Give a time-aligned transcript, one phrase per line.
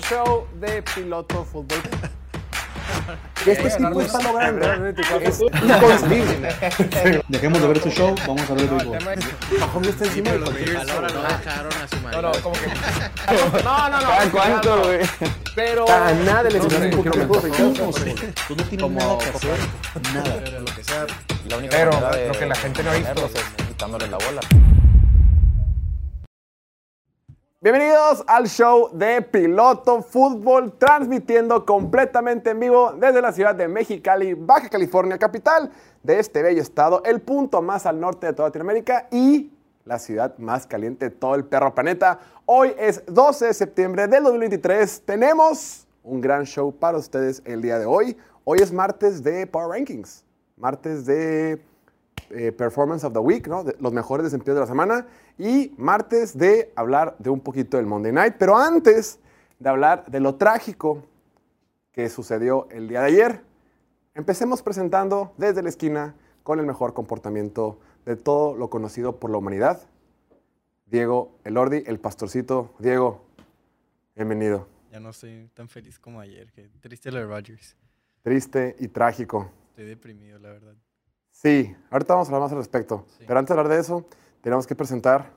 [0.00, 1.80] show de Piloto Fútbol.
[3.44, 7.22] Que este tipo está logrando es inconcebible.
[7.28, 8.98] Dejemos de ver este show, vamos a ver el béisbol.
[9.60, 12.42] Mahomes está encima de Los Bills ahora no dejaron a su No, no, marido.
[12.42, 12.66] como que.
[13.64, 14.30] No, no, no.
[14.32, 15.00] ¿Cuánto, güey?
[15.54, 15.90] Pero.
[15.90, 19.58] A nada le No sé, un poquito que- Tú no no tienes nada que hacer.
[20.14, 20.58] Nada.
[20.60, 21.06] Lo que sea.
[21.48, 23.26] La única Pero manera de lo que la gente no ha visto.
[23.34, 24.40] es quitándole la bola.
[27.62, 34.32] Bienvenidos al show de Piloto Fútbol, transmitiendo completamente en vivo desde la ciudad de Mexicali,
[34.32, 35.70] Baja California, capital
[36.02, 39.52] de este bello estado, el punto más al norte de toda Latinoamérica y
[39.84, 42.20] la ciudad más caliente de todo el perro planeta.
[42.46, 45.02] Hoy es 12 de septiembre del 2023.
[45.02, 48.16] Tenemos un gran show para ustedes el día de hoy.
[48.44, 50.24] Hoy es martes de Power Rankings,
[50.56, 51.62] martes de
[52.30, 55.06] eh, Performance of the Week, los mejores desempeños de la semana.
[55.40, 58.34] Y martes de hablar de un poquito del Monday Night.
[58.38, 59.18] Pero antes
[59.58, 61.02] de hablar de lo trágico
[61.92, 63.40] que sucedió el día de ayer,
[64.14, 69.38] empecemos presentando desde la esquina con el mejor comportamiento de todo lo conocido por la
[69.38, 69.80] humanidad.
[70.84, 72.74] Diego Elordi, el pastorcito.
[72.78, 73.24] Diego,
[74.14, 74.68] bienvenido.
[74.92, 76.52] Ya no estoy tan feliz como ayer.
[76.52, 77.78] Que triste lo de Rodgers.
[78.20, 79.50] Triste y trágico.
[79.70, 80.74] Estoy deprimido, la verdad.
[81.30, 83.06] Sí, ahorita vamos a hablar más al respecto.
[83.16, 83.24] Sí.
[83.26, 84.04] Pero antes de hablar de eso,
[84.42, 85.32] tenemos que presentar,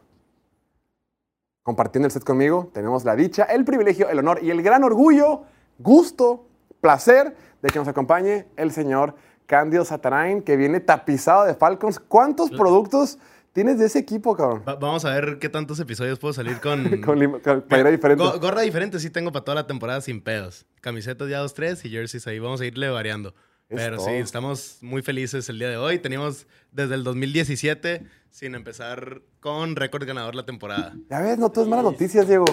[1.63, 5.43] compartiendo el set conmigo, tenemos la dicha, el privilegio, el honor y el gran orgullo,
[5.79, 6.45] gusto,
[6.81, 9.15] placer de que nos acompañe el señor
[9.45, 11.99] Candido Satarain, que viene tapizado de Falcons.
[11.99, 13.17] ¿Cuántos productos
[13.53, 14.63] tienes de ese equipo, cabrón?
[14.67, 16.83] Va- vamos a ver qué tantos episodios puedo salir con...
[17.01, 18.15] Con, con diferente.
[18.23, 20.65] Go- gorra diferente sí tengo para toda la temporada sin pedos.
[20.81, 22.39] Camisetas ya dos, tres y jerseys ahí.
[22.39, 23.33] Vamos a irle variando.
[23.75, 25.99] Pero sí, estamos muy felices el día de hoy.
[25.99, 30.95] Teníamos desde el 2017 sin empezar con récord ganador la temporada.
[31.09, 32.45] Ya ves, no todas malas noticias, Diego.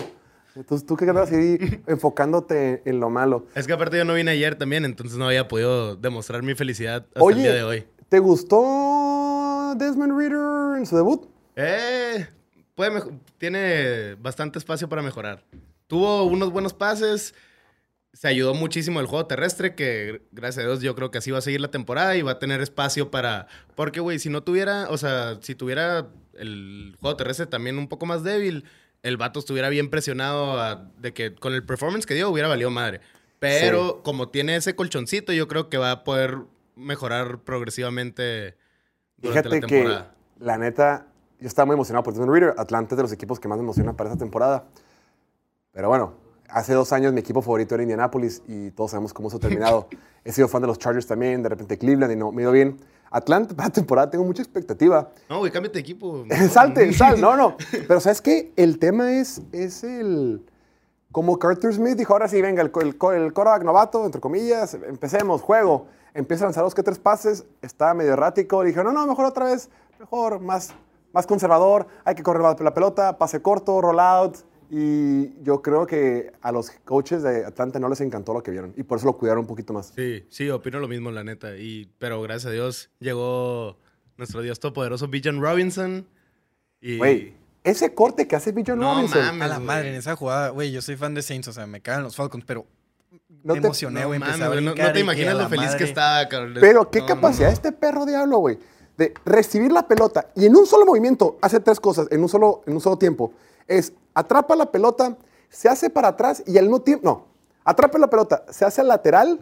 [0.55, 3.47] Entonces, tú que andas ahí enfocándote en lo malo.
[3.55, 7.07] Es que aparte yo no vine ayer también, entonces no había podido demostrar mi felicidad
[7.09, 7.85] hasta Oye, el día de hoy.
[8.09, 11.29] ¿te gustó Desmond Reader en su debut?
[11.55, 12.27] Eh,
[12.75, 13.03] puede
[13.39, 15.45] tiene bastante espacio para mejorar.
[15.87, 17.35] Tuvo unos buenos pases.
[18.13, 21.39] Se ayudó muchísimo el juego terrestre, que gracias a Dios yo creo que así va
[21.39, 23.47] a seguir la temporada y va a tener espacio para...
[23.77, 28.07] Porque, güey, si no tuviera, o sea, si tuviera el juego terrestre también un poco
[28.07, 28.65] más débil,
[29.03, 32.71] el vato estuviera bien presionado a- de que con el performance que dio hubiera valido
[32.71, 33.01] madre.
[33.39, 36.37] Pero como tiene ese colchoncito, yo creo que va a poder
[36.77, 38.57] mejorar progresivamente
[39.17, 40.15] durante Fíjate la que, temporada.
[40.41, 41.07] la neta,
[41.39, 42.55] yo estaba muy emocionado por Desmond Reader.
[42.59, 44.67] Atlanta es de los equipos que más me emociona para esta temporada.
[45.73, 46.19] Pero bueno,
[46.53, 49.89] hace dos años mi equipo favorito era Indianapolis y todos sabemos cómo eso ha terminado.
[50.25, 52.79] He sido fan de los Chargers también, de repente Cleveland y no me ido bien.
[53.11, 55.11] Atlanta para la temporada tengo mucha expectativa.
[55.29, 56.25] No, güey, cámbiate de equipo.
[56.51, 57.57] Salte, sal, no, no.
[57.89, 58.53] Pero ¿sabes qué?
[58.57, 60.45] El tema es, es el...
[61.11, 64.75] Como Carter Smith dijo, ahora sí, venga, el, el, co- el quarterback novato, entre comillas,
[64.75, 65.87] empecemos, juego.
[66.15, 68.63] Empieza a lanzar dos que tres pases, está medio errático.
[68.63, 70.73] Le dije, no, no, mejor otra vez, mejor, más,
[71.13, 74.37] más conservador, hay que correr la pelota, pase corto, roll out.
[74.73, 78.73] Y yo creo que a los coaches de Atlanta no les encantó lo que vieron
[78.77, 79.93] y por eso lo cuidaron un poquito más.
[79.97, 81.57] Sí, sí, opino lo mismo, la neta.
[81.57, 83.77] Y, pero gracias a Dios llegó
[84.17, 86.07] nuestro Dios todopoderoso, Bijan Robinson.
[86.81, 89.23] Y Güey, ese corte que hace Bijan No Robinson.
[89.25, 89.43] mames.
[89.43, 91.81] A la madre, en esa jugada, güey, yo soy fan de Saints, o sea, me
[91.81, 92.65] cagan los Falcons, pero
[93.43, 94.21] No me te- emocioné, no, güey.
[94.21, 96.55] no, brincar no te imaginas lo feliz que estaba, cabrón.
[96.61, 97.55] Pero qué No, capacidad no, no.
[97.55, 98.57] este perro diablo, güey,
[98.97, 102.63] de recibir la pelota y en un solo movimiento hace tres cosas, en un solo,
[102.67, 103.33] en un solo tiempo.
[103.71, 105.17] Es atrapa la pelota,
[105.49, 107.27] se hace para atrás y al mismo tiempo, no,
[107.65, 109.41] atrapa la pelota, se hace al lateral,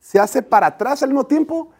[0.00, 1.70] se hace para atrás al mismo tiempo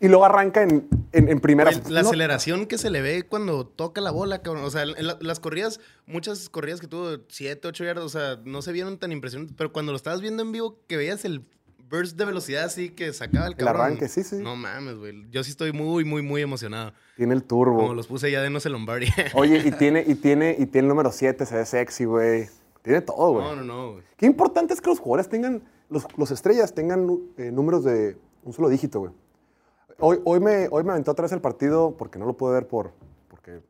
[0.00, 1.70] y luego arranca en, en, en primera.
[1.72, 4.64] Güey, la No, aceleración que se le ve cuando toca la bola, cabrón.
[4.64, 8.38] O sea, en la- las corridas, muchas corridas que tuvo 7, 8 yardas, o sea,
[8.44, 9.56] no se vieron tan impresionantes.
[9.56, 11.44] Pero cuando lo estabas viendo en vivo, que veías el
[11.88, 13.82] burst de velocidad así que sacaba el El cabrón.
[13.82, 14.36] arranque, sí, sí.
[14.36, 15.26] No mames, güey.
[15.30, 16.92] Yo sí estoy muy, muy, muy emocionado.
[17.16, 17.78] Tiene el turbo.
[17.78, 19.06] Como los puse ya de no se Lombardi.
[19.34, 22.48] Oye, y tiene, y tiene, y tiene el número 7, se ve sexy, güey.
[22.82, 23.44] Tiene todo, güey.
[23.44, 24.04] no, no, no, güey.
[24.16, 28.52] Qué importante es que los jugadores tengan, los, los estrellas tengan eh, números de un
[28.52, 29.12] solo dígito, güey.
[29.98, 32.68] Hoy, hoy, me, hoy me aventé otra vez el partido porque no lo pude ver
[32.68, 32.92] por,
[33.28, 33.62] porque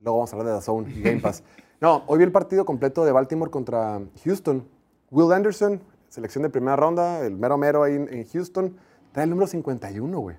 [0.00, 1.42] luego vamos a hablar de The Zone y Game Pass.
[1.80, 4.64] No, hoy vi el partido completo de Baltimore contra Houston.
[5.10, 5.82] Will Anderson,
[6.12, 8.76] selección de primera ronda, el mero mero ahí en, en Houston,
[9.12, 10.36] trae el número 51, güey.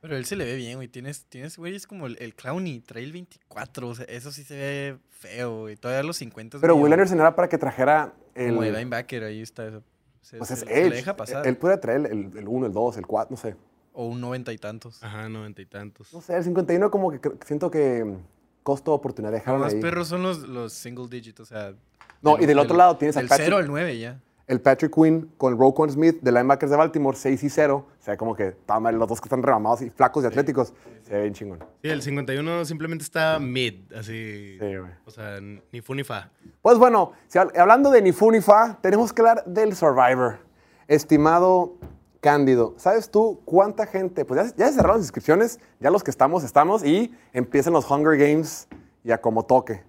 [0.00, 0.86] Pero él se le ve bien, güey.
[0.88, 3.88] Tienes, tienes, güey, es como el, el Clowny, trae el 24.
[3.88, 5.76] O sea, eso sí se ve feo, güey.
[5.76, 8.48] Todavía los 50 es Pero Will Anderson era para que trajera el...
[8.50, 9.66] Como de linebacker, ahí está.
[9.66, 9.82] eso.
[10.20, 10.94] Se, Pues se- es se le Edge.
[10.96, 11.46] deja pasar.
[11.46, 13.56] Él puede traer el, el 1, el 2, el 4, no sé.
[13.94, 15.02] O un noventa y tantos.
[15.02, 16.12] Ajá, noventa y tantos.
[16.12, 18.16] No sé, el 51 como que siento que mm,
[18.62, 19.80] costo-oportunidad dejaron Los ahí.
[19.80, 21.72] perros son los, los single digit, o sea.
[22.20, 24.20] No, y del otro lado tienes a Del Patrick- 0 al 9 ya.
[24.46, 27.86] El Patrick Quinn con Roquan Smith de linebackers de Baltimore, 6 y 0.
[27.98, 30.74] O sea, como que mal los dos que están remamados y flacos y atléticos.
[31.02, 31.58] Se ve bien chingón.
[31.82, 34.58] Sí, el 51 simplemente está mid, así.
[34.58, 34.90] Sí, güey.
[35.06, 36.30] O sea, ni fu ni fa.
[36.60, 40.38] Pues bueno, si hab- hablando de ni fu ni fa, tenemos que hablar del Survivor.
[40.88, 41.74] Estimado
[42.20, 44.24] Cándido, ¿sabes tú cuánta gente?
[44.24, 47.90] Pues ya, ya se cerraron las inscripciones, ya los que estamos, estamos y empiezan los
[47.90, 48.66] Hunger Games
[49.02, 49.82] y a como toque.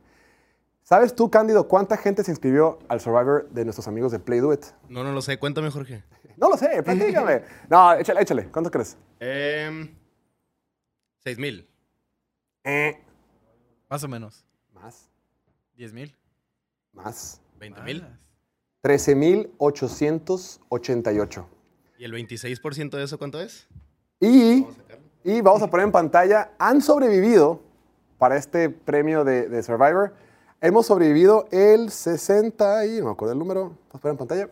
[0.87, 4.53] ¿Sabes tú, Cándido, cuánta gente se inscribió al Survivor de nuestros amigos de Play Do
[4.53, 4.65] It?
[4.87, 5.39] No, no lo sé.
[5.39, 6.03] Cuéntame, Jorge.
[6.37, 7.41] No lo sé, platícame.
[7.69, 8.49] No, échale, échale.
[8.51, 8.97] ¿Cuánto crees?
[9.21, 9.89] Eh,
[11.23, 11.65] 6 mil.
[12.65, 13.01] Eh,
[13.89, 14.45] Más o menos.
[14.73, 15.09] más,
[15.77, 16.13] 10 mil.
[16.93, 17.41] más.
[17.57, 18.05] 20 mil.
[18.81, 21.47] 13,888.
[21.97, 23.67] ¿Y el 26% de eso cuánto es?
[24.19, 24.67] Y,
[25.23, 27.61] y vamos a poner en pantalla, han sobrevivido
[28.17, 30.13] para este premio de, de Survivor.
[30.65, 33.61] Hemos sobrevivido el 60 y no me acuerdo el número.
[33.69, 34.49] Vamos a poner en pantalla.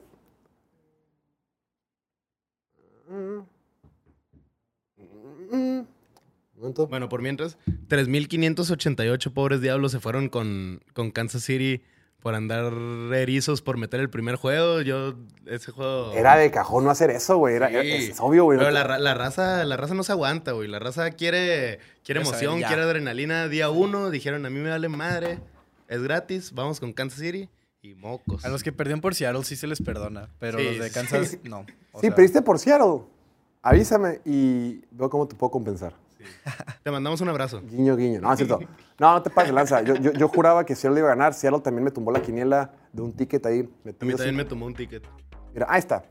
[6.90, 7.58] Bueno, por mientras,
[7.90, 11.82] 3.588 pobres diablos se fueron con, con Kansas City
[12.22, 12.72] por andar
[13.14, 14.80] erizos por meter el primer juego.
[14.82, 15.16] Yo,
[15.46, 16.14] ese juego...
[16.14, 17.56] Era de cajón no hacer eso, güey.
[17.56, 17.76] Era, Sí.
[17.92, 18.58] es, es obvio, güey.
[18.58, 20.70] Pero No la, te- ra- la raza, la raza no se aguanta, güey.
[20.70, 23.50] La raza quiere, quiere emoción, quiere adrenalina.
[23.50, 25.40] Día uno dijeron, a mí me vale madre.
[25.94, 27.48] Es gratis, vamos con Kansas City
[27.84, 28.44] y mocos.
[28.44, 30.94] A los que perdieron por Seattle sí se les perdona, pero Sí, los de sí.
[30.96, 31.68] Kansas no.
[31.92, 33.04] O sí, sea, pediste por Seattle.
[33.62, 35.94] Avísame y veo cómo te puedo compensar.
[36.82, 37.62] Te mandamos un abrazo.
[37.62, 38.22] Guiño, guiño.
[38.22, 38.60] No, es cierto.
[38.98, 39.84] No, no te pases lanza.
[39.84, 41.36] Yo, yo, yo juraba que Seattle iba a ganar.
[41.36, 43.60] Seattle también me tumbó la quiniela de un ticket ahí.
[43.60, 45.04] A mí también me tomó un ticket.
[45.54, 46.06] Mira, ahí está.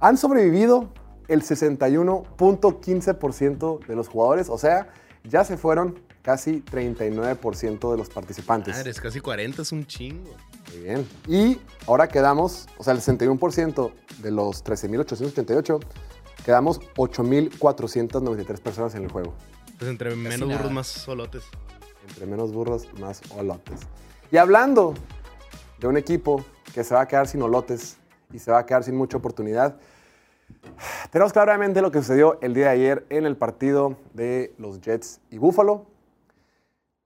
[0.00, 0.90] Han sobrevivido
[1.28, 4.48] el 61.15% de los jugadores.
[4.48, 4.88] O sea,
[5.24, 8.76] ya se fueron casi 39% de los participantes.
[8.76, 10.30] Madre, es casi 40, es un chingo.
[10.72, 11.08] Muy bien.
[11.26, 15.80] Y ahora quedamos, o sea, el 61% de los 13.888,
[16.44, 19.34] quedamos 8.493 personas en el juego.
[19.78, 20.58] Pues entre menos nada.
[20.58, 21.44] burros, más solotes.
[22.08, 23.80] Entre menos burros, más olotes.
[24.30, 24.94] Y hablando
[25.78, 26.44] de un equipo
[26.74, 27.96] que se va a quedar sin olotes
[28.32, 29.78] y se va a quedar sin mucha oportunidad,
[31.10, 35.20] tenemos claramente lo que sucedió el día de ayer en el partido de los Jets
[35.30, 35.86] y Buffalo.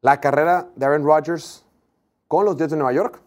[0.00, 1.64] La carrera de Aaron Rodgers
[2.28, 3.20] con los Jets de Nueva York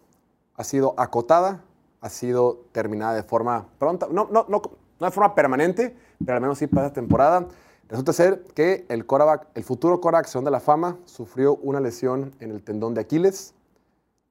[0.56, 1.62] ha sido acotada,
[2.00, 4.62] ha sido terminada de forma pronta, no, no, no,
[4.98, 7.46] no de forma permanente, pero al menos sí para esta temporada.
[7.88, 9.06] Resulta ser que el,
[9.54, 13.54] el futuro Salón de la Fama sufrió una lesión en el tendón de Aquiles,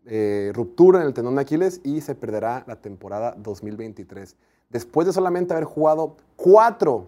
[0.06, 4.36] eh, ruptura en el tendón de Aquiles y se perderá la temporada 2023.
[4.70, 7.08] Después de solamente haber jugado cuatro,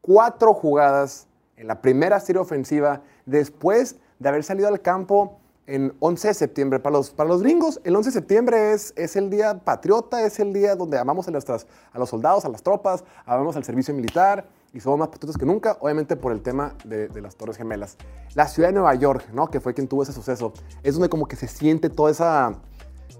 [0.00, 1.26] cuatro jugadas
[1.56, 6.78] en la primera serie ofensiva, después de haber salido al campo en 11 de septiembre.
[6.80, 10.38] Para los, para los gringos, el 11 de septiembre es, es el día patriota, es
[10.40, 13.92] el día donde amamos a, nuestras- a los soldados, a las tropas, amamos al servicio
[13.94, 17.56] militar y somos más patriotas que nunca, obviamente por el tema de, de las Torres
[17.56, 17.96] Gemelas.
[18.34, 19.48] La ciudad de Nueva York, ¿no?
[19.48, 22.52] que fue quien tuvo ese suceso, es donde como que se siente toda esa,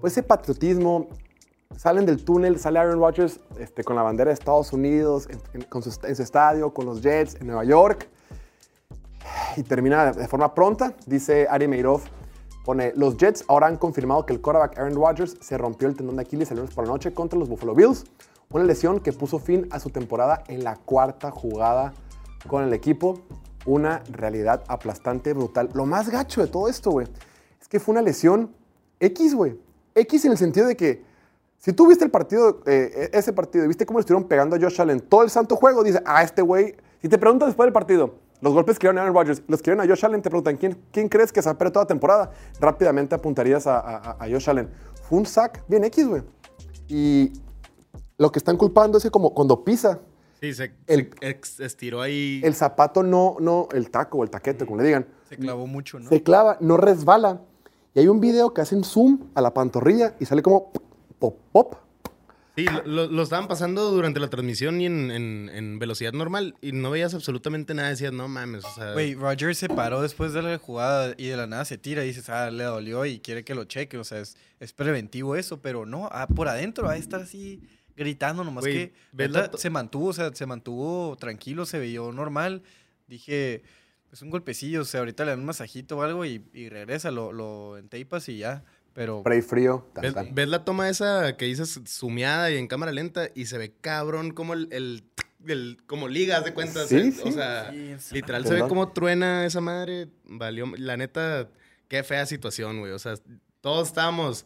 [0.01, 1.07] pues ese patriotismo,
[1.75, 5.61] salen del túnel, sale Aaron Rodgers este, con la bandera de Estados Unidos, en, en-
[5.69, 8.07] con su, en su estadio, con los Jets en Nueva York.
[9.57, 12.01] Y termina de forma pronta, dice Ari Meirov.
[12.65, 16.17] Pone, los Jets ahora han confirmado que el quarterback Aaron Rodgers se rompió el tendón
[16.17, 18.03] de Aquiles el lunes por la noche contra los Buffalo Bills.
[18.51, 21.93] Una lesión que puso fin a su temporada en la cuarta jugada
[22.47, 23.21] con el equipo.
[23.67, 25.69] Una realidad aplastante, brutal.
[25.73, 27.05] Lo más gacho de todo esto, güey,
[27.61, 28.55] es que fue una lesión
[28.99, 29.59] X, güey.
[29.93, 31.03] X en el sentido de que
[31.59, 34.59] si tú viste el partido, eh, ese partido, y viste cómo le estuvieron pegando a
[34.59, 37.73] Josh Allen todo el santo juego, dice, ah, este güey, si te preguntan después del
[37.73, 40.29] partido, los golpes que dieron a Aaron Rodgers, los que dieron a Josh Allen, te
[40.31, 42.31] preguntan, ¿quién, quién crees que se va a perder toda la temporada?
[42.59, 44.69] Rápidamente apuntarías a, a- a Josh Allen.
[45.07, 46.23] Fue un sack bien X, güey.
[46.87, 47.33] Y
[48.19, 49.99] lo que están culpando es que como cuando pisa,
[50.41, 51.09] Sí, se, El-
[51.41, 52.39] se estiró ahí.
[52.45, 55.99] el zapato no, no, el taco o el taquete, como le digan, Se clavó mucho,
[55.99, 56.07] ¿no?
[56.07, 57.41] se clava, no resbala.
[57.93, 60.71] Y hay un video que hacen zoom a la pantorrilla y sale como
[61.19, 61.75] pop, pop.
[62.55, 66.55] Sí, lo, lo- lo estaban pasando durante la transmisión y en, en- en velocidad normal
[66.61, 67.89] y no veías absolutamente nada.
[67.89, 68.93] Decías, no mames, o sea...
[68.93, 72.07] Güey, Roger se paró después de la jugada y de la nada se tira y
[72.07, 73.97] dices, ah, le dolió y quiere que lo cheque.
[73.97, 77.61] O sea, es, es preventivo eso, pero no, ah, por adentro va a estar así
[77.99, 82.63] gritando, nomás Güey, que la se mantuvo, o sea, se mantuvo tranquilo, se veía normal.
[83.07, 83.61] Dije,
[84.11, 87.11] es un golpecillo, o sea, ahorita le dan un masajito o algo y, y regresa,
[87.11, 88.63] lo, lo entapas y ya.
[88.93, 89.87] Pero Spray frío.
[90.01, 93.71] ¿Ves, ves la toma esa que dices sumeada y en cámara lenta y se ve
[93.81, 94.67] cabrón como el...
[94.71, 95.03] el-
[95.47, 96.89] el- como ligas de cuentas.
[96.89, 97.21] Sí, eh, sí.
[97.23, 100.09] O sea, Sí, literal se ve como truena esa madre.
[100.25, 100.65] Valió.
[100.77, 101.47] La neta,
[101.87, 102.91] qué fea situación, güey.
[102.91, 103.13] O sea,
[103.61, 104.45] todos estábamos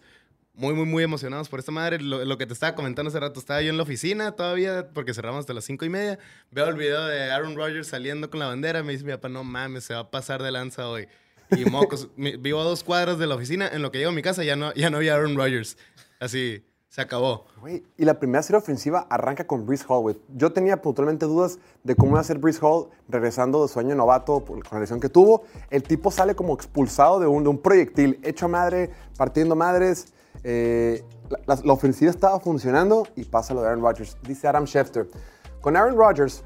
[0.56, 2.00] muy, muy, muy emocionados por esta madre.
[2.00, 5.14] Lo, lo que te estaba comentando hace rato, estaba yo en la oficina todavía, porque
[5.14, 6.20] cerramos hasta las cinco y media.
[6.52, 8.84] Veo el video de Aaron Rodgers saliendo con la bandera.
[8.84, 11.08] Me dice mi papá, no mames, se va a pasar de lanza hoy.
[11.52, 13.68] Y mocos, mi- vivo a dos cuadras de la oficina.
[13.68, 15.78] En lo que llego a mi casa ya no, ya no había Aaron Rodgers.
[16.20, 17.48] Así, se acabó.
[17.60, 20.16] Güey, y la primera serie ofensiva arranca con Brees Hall, güey.
[20.36, 23.96] Yo tenía puntualmente dudas de cómo iba a ser Brees Hall regresando de su año
[23.96, 25.46] novato por- con la lesión que tuvo.
[25.72, 30.14] El tipo sale como expulsado de un, de un proyectil, hecho a madre, partiendo madres.
[30.44, 31.04] Eh,
[31.46, 34.18] la, ofensiva estaba funcionando y pasa lo de Aaron Rodgers.
[34.24, 35.08] Dice Adam Schefter.
[35.62, 36.44] Con Aaron Rodgers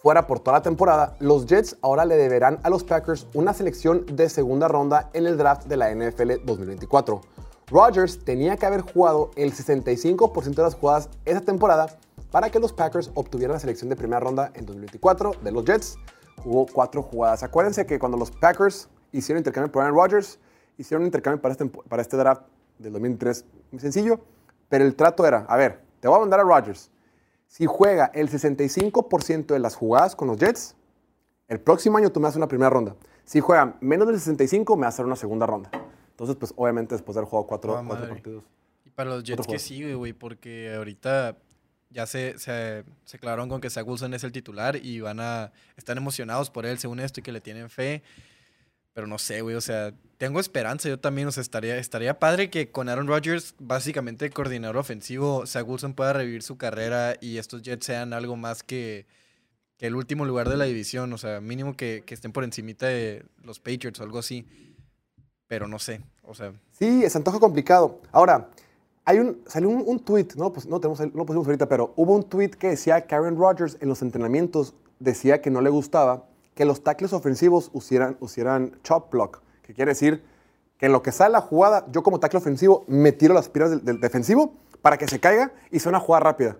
[0.00, 4.06] fuera por toda la temporada, los Jets ahora le deberán a los Packers una selección
[4.06, 7.20] de segunda ronda en el draft de la NFL 2024.
[7.68, 11.86] Rodgers tenía que haber jugado el 65% de las jugadas esa temporada
[12.30, 15.96] para que los Packers obtuvieran la selección de primera ronda en 2024 de los Jets.
[16.42, 17.42] Jugó cuatro jugadas.
[17.42, 20.38] Acuérdense que cuando los Packers hicieron intercambio por Aaron Rodgers,
[20.78, 22.42] hicieron intercambio para este, para este draft
[22.78, 24.20] del 2023 muy sencillo,
[24.68, 26.90] pero el trato era, a ver, te voy a mandar a Rodgers.
[27.46, 30.74] Si juega el 65% de las jugadas con los Jets,
[31.48, 32.96] el próximo año tú me haces una primera ronda.
[33.24, 35.70] Si juega menos del 65, me vas a hacer una segunda ronda.
[36.10, 38.44] Entonces, pues obviamente después de haber jugado cuatro, Ah, cuatro partidos.
[38.84, 39.58] Y para los Jets que juego.
[39.60, 41.36] sigue, güey, porque ahorita
[41.90, 45.52] ya se, se, se aclararon con que Zach Wilson es el titular y van a...
[45.76, 48.02] Están emocionados por él, según esto, y que le tienen fe.
[48.92, 52.70] Pero no sé, güey, o sea, tengo esperanza yo también, o estaría, estaría padre que
[52.70, 57.86] con Aaron Rodgers, básicamente coordinador ofensivo, Zach Wilson pueda revivir su carrera y estos Jets
[57.86, 59.06] sean algo más que,
[59.78, 63.60] el último lugar de la división, o sea, mínimo que, estén por encimita de los
[63.60, 64.46] Patriots o algo así.
[65.48, 68.00] Pero no sé, o sea, Sí, se antoja complicado.
[68.10, 68.48] Ahora,
[69.04, 72.24] hay un, salió un, tweet, no, pues no, tenemos, no pusimos ahorita, pero hubo un
[72.24, 76.64] tweet que decía que Aaron Rodgers en los entrenamientos decía que no le gustaba que
[76.64, 80.22] los tackles ofensivos usieran, usieran chop block, que quiere decir
[80.78, 83.84] que en lo que sale la jugada, yo como tackle ofensivo me tiro las piernas
[83.84, 86.56] del, defensivo para que se caiga y sea una jugada rápida.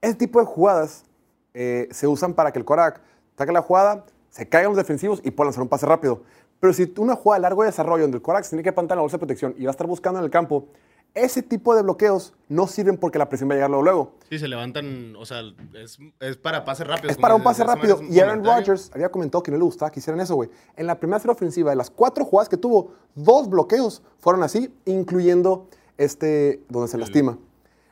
[0.00, 1.04] Ese tipo de jugadas
[1.52, 3.00] eh, se usan para que el Korak
[3.36, 6.22] saque la jugada, se caigan los defensivos y puedan hacer un pase rápido.
[6.60, 8.98] Pero si una jugada de largo desarrollo donde el Korak se tiene que plantar en
[8.98, 10.68] la bolsa de protección y va a estar buscando en el campo,
[11.16, 13.82] ese tipo de bloqueos no sirven porque la presión va a llegar luego.
[13.84, 14.12] luego.
[14.30, 15.40] Sí, se levantan, o sea,
[15.74, 17.12] es, es para pases rápidos.
[17.12, 18.00] Es para un pase rápido.
[18.08, 18.44] Y Aaron.
[18.44, 20.48] Rodgers había comentado que no le gustaba que hicieran eso, güey.
[20.76, 24.72] En la primera serie ofensiva, de las cuatro jugadas que tuvo, dos bloqueos fueron así,
[24.84, 27.38] incluyendo este donde se lastima.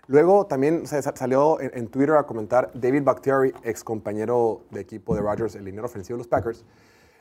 [0.07, 4.61] Luego también o sea, sa- salió en, en Twitter a comentar David Bakhtiari, ex compañero
[4.71, 6.63] de equipo de Rodgers, el liniero ofensivo de los Packers.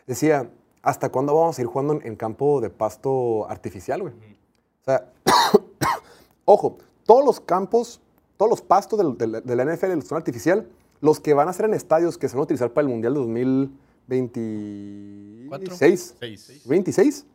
[0.06, 0.50] Decía,
[0.82, 4.14] ¿hasta cuándo vamos a ir jugando en, en campo de pasto artificial, güey?
[4.14, 5.06] O sea,
[6.46, 8.02] ojo, todos los campos,
[8.38, 10.68] todos los pastos del, del, de la NFL son artificial,
[11.02, 13.14] los que van a ser en estadios que se van a utilizar para el Mundial
[13.14, 16.16] de 2026.
[16.20, 16.62] Seis.
[16.66, 17.26] 26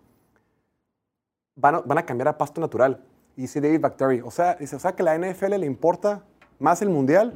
[1.58, 3.04] van a, van a cambiar a pasto natural.
[3.36, 6.24] Y dice David Bakhtiari, o sea, dice, o sea que la NFL le importa
[6.58, 7.34] más el mundial,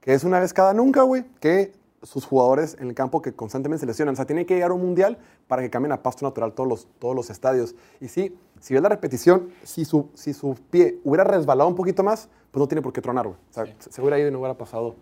[0.00, 1.72] que es una vez cada nunca, güey, que
[2.04, 4.12] sus jugadores en el campo que constantemente se lesionan.
[4.12, 5.18] O sea, tiene que llegar a un mundial
[5.48, 7.74] para que cambien a pasto natural todos los, todos los estadios.
[8.00, 12.02] Y sí, si ves la repetición, si su, si su pie hubiera resbalado un poquito
[12.04, 13.36] más, pues no tiene por qué tronar, güey.
[13.50, 14.94] O sea, se- se hubiera ido y no hubiera pasado,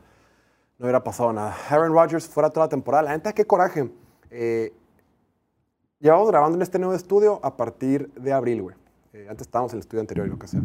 [0.78, 1.54] no hubiera pasado nada.
[1.68, 3.02] Aaron Rodgers fuera toda la temporada.
[3.04, 3.90] La neta, qué coraje.
[4.30, 4.72] Eh,
[6.00, 8.76] Llevamos grabando en este nuevo estudio a partir de abril, güey.
[9.12, 10.60] Eh, antes estábamos en el estudio anterior y lo que sea.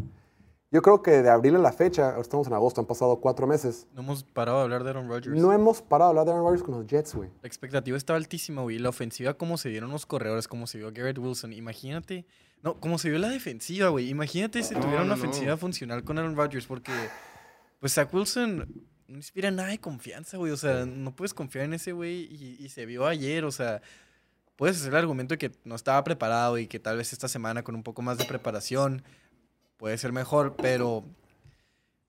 [0.70, 3.48] Yo creo que de abril a la fecha, ahora estamos en agosto, han pasado cuatro
[3.48, 3.88] meses.
[3.94, 5.40] no hemos parado de hablar de Aaron Rodgers.
[5.40, 7.30] No hemos parado de hablar de Aaron Rodgers con los Jets, güey.
[7.42, 8.78] La expectativa estaba altísima, güey.
[8.78, 11.54] La ofensiva, cómo se vieron los corredores, cómo se vio Garrett Wilson.
[11.54, 12.26] Imagínate.
[12.64, 14.10] No, cómo se vio la defensiva, güey.
[14.10, 15.22] Imagínate si No, tuviera una no.
[15.22, 16.92] ofensiva funcional con Aaron Rodgers, porque.
[17.80, 18.68] Pues Zach Wilson
[19.08, 20.52] no inspira nada de confianza, güey.
[20.52, 22.24] O sea, no puedes confiar en ese güey.
[22.30, 23.82] Y, y se vio ayer, o sea.
[24.58, 27.64] Puedes hacer el argumento de que no estaba preparado y que tal vez esta semana
[27.64, 29.04] con un poco más de preparación
[29.78, 31.04] puede ser mejor, pero.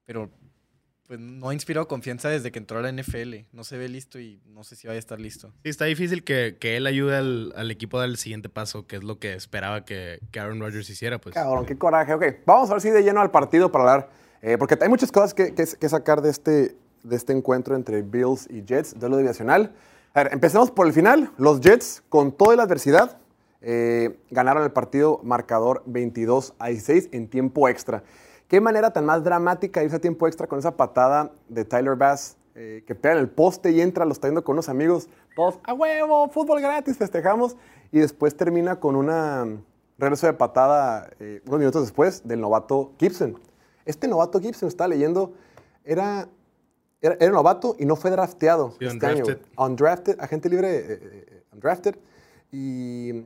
[0.04, 0.30] Pero.
[1.06, 3.46] Pues no ha inspirado confianza desde que entró a la NFL.
[3.52, 5.54] No se ve listo y no sé si vaya a estar listo.
[5.62, 8.86] Sí, está difícil que, que él ayude al, al equipo a dar el siguiente paso,
[8.86, 11.34] que es lo que esperaba que, que Aaron Rodgers hiciera, pues.
[11.34, 12.12] Cabrón, qué coraje.
[12.12, 14.10] Ok, vamos a ver si de lleno al partido para hablar.
[14.42, 18.02] eh, porque hay muchas cosas que, que- que sacar de este, de este encuentro entre
[18.02, 19.72] Bills y Jets, duelo divisional.
[20.12, 21.30] A ver, empecemos por el final.
[21.38, 23.18] Los Jets, con toda la adversidad,
[23.60, 28.02] eh, ganaron el partido marcador 22 a 16 en tiempo extra.
[28.48, 32.38] Qué manera tan más dramática irse a tiempo extra con esa patada de Tyler Bass
[32.54, 35.60] eh, que pega en el poste y entra, lo está viendo con unos amigos, todos
[35.62, 37.56] a huevo, fútbol gratis, festejamos.
[37.92, 39.64] Y después termina con una mm,
[39.96, 43.38] regreso de patada eh, unos minutos después del novato Gibson.
[43.84, 45.34] Este novato Gibson, estaba leyendo,
[45.84, 46.28] era,
[47.00, 48.72] era, era novato y no fue drafteado.
[48.78, 49.46] Sí, este año, undrafted.
[49.56, 51.96] Undrafted, agente libre, eh, undrafted.
[52.50, 53.24] Y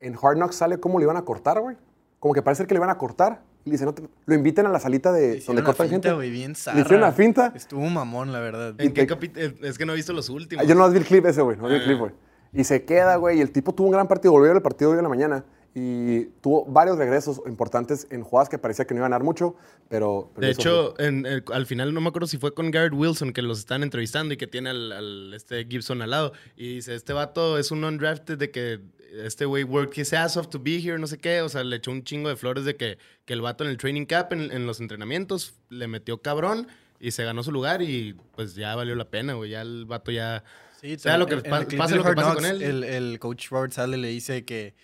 [0.00, 1.76] en Hard Knocks sale cómo le iban a cortar, güey.
[2.18, 4.64] Como que parece que le iban a cortar Y le dice, no te- lo invitan
[4.66, 6.12] a la salita de donde cortan finta, gente.
[6.14, 7.52] güey, bien Le hicieron una finta.
[7.54, 8.74] Estuvo mamón, la verdad.
[8.78, 9.44] ¿En qué te- capítulo?
[9.62, 10.64] Es que no he visto los últimos.
[10.66, 11.56] Yo no vi el clip ese, güey.
[11.56, 11.84] No vi el Ah.
[11.84, 12.12] clip, güey.
[12.52, 13.38] Y se queda, güey.
[13.38, 14.32] Y el tipo tuvo un gran partido.
[14.32, 15.44] Volvió al partido hoy en la mañana.
[15.78, 19.56] Y tuvo varios regresos importantes en jugadas que parecía que no iban a ganar mucho.
[19.90, 20.30] Pero.
[20.34, 23.34] pero De hecho, en- el- al final no me acuerdo si fue con Garrett Wilson
[23.34, 26.32] que los están entrevistando y que tiene al, al- este Gibson al lado.
[26.56, 28.80] Y dice, este vato es un undrafted de que
[29.22, 31.42] este güey worked his ass off to be here, no sé qué.
[31.42, 33.76] O sea, le echó un chingo de flores de que, que el vato en el
[33.76, 36.68] training camp, en, en los entrenamientos, le metió cabrón
[36.98, 39.50] y se ganó su lugar y pues ya valió la pena, güey.
[39.50, 40.42] Ya el vato ya...
[40.80, 42.62] Sí, sea lo que pase lo que pase con él.
[42.62, 44.74] El, el coach Robert sale y le dice que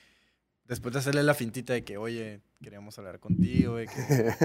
[0.72, 3.86] después de hacerle la fintita de que, oye, queríamos hablar contigo, que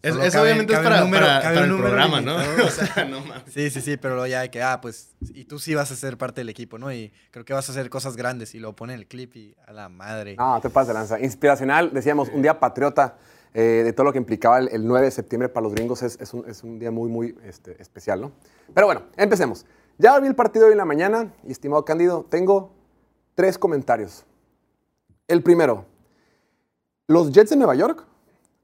[0.00, 2.38] Es, eso cabe- obviamente es cabe para, número- para- para el número programa, ¿no?
[2.38, 2.66] limitado.
[2.66, 3.52] o sea, no mames.
[3.52, 5.96] Sí, sí, sí, pero luego ya de que, ah, pues, y tú sí vas a
[5.96, 6.92] ser parte del equipo, ¿no?
[6.92, 8.54] Y creo que vas a hacer cosas grandes.
[8.54, 10.36] Y lo pone en el clip y a la madre.
[10.36, 11.20] No, te pasas de lanza.
[11.20, 13.18] Inspiracional, decíamos, un día patriota
[13.54, 16.02] eh, de todo lo que implicaba el, el 9 de septiembre para los gringos.
[16.02, 18.32] Es, es un, es un día muy, muy este, especial, ¿no?
[18.74, 19.66] Pero bueno, empecemos.
[19.98, 22.72] Ya vi el partido hoy en la mañana y, estimado Cándido, tengo
[23.34, 24.24] tres comentarios.
[25.28, 25.84] El primero,
[27.06, 28.04] los Jets de Nueva York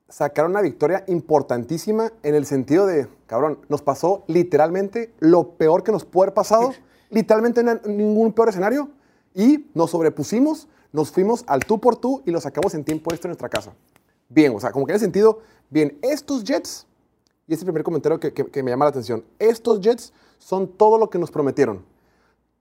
[0.09, 5.93] sacaron una victoria importantísima en el sentido de, cabrón, nos pasó literalmente lo peor que
[5.93, 6.73] nos puede haber pasado,
[7.11, 8.89] literalmente en ningún peor escenario,
[9.35, 13.29] y nos sobrepusimos, nos fuimos al tú por tú y lo sacamos en tiempo extra
[13.29, 13.75] en nuestra casa.
[14.29, 16.87] Bien, o sea, como que en ese sentido, bien, estos Jets,
[17.47, 20.13] y este es el primer comentario que, que- que me llama la atención, estos Jets
[20.39, 21.85] son todo lo que nos prometieron.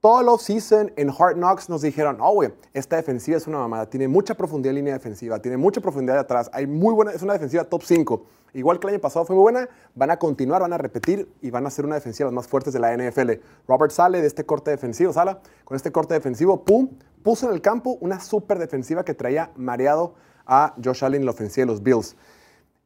[0.04, 3.88] Todo el offseason en Hard Knocks nos dijeron, no, güey, esta defensiva es una mamada,
[3.88, 7.22] tiene mucha profundidad en línea defensiva, tiene mucha profundidad de atrás, hay muy buena, es
[7.22, 8.26] una defensiva top 5.
[8.52, 11.48] Igual que el año pasado fue muy buena, van a continuar, van a repetir y
[11.48, 13.30] van a ser una defensiva las más fuertes de la NFL.
[13.66, 16.90] Robert sale de este corte defensivo, Sala, con este corte defensivo, pum,
[17.22, 21.32] puso en el campo una super defensiva que traía mareado a Josh Allen en la
[21.32, 22.14] ofensiva de los Bills.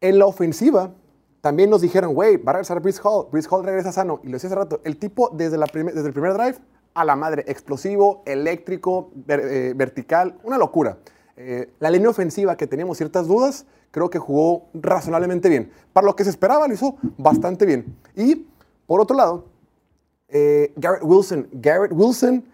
[0.01, 0.93] En la ofensiva,
[1.41, 3.27] también nos dijeron, güey, va a regresar Brees Hall.
[3.33, 4.21] Brees Hall regresa sano.
[4.23, 6.59] Y lo decía hace rato, el tipo desde, la desde el primer drive
[6.95, 10.99] a la madre, explosivo, eléctrico, ver- eh, vertical, una locura.
[11.37, 15.71] Eh, la línea ofensiva que teníamos ciertas dudas, creo que jugó razonablemente bien.
[15.93, 17.97] Para lo que se esperaba, lo hizo bastante bien.
[18.17, 18.47] Y,
[18.87, 19.47] por otro lado,
[20.29, 21.49] eh, Garrett Wilson.
[21.53, 22.45] Garrett Wilson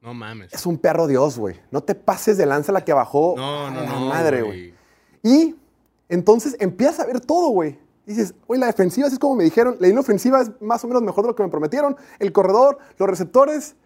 [0.00, 0.52] No mames.
[0.52, 1.56] es un perro Dios, güey.
[1.70, 3.34] No te pases de lanza la que bajó.
[3.36, 4.06] No, no, a la no.
[4.06, 4.74] madre, güey.
[5.22, 5.56] Y
[6.08, 7.78] entonces empiezas a ver todo, güey.
[8.06, 9.76] Dices, güey, la defensiva así es como me dijeron.
[9.78, 11.96] La línea ofensiva es más o menos mejor de lo que me prometieron.
[12.18, 13.76] El corredor, los receptores.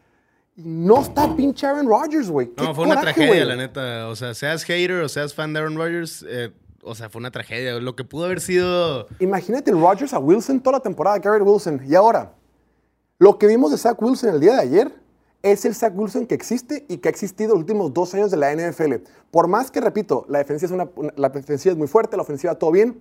[0.57, 2.51] Y no está pinche Aaron Rodgers, güey.
[2.57, 4.09] No, fue una tragedia, la neta.
[4.09, 6.51] O sea, seas hater o seas fan de Aaron Rodgers, eh,
[6.83, 7.75] o sea, fue una tragedia.
[7.79, 9.07] Lo que pudo haber sido.
[9.19, 11.83] Imagínate el Rodgers a Wilson toda la temporada, Garrett Wilson.
[11.87, 12.33] Y ahora,
[13.19, 14.93] lo que vimos de Zach Wilson el día de ayer
[15.43, 18.39] es el Zach Wilson que existe y que ha existido los últimos dos años de
[18.39, 18.95] la NFL.
[19.31, 22.55] Por más que, repito, la defensiva es, una- la defensiva es muy fuerte, la ofensiva
[22.55, 22.99] todo bien.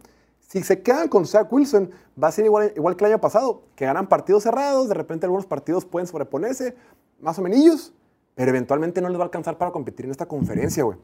[0.48, 1.90] Si se quedan con Zach Wilson,
[2.22, 5.26] va a ser igual, igual que el año pasado, que ganan partidos cerrados, de repente
[5.26, 6.76] algunos partidos pueden sobreponerse,
[7.20, 7.94] más o menos,
[8.36, 10.98] pero eventualmente no les va a alcanzar para competir en esta conferencia, güey.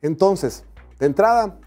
[0.00, 0.64] Entonces,
[1.00, 1.58] de entrada,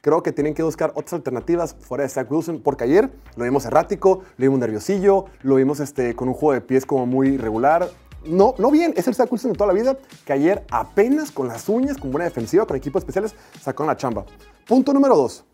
[0.00, 3.64] creo que tienen que buscar otras alternativas fuera de Zach Wilson, porque ayer lo vimos
[3.64, 7.88] errático, lo vimos nerviosillo, lo vimos este, con un juego de pies como muy irregular.
[8.24, 11.48] No, no bien, es el Zach Wilson de toda la vida, que ayer apenas con
[11.48, 14.24] las uñas, con buena defensiva, con equipos especiales, sacaron la chamba.
[14.68, 15.44] Punto número dos.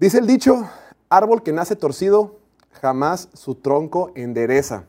[0.00, 0.66] Dice el dicho,
[1.10, 2.38] árbol que nace torcido,
[2.80, 4.84] jamás su tronco endereza.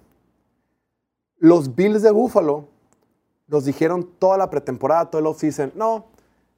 [1.38, 2.70] Los Bills de Buffalo
[3.48, 6.06] nos dijeron toda la pretemporada, todo el offseason, no,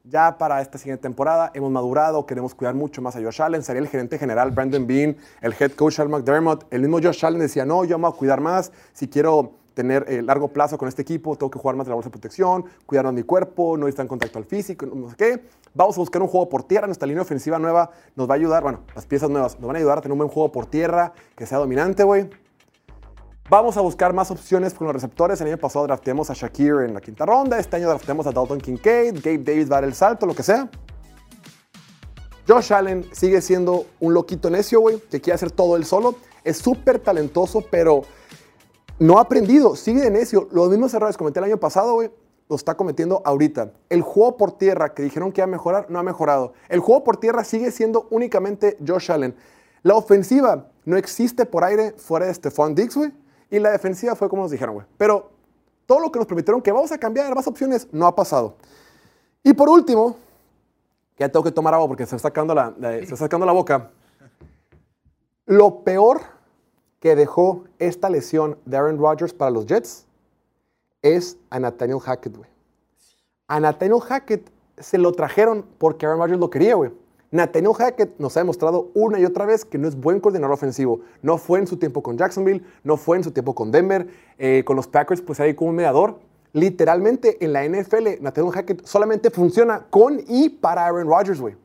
[0.04, 3.64] ya para esta siguiente temporada hemos madurado, queremos cuidar mucho más a Josh Allen.
[3.64, 6.72] Sería el gerente general Brandon Bean, el head coach Al McDermott.
[6.72, 8.72] El mismo Josh Allen decía, no, yo me voy a cuidar más.
[8.92, 11.96] Si quiero tener eh, largo plazo con este equipo, tengo que jugar más de la
[11.96, 15.16] bolsa de protección, cuidar más mi cuerpo, no estar en contacto al físico, no sé
[15.16, 15.44] qué.
[15.74, 16.88] Vamos a buscar un juego por tierra.
[16.88, 19.80] Nuestra línea ofensiva nueva nos va a ayudar, bueno, las piezas nuevas nos van a
[19.80, 22.30] ayudar a tener un buen juego por tierra, que sea dominante, güey.
[23.50, 25.42] Vamos a buscar más opciones con los receptores.
[25.42, 27.60] El año pasado drafteamos a Shakir en la quinta ronda.
[27.60, 29.16] Este año drafteamos a Dalton Kincaid.
[29.16, 30.70] Gabe Davis va a dar el salto, lo que sea.
[32.48, 36.16] Josh Allen sigue siendo un loquito necio, güey, que quiere hacer todo él solo.
[36.44, 38.04] Es súper talentoso, pero
[39.00, 39.76] no ha aprendido.
[39.76, 40.48] Sigue de necio.
[40.52, 42.12] Los mismos errores que cometí el año pasado, güey,
[42.50, 43.72] los está cometiendo ahorita.
[43.90, 46.54] El juego por tierra que dijeron que iba a mejorar, no ha mejorado.
[46.70, 49.36] El juego por tierra sigue siendo únicamente Josh Allen.
[49.82, 53.12] La ofensiva no existe por aire fuera de Stephon Diggs, güey.
[53.50, 54.88] Y la defensiva fue como nos dijeron, güey.
[54.98, 55.30] Pero
[55.86, 58.56] todo lo que nos prometieron que vamos a cambiar, más opciones, no ha pasado.
[59.44, 60.16] Y por último,
[61.18, 63.52] ya tengo que tomar agua porque se está sacando la, la- se está sacando la
[63.52, 63.92] boca.
[65.46, 66.22] Lo peor
[67.04, 70.06] que dejó esta lesión de Aaron Rodgers para los Jets
[71.02, 72.50] es a Nathaniel Hackett, güey.
[73.50, 76.92] A Nathaniel Hackett se lo trajeron porque Aaron Rodgers lo quería, güey.
[77.30, 81.02] Nathaniel Hackett nos ha demostrado una y otra vez que no es buen coordinador ofensivo.
[81.22, 84.64] No fue en su tiempo con Jacksonville, no fue en su tiempo con Denver, eh,
[84.66, 86.22] con los Packers, pues ahí como un mediador.
[86.54, 91.58] Literalmente en la NFL, Nathaniel Hackett solamente funciona con y para Aaron Rodgers, güey.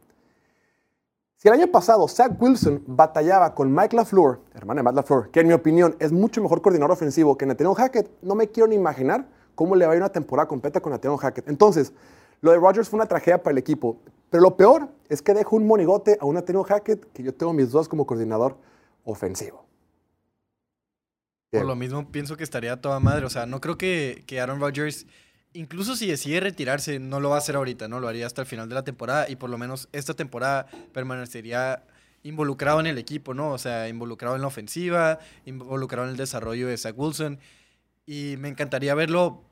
[1.41, 5.39] Si el año pasado Zach Wilson batallaba con Mike LaFleur, hermana de Matt LaFleur, que
[5.39, 8.75] en mi opinión es mucho mejor coordinador ofensivo que Nathaniel Hackett, no me quiero ni
[8.75, 11.49] imaginar cómo le va a ir una temporada completa con Nathaniel Hackett.
[11.49, 11.93] Entonces,
[12.41, 14.01] lo de Rodgers fue una tragedia para el equipo.
[14.31, 17.53] Pero lo peor es que dejo un monigote a un Nathaniel Hackett que yo tengo
[17.53, 18.57] mis dudas como coordinador
[19.05, 19.65] ofensivo.
[21.53, 23.25] Por lo mismo pienso que estaría toda madre.
[23.25, 25.07] O sea, no creo que, que Aaron Rodgers,
[25.53, 28.01] incluso si decide retirarse, no lo va a hacer ahorita, ¿no?
[28.01, 31.85] Lo haría hasta el final de la temporada y por lo menos esta temporada permanecería
[32.23, 33.53] involucrado en el equipo, ¿no?
[33.53, 37.39] O sea, involucrado en la ofensiva, involucrado en el desarrollo de Zach Wilson.
[38.07, 39.43] Y me encantaría verlo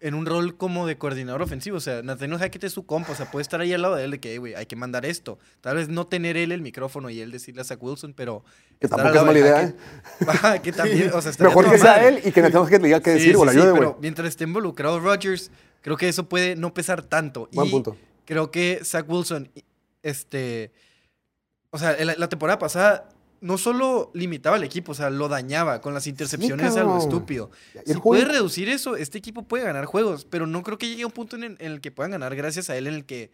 [0.00, 1.76] en un rol como de coordinador ofensivo.
[1.76, 3.12] O sea, Nathaniel Hackett es su compa.
[3.12, 5.06] O sea, puede estar ahí al lado de él de que, güey, hay que mandar
[5.06, 5.38] esto.
[5.60, 8.44] Tal vez no tener él el micrófono y él decirle a Zach Wilson, pero.
[8.80, 9.76] Que tampoco es mala de idea, Hackett.
[10.28, 12.88] Ajá, que también, o sea, estaría Mejor que sea él y que Nathaniel Hackett le
[12.88, 13.80] diga qué Sí, decir sí, o sí, ayude, güey.
[13.80, 17.48] pero mientras esté involucrado Rodgers, creo que eso puede no pesar tanto.
[17.52, 17.96] Buen y punto.
[18.24, 19.50] creo que Zach Wilson,
[20.02, 20.72] este,
[21.70, 23.08] o sea, la, la temporada pasada
[23.44, 26.98] no solo limitaba al equipo, o sea, lo dañaba con las intercepciones a lo cabrón.
[26.98, 27.50] estúpido.
[27.84, 31.02] Si juego- puede reducir eso, este equipo puede ganar juegos, pero no creo que llegue
[31.02, 33.04] a un punto en el, en el que puedan ganar gracias a él, en el
[33.04, 33.30] que,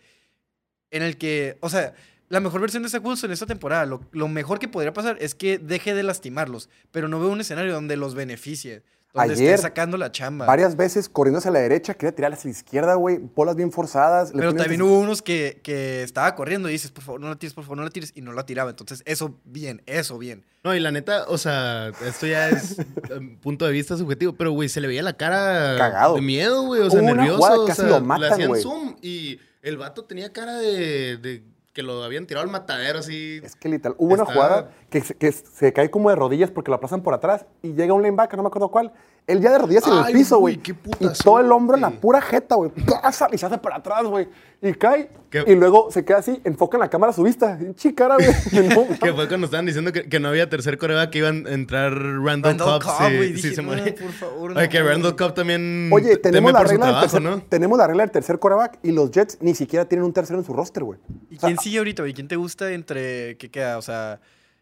[0.90, 1.94] en el que, o sea,
[2.29, 5.35] la mejor versión de Zach Wilson esta temporada, lo, lo mejor que podría pasar es
[5.35, 9.62] que deje de lastimarlos, pero no veo un escenario donde los beneficie, donde Ayer, esté
[9.62, 10.46] sacando la chamba.
[10.46, 13.18] Varias veces corriendo hacia la derecha, quería tirarlas hacia la izquierda, güey.
[13.18, 14.31] Bolas bien forzadas.
[14.35, 17.53] Pero también hubo unos que, que estaba corriendo y dices, por favor, no la tires,
[17.55, 18.70] por favor, no la tires, y no la tiraba.
[18.70, 20.44] Entonces, eso bien, eso bien.
[20.62, 22.77] No, y la neta, o sea, esto ya es
[23.16, 26.14] um, punto de vista subjetivo, pero güey, se le veía la cara Cagado.
[26.14, 27.38] de miedo, güey, o sea, una nervioso.
[27.38, 28.62] jugada o casi sea, lo matan, le hacían güey.
[28.62, 33.40] zoom y el vato tenía cara de, de que lo habían tirado al matadero así.
[33.44, 36.70] Es que literal, hubo una jugada que, se- que se cae como de rodillas porque
[36.70, 38.92] lo aplazan por atrás y llega un linebacker, no me acuerdo cuál.
[39.30, 40.60] Él ya de rodillas en el Ay, piso, güey,
[41.00, 42.70] Y todo el hombro en la pura jeta, güey.
[42.70, 44.28] Pasa Y se hace para atrás, güey.
[44.62, 45.10] Y cae.
[45.30, 45.44] ¿Qué?
[45.46, 47.58] Y luego se queda así, enfoca en la cámara su vista.
[47.76, 48.28] Chicara, güey.
[48.68, 51.50] No, Que fue cuando estaban diciendo que, que no había tercer coreback que iban a
[51.52, 53.36] entrar Randall, Randall Cobb.
[53.36, 53.92] Si- se no, muere.
[53.92, 54.92] por favor, Oye, no, que güey.
[54.92, 57.42] Randall Cobb también Oye, te- tenemos la, regla del trabajo, tercer, ¿no?
[57.48, 60.44] tenemos la regla del tercer coreback y los Jets ni siquiera tienen un tercero en
[60.44, 60.98] su roster, güey.
[61.30, 62.12] ¿Y O sea, quién sigue ahorita, güey?
[62.12, 63.78] ¿Quién te gusta entre, qué queda?
[63.78, 64.20] O sea,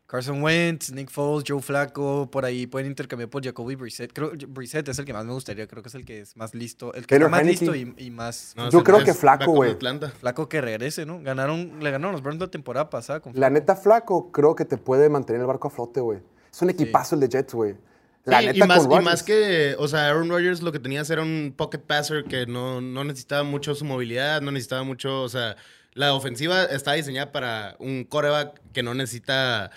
[0.09, 4.11] Carson Wentz, Nick Foles, Joe Flacco, por ahí pueden intercambiar por Jacoby Brissett.
[4.15, 6.35] Creo que Brissett es el que más me gustaría, creo que es el que es
[6.35, 9.13] más listo, el que Taylor está más listo y, y más No, Yo creo que
[9.13, 9.77] Flaco, güey.
[10.19, 11.21] Flaco que regrese, ¿no?
[11.21, 14.79] Ganaron, le ganaron los Browns la temporada pasada con La neta, flaco, creo que te
[14.79, 16.21] puede mantener el barco a flote, güey.
[16.51, 17.77] Es un equipazo el de Jets, güey.
[18.25, 20.79] La Sí, neta, y, más, con y más que, o sea, Aaron Rodgers lo que
[20.79, 25.21] tenía era un pocket passer que no, no necesitaba mucho su movilidad, no necesitaba mucho,
[25.21, 25.57] o sea,
[25.93, 29.71] la ofensiva está diseñada para un coreback que no necesita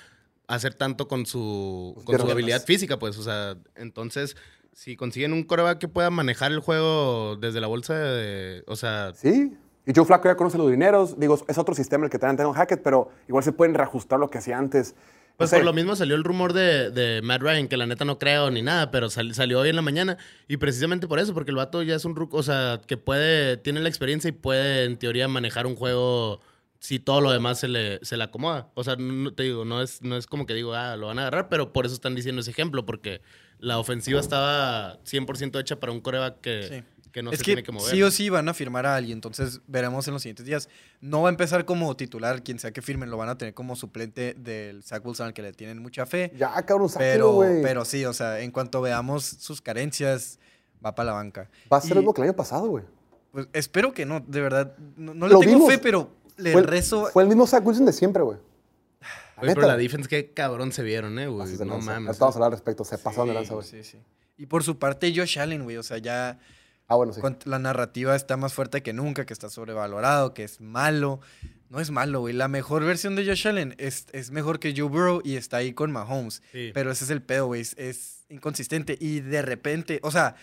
[0.56, 4.36] hacer tanto con su, con su habilidad física, pues, o sea, entonces,
[4.74, 9.12] si consiguen un coreback que pueda manejar el juego desde la bolsa de, o sea,
[9.16, 9.54] Sí.
[9.84, 11.20] Y Joe Flaco ya conoce los dineros.
[11.20, 14.30] Digo, es otro sistema el que traen Antonio Hackett, pero igual se pueden reajustar lo
[14.30, 14.94] que hacía antes.
[14.96, 15.56] No Pues sé.
[15.56, 18.52] por lo mismo salió el rumor de, de Matt Ryan, que la neta no creo
[18.52, 20.18] ni nada, pero sal- salió hoy en la mañana.
[20.48, 23.58] Y precisamente por eso, porque el vato ya es un ruco, o sea, que puede,
[23.58, 26.42] tiene la experiencia y puede en teoría manejar un juego
[26.84, 28.70] si todo lo demás se le, se le acomoda.
[28.74, 31.20] O sea, no, te digo, no es, no es como que digo, ah, lo van
[31.20, 33.22] a agarrar, pero por eso están diciendo ese ejemplo, porque
[33.60, 36.64] la ofensiva estaba 100% hecha para un coreback que,
[37.04, 37.10] Sí.
[37.12, 37.92] que no es se que tiene que mover.
[37.94, 40.70] sí o sí van a firmar a alguien, entonces veremos en los siguientes días.
[41.02, 43.76] No va a empezar como titular, quien sea que firmen, lo van a tener como
[43.76, 46.34] suplente del Zach Wilson al que le tienen mucha fe.
[46.36, 50.40] Ya, cabrón, sáquelo, Pero, pero sí, o sea, en cuanto veamos sus carencias,
[50.84, 51.48] va para la banca.
[51.72, 52.86] Va a ser Y, lo mismo que el año pasado, güey.
[53.32, 54.76] pues, espero que no, de verdad.
[54.98, 55.72] No, no le Lo tengo vimos.
[55.72, 57.06] fe, pero le Fue, rezo.
[57.08, 58.38] fue el mismo Zach Wilson de siempre, güey.
[59.38, 61.48] Oye, pero la defense, qué cabrón se vieron, eh, güey.
[61.66, 62.20] No mames.
[62.20, 62.84] Vamos a hablar al respecto.
[62.86, 63.66] Se pasó de lanza, güey.
[63.66, 63.98] sí, sí.
[64.38, 66.40] Y por su parte, Josh Allen, güey, o sea, ya
[66.88, 67.22] Ah, bueno, sí.
[67.46, 71.22] la narrativa está más fuerte que nunca, que está sobrevalorado, que es malo.
[71.70, 72.34] No es malo, güey.
[72.34, 75.72] La mejor versión de Josh Allen es, es mejor que Joe Burrow y está ahí
[75.74, 76.44] con Mahomes.
[76.52, 76.72] Sí.
[76.74, 77.62] Pero ese es el pedo, güey.
[77.62, 78.98] Es, es inconsistente.
[79.00, 80.36] Y de repente, o sea,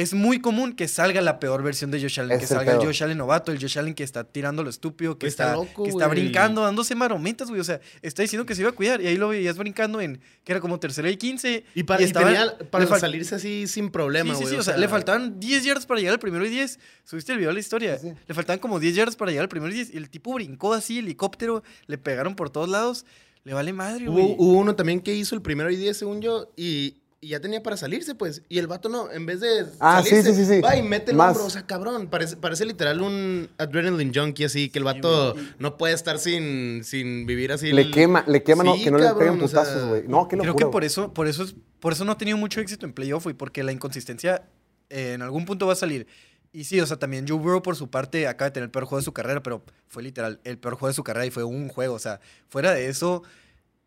[0.00, 2.38] es muy común que salga la peor versión de Josh Allen.
[2.38, 2.78] Que el salga el.
[2.78, 5.56] Josh Allen novato, el Josh Allen que está tirando lo estúpido, que, Güey, está está,
[5.56, 6.20] loco, que está güey.
[6.20, 7.60] brincando, dándose marometas, güey.
[7.60, 9.00] O sea, está diciendo que se iba a cuidar.
[9.00, 11.64] Y ahí lo veías brincando en que era como tercera y 15.
[11.74, 14.54] Y para, y estaba- tenía para salirse así sin problema, Sí, sí, güey.
[14.54, 14.60] sí.
[14.60, 16.78] O sea, le faltaban 10 yardas para llegar al primero y 10.
[17.04, 17.98] Subiste el video de la historia.
[17.98, 18.14] Sí, sí.
[18.26, 19.94] Le faltaban como 10 yardas para llegar al primero y 10.
[19.94, 23.04] Y el tipo brincó así, helicóptero, le pegaron por todos lados.
[23.44, 24.34] Le vale madre, Hubo, güey.
[24.38, 27.62] hubo uno también que hizo el primero y 10, según yo, y y ya tenía
[27.62, 28.42] para salirse, pues.
[28.48, 30.60] Y el vato no, en vez de Ah, sí, salirse, sí, sí, sí.
[30.60, 31.30] va y mete el Más.
[31.30, 31.46] hombro.
[31.46, 35.94] O sea, cabrón, parece, parece literal un adrenaline junkie así, que el vato no puede
[35.94, 37.72] estar sin, sin vivir así.
[37.72, 40.02] Le el- quema, le quema no- que no le cabrón, peguen o sea, putazos, güey.
[40.06, 40.54] No, qué locura.
[40.54, 42.92] Creo que por eso, por eso, es- por eso no ha tenido mucho éxito en
[42.92, 44.48] playoff, güey, porque la inconsistencia
[44.90, 46.06] eh, en algún punto va a salir.
[46.50, 48.84] Y sí, o sea, también Joe Burrow por su parte acaba de tener el peor
[48.86, 51.44] juego de su carrera, pero fue literal el peor juego de su carrera y fue
[51.44, 51.94] un juego.
[51.94, 53.22] O sea, fuera de eso,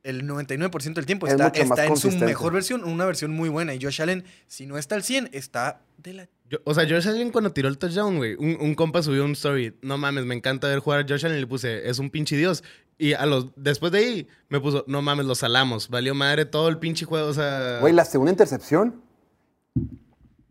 [0.03, 3.73] el 99% del tiempo Es está, está en su mejor versión, una versión muy buena.
[3.73, 6.29] Y Josh Allen, si no está al 100, está de la...
[6.49, 9.31] Yo- o sea, Josh Allen cuando tiró el touchdown, güey, un, un compa subió un
[9.33, 9.75] story.
[9.81, 12.35] No mames, me encanta ver jugar a Josh Allen y le puse, es un pinche
[12.35, 12.63] dios.
[12.97, 15.89] Y a los, después de ahí me puso, no mames, lo salamos.
[15.89, 17.77] Valió madre todo el pinche juego, o sea...
[17.79, 19.01] Güey, la segunda intercepción.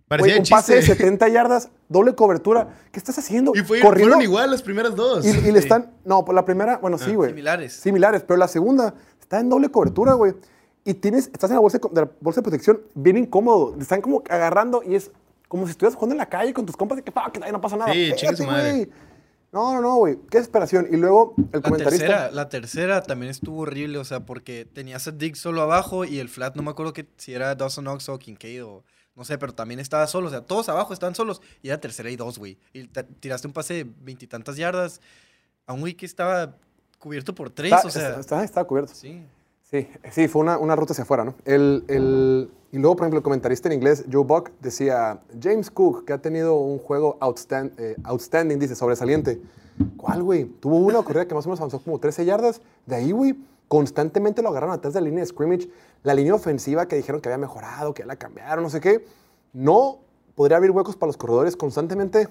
[0.08, 0.54] parecía Güey, un chiste.
[0.56, 2.76] pase de 70 yardas, doble cobertura.
[2.90, 3.52] ¿Qué estás haciendo?
[3.54, 4.14] Y fue- Corriendo.
[4.14, 5.24] fueron igual las primeras dos.
[5.24, 5.92] Y, y le están.
[6.04, 7.30] No, pues la primera, bueno, sí, güey.
[7.30, 7.72] Similares.
[7.74, 8.94] Similares, pero la segunda
[9.30, 10.34] está en doble cobertura, güey.
[10.84, 13.74] Y tienes, estás en la bolsa de, la bolsa de protección bien incómodo.
[13.76, 15.12] Te están como agarrando y es
[15.46, 17.60] como si estuvieras jugando en la calle con tus compas y que, "Fuck, que no
[17.60, 17.92] pasa nada.
[17.92, 18.72] Sí, chingue su madre.
[18.72, 18.90] güey.
[19.52, 20.16] No, no, no, güey.
[20.30, 20.88] Qué desesperación.
[20.90, 22.06] Y luego el La comentarista.
[22.06, 26.18] tercera, la tercera también estuvo horrible, o sea, porque tenías a Dick solo abajo y
[26.18, 28.82] el flat, no me acuerdo que, si era Dawson Knox o Kincaid o
[29.14, 32.10] no sé, pero también estaba solo, o sea, todos abajo estaban solos y era tercera
[32.10, 32.58] y dos, güey.
[32.72, 32.88] Y
[33.20, 35.00] tiraste un pase de veintitantas yardas
[35.66, 36.56] a un güey que estaba
[37.00, 38.92] cubierto por tres, Está, o sea, está, está- está cubierto.
[38.94, 39.26] sí.
[39.62, 41.34] Sí, sí, fue una, una ruta hacia afuera, ¿no?
[41.44, 46.04] El, el- y luego, por ejemplo, el comentarista en inglés, Joe Buck, decía, James Cook,
[46.04, 49.40] que ha tenido un juego outstand- eh, outstanding, dice, sobresaliente.
[49.96, 50.44] ¿Cuál, güey?
[50.44, 52.60] Tuvo una corrida que más o menos avanzó como 13 yardas.
[52.84, 53.36] De ahí, güey,
[53.68, 55.70] constantemente lo agarraron atrás de la línea de scrimmage.
[56.02, 59.04] La línea ofensiva que dijeron que había mejorado, que ya la cambiaron, no sé qué.
[59.52, 59.98] No
[60.34, 62.26] podría abrir huecos para los corredores constantemente.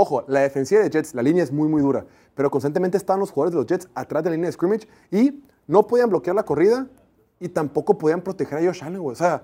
[0.00, 2.06] Ojo, la defensiva de Jets, la línea es muy, muy dura,
[2.36, 5.42] pero constantemente estaban los jugadores de los Jets atrás de la línea de scrimmage y
[5.66, 6.86] no podían bloquear la corrida
[7.40, 9.12] y tampoco podían proteger a Josh Allen, güey.
[9.12, 9.42] O sea,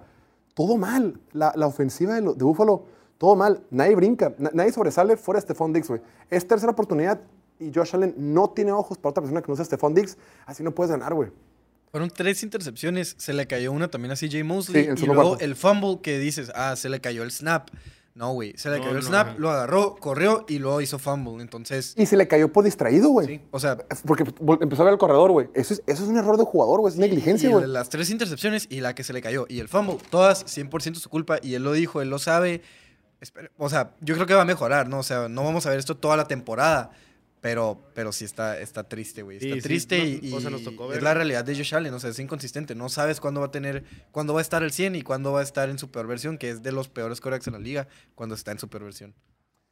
[0.55, 1.19] todo mal.
[1.33, 2.85] La, la ofensiva de, lo- de Buffalo,
[3.19, 3.64] todo mal.
[3.71, 6.01] Nadie brinca, na- nadie sobresale fuera de Stephon Diggs, güey.
[6.31, 7.21] Es tercera oportunidad
[7.59, 10.17] y Josh Allen no tiene ojos para otra persona que no sea Stephon Diggs.
[10.47, 11.31] Así no puedes ganar, güey.
[11.90, 15.45] Fueron tres intercepciones, se le cayó una también a CJ Mosley Sí, y luego cuarto.
[15.45, 17.71] el fumble que dices, ah, se le cayó el snap.
[18.14, 19.38] No, güey, se le No, cayó el no, snap, no.
[19.40, 21.42] lo agarró, corrió y luego hizo fumble.
[21.42, 23.27] Entonces, Y se le cayó por distraído, güey.
[23.27, 24.22] sí, o sea, Porque
[24.61, 25.48] empezó a ver el corredor, güey.
[25.55, 26.92] Eso es, eso es un error de jugador, güey.
[26.92, 27.66] Es negligencia, güey.
[27.66, 31.11] las tres intercepciones y la que se le cayó y el fumble, todas 100% su
[31.11, 32.62] culpa y él lo dijo, él lo sabe.
[33.20, 34.98] Espera- O sea, yo creo que va a mejorar, ¿no?
[35.00, 36.90] O sea, no vamos a ver esto toda la temporada,
[37.44, 39.37] pero, pero sí está, está triste, güey.
[39.37, 41.92] Está Sí, triste y, o sea, y nos tocó es la realidad de Josh Allen,
[41.92, 42.74] o sea, es inconsistente.
[42.74, 45.40] No sabes cuándo va a tener, cuándo va a estar al 100 y cuándo va
[45.40, 47.87] a estar en su peor versión, que es de los peores corebacks en la liga,
[48.14, 49.14] cuando está en su peor versión.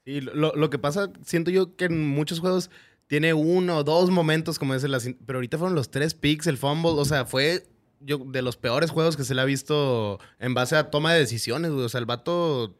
[0.04, 2.68] Y lo, lo que pasa, siento yo que en muchos juegos
[3.06, 5.08] tiene uno o dos momentos, como dice las.
[5.24, 6.90] Pero ahorita fueron los tres picks, el fumble.
[6.90, 7.66] O sea, fue
[8.00, 11.20] yo, de los peores juegos que se le ha visto en base a toma de
[11.20, 11.87] decisiones, güey.
[11.87, 12.76] O sea, el vato.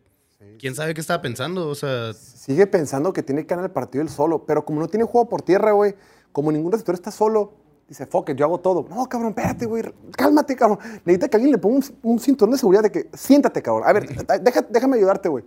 [0.59, 1.69] ¿Quién sabe qué estaba pensando?
[1.69, 4.89] O sea, Sigue pensando que tiene que ganar el partido él solo, pero como no
[4.89, 5.95] tiene juego por tierra, güey,
[6.33, 7.53] como ningún receptor está solo,
[7.89, 8.85] dice, fuck it, yo hago todo.
[8.89, 9.85] No, cabrón, espérate, güey,
[10.17, 10.79] cálmate, cabrón.
[11.05, 13.85] Necesita que alguien le ponga un, un cinturón de seguridad de que, siéntate, cabrón.
[13.87, 14.09] A ver,
[14.43, 15.45] deja- déjame ayudarte, güey.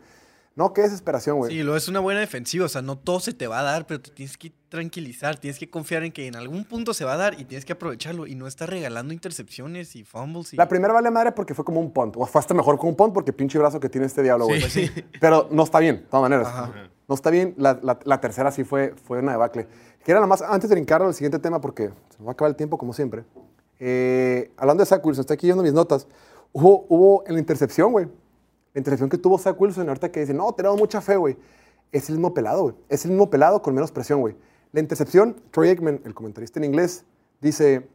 [0.56, 1.52] No, qué desesperación, güey.
[1.52, 3.86] Sí, lo es una buena defensiva, o sea, no todo se te va a dar,
[3.86, 7.14] pero te tienes que tranquilizar, tienes que confiar en que en algún punto se va
[7.14, 10.54] a dar y tienes que aprovecharlo y no estar regalando intercepciones y fumbles.
[10.54, 10.58] Y...
[10.58, 12.16] La primera vale madre porque fue como un punt.
[12.18, 14.62] O fue hasta mejor con un punt porque pinche brazo que tiene este diablo, güey.
[14.62, 14.90] Sí.
[15.20, 16.48] Pero no está bien, de todas maneras.
[16.48, 16.90] Ajá.
[17.08, 17.54] No está bien.
[17.58, 19.68] La, la- la tercera sí fue, fue una debacle.
[20.06, 22.50] Quiero nada más, antes de brincar al siguiente tema, porque se nos va a acabar
[22.52, 23.26] el tiempo como siempre.
[23.80, 26.08] Eh, hablando de Zach Wilson, estoy aquí viendo mis notas.
[26.54, 28.08] Hubo, hubo en la intercepción, güey.
[28.76, 31.36] La intercepción que tuvo Zach Wilson, ahorita que dice, no, tenemos mucha fe, güey.
[31.92, 32.76] Es el mismo pelado, güey.
[32.90, 34.36] Es el mismo pelado con menos presión, güey.
[34.74, 37.06] La intercepción, Troy Aikman, el comentarista en inglés,
[37.42, 37.88] dice,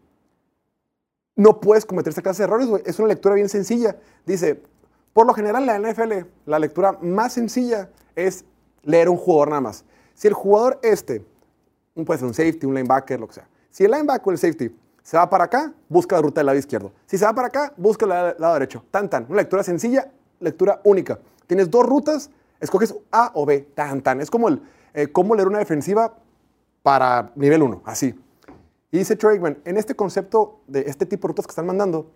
[1.37, 2.83] no puedes cometer esa clase de errores, güey.
[2.87, 3.99] Es una lectura bien sencilla.
[4.27, 4.63] Dice,
[5.13, 8.45] por lo general en la NFL, la lectura más sencilla es
[8.83, 9.85] leer un jugador nada más.
[10.15, 11.25] Si el jugador este,
[11.95, 13.49] un- puede ser un safety, un linebacker, lo que sea.
[13.71, 16.59] Si el linebacker o el safety se va para acá, busca la ruta del lado
[16.59, 16.93] izquierdo.
[17.07, 18.85] Si se va para acá, busca el lado derecho.
[18.91, 19.27] Tan, tan.
[19.29, 20.11] Una lectura sencilla,
[20.41, 21.19] lectura única.
[21.47, 23.61] Tienes dos rutas, escoges A o B.
[23.75, 24.21] Tan, tan.
[24.21, 24.63] Es como el,
[24.95, 26.15] eh, cómo leer una defensiva
[26.83, 28.15] para nivel 1, así.
[28.91, 32.11] Y dice Troy Aikman, en este concepto de este tipo de rutas que están mandando,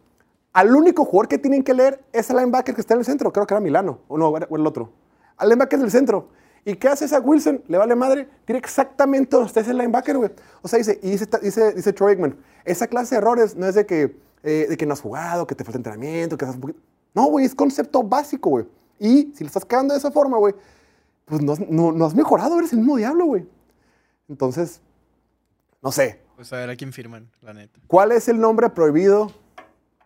[0.52, 3.32] al único jugador que tienen que leer es el linebacker que está en el centro.
[3.32, 4.92] Creo que era Milano, o no, o el otro.
[5.36, 6.28] Al linebacker del centro.
[6.64, 7.62] ¿Y qué hace Zach Wilson?
[7.68, 8.28] Le vale madre.
[8.44, 10.30] Tiene exactamente donde está ese linebacker, güey.
[10.62, 13.74] O sea, dice, y dice, dice, dice Troy Aikman, esa clase de errores no es
[13.74, 16.60] de que, eh, de que no has jugado, que te falta entrenamiento, que estás un
[16.60, 16.80] poquito...
[17.14, 18.66] No, güey, es concepto básico, güey.
[18.98, 20.54] Y si le estás quedando de esa forma, güey,
[21.24, 23.46] pues no, has- no, no has mejorado, eres el mismo diablo, güey.
[24.28, 24.80] Entonces,
[25.82, 27.78] no sé, Pues a ver a quién firman, la neta.
[27.86, 29.30] ¿Cuál es el nombre prohibido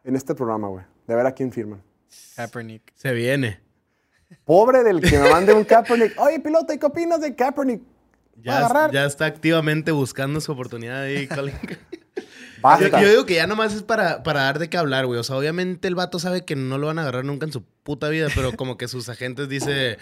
[0.04, 0.84] en este programa, güey?
[1.06, 1.82] De ver a quién firman.
[2.36, 2.92] Kaepernick.
[2.94, 3.60] Se viene.
[4.44, 6.18] Pobre del que me mande un Kaepernick.
[6.20, 7.80] Oye, piloto, ¿y qué opinas de Kaepernick?
[8.46, 11.54] ¿Va a Ya, ya está activamente buscando su oportunidad ahí, Colin.
[12.58, 13.02] Yo, Basta.
[13.02, 15.18] yo digo que ya nomás es para, para dar de qué hablar, güey.
[15.18, 17.62] O sea, obviamente el vato sabe que no lo van a agarrar nunca en su
[17.62, 19.98] puta vida, pero como que sus agentes dice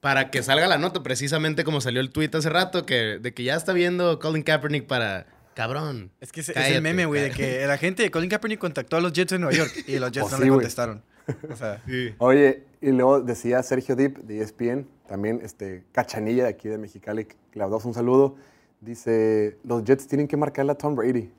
[0.00, 3.44] para que salga la nota, precisamente como salió el tweet hace rato, que, de que
[3.44, 5.26] ya está viendo Colin Kaepernick para.
[5.54, 6.10] Cabrón.
[6.20, 9.00] Es que es, el meme, güey, de que la gente de Colin Kaepernick contactó a
[9.00, 11.02] los Jets de Nueva York y los Jets Pues no sí, le contestaron.
[11.50, 12.14] O sea, Sí.
[12.18, 17.26] Oye, y luego decía Sergio Dip de ESPN, también este Cachanilla de aquí de Mexicali,
[17.26, 18.36] que le un saludo.
[18.80, 21.30] Dice, los Jets tienen que marcarle a Tom Brady.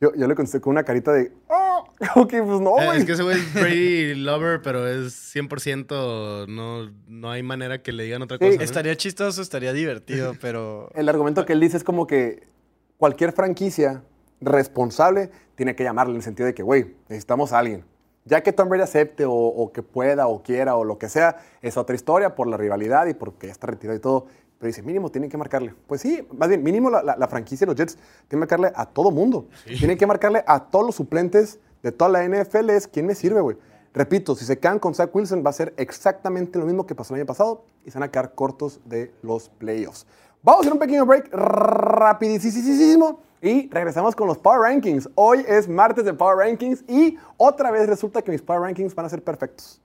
[0.00, 1.84] Yo, yo le contesté con una carita de, oh,
[2.16, 2.98] ok, pues no, Eh, güey.
[3.00, 6.46] es que ese güey es Brady lover, pero es 100%.
[6.48, 8.44] No, no hay manera que le digan otra Sí.
[8.46, 8.56] cosa.
[8.56, 8.62] ¿no?
[8.64, 12.48] estaría chistoso, estaría divertido, pero El argumento que él dice es como que
[12.96, 14.02] cualquier franquicia
[14.40, 17.84] responsable tiene que llamarle en el sentido de que, güey, necesitamos a alguien.
[18.24, 21.38] Ya que Tom Brady acepte o, o que pueda o quiera o lo que sea,
[21.60, 24.26] es otra historia por la rivalidad y porque ya está retirado y todo.
[24.60, 25.74] Pero dice, mínimo tienen que marcarle.
[25.88, 28.70] Pues sí, más bien, mínimo la, la- la franquicia de los Jets tiene que marcarle
[28.76, 29.48] a todo mundo.
[29.64, 32.68] Tienen que marcarle a todos los suplentes de toda la NFL.
[32.70, 33.56] Es quién me sirve, güey.
[33.94, 37.14] Repito, si se quedan con Zach Wilson, va a ser exactamente lo mismo que pasó
[37.14, 40.06] el año pasado y se van a quedar cortos de los playoffs.
[40.42, 45.08] Vamos a hacer un pequeño break rapidísimo y regresamos con los Power Rankings.
[45.14, 49.06] Hoy es martes de Power Rankings y otra vez resulta que mis Power Rankings van
[49.06, 49.80] a ser perfectos.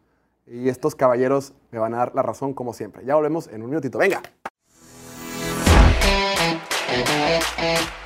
[0.45, 3.05] Y estos caballeros me van a dar la razón como siempre.
[3.05, 3.97] Ya volvemos en un minutito.
[3.97, 4.21] Venga.
[7.25, 8.04] and, and.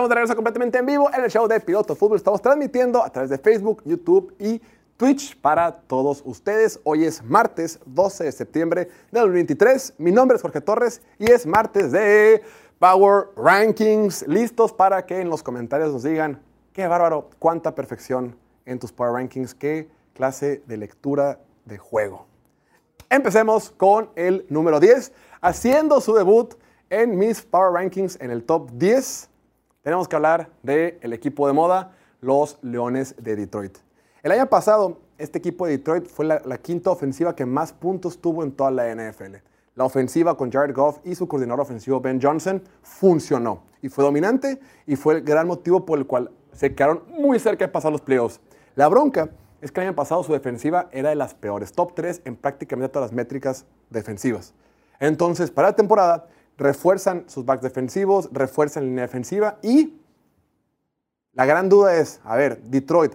[0.00, 2.16] Estamos de regreso completamente en vivo en el show de Piloto Fútbol.
[2.16, 4.58] Estamos transmitiendo a través de Facebook, YouTube y
[4.96, 6.80] Twitch para todos ustedes.
[6.84, 9.96] Hoy es martes 12 de septiembre del 2023.
[9.98, 12.40] Mi nombre es Jorge Torres y es martes de
[12.78, 14.26] Power Rankings.
[14.26, 16.40] Listos para que en los comentarios nos digan,
[16.72, 18.34] qué bárbaro, cuánta perfección
[18.64, 22.24] en tus Power Rankings, qué clase de lectura de juego.
[23.10, 26.54] Empecemos con el número 10, haciendo su debut
[26.88, 29.29] en mis Power Rankings en el top 10.
[29.82, 33.78] Tenemos que hablar del equipo de moda, los Leones de Detroit.
[34.22, 38.20] El año pasado, este equipo de Detroit fue la, la quinta ofensiva que más puntos
[38.20, 39.36] tuvo en toda la NFL.
[39.76, 44.60] La ofensiva con Jared Goff y su coordinador ofensivo Ben Johnson funcionó y fue dominante
[44.86, 48.02] y fue el gran motivo por el cual se quedaron muy cerca de pasar los
[48.02, 48.38] playoffs.
[48.74, 49.30] La bronca
[49.62, 52.92] es que el año pasado su defensiva era de las peores, top 3 en prácticamente
[52.92, 54.52] todas las métricas defensivas.
[54.98, 56.26] Entonces, para la temporada,
[56.60, 59.98] refuerzan sus backs defensivos, refuerzan la línea defensiva y
[61.32, 63.14] la gran duda es, a ver, Detroit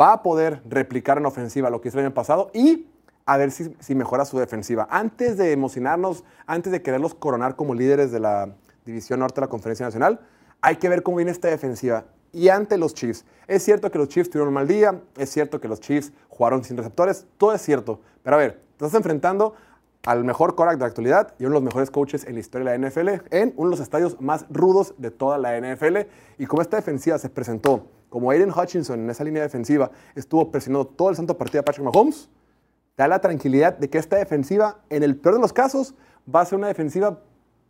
[0.00, 2.86] va a poder replicar en ofensiva lo que hizo el año pasado y
[3.26, 4.86] a ver si, si mejora su defensiva.
[4.90, 9.50] Antes de emocionarnos, antes de quererlos coronar como líderes de la División Norte de la
[9.50, 10.20] Conferencia Nacional,
[10.60, 12.04] hay que ver cómo viene esta defensiva.
[12.32, 15.60] Y ante los Chiefs, es cierto que los Chiefs tuvieron un mal día, es cierto
[15.60, 18.00] que los Chiefs jugaron sin receptores, todo es cierto.
[18.22, 19.54] Pero a ver, te estás enfrentando
[20.04, 22.70] al mejor Korak de la actualidad y uno de los mejores coaches en la historia
[22.70, 25.98] de la NFL, en uno de los estadios más rudos de toda la NFL.
[26.38, 30.86] Y como esta defensiva se presentó, como Aiden Hutchinson en esa línea defensiva estuvo presionando
[30.86, 32.28] todo el santo partido a Patrick Mahomes,
[32.96, 35.94] da la tranquilidad de que esta defensiva, en el peor de los casos,
[36.32, 37.20] va a ser una defensiva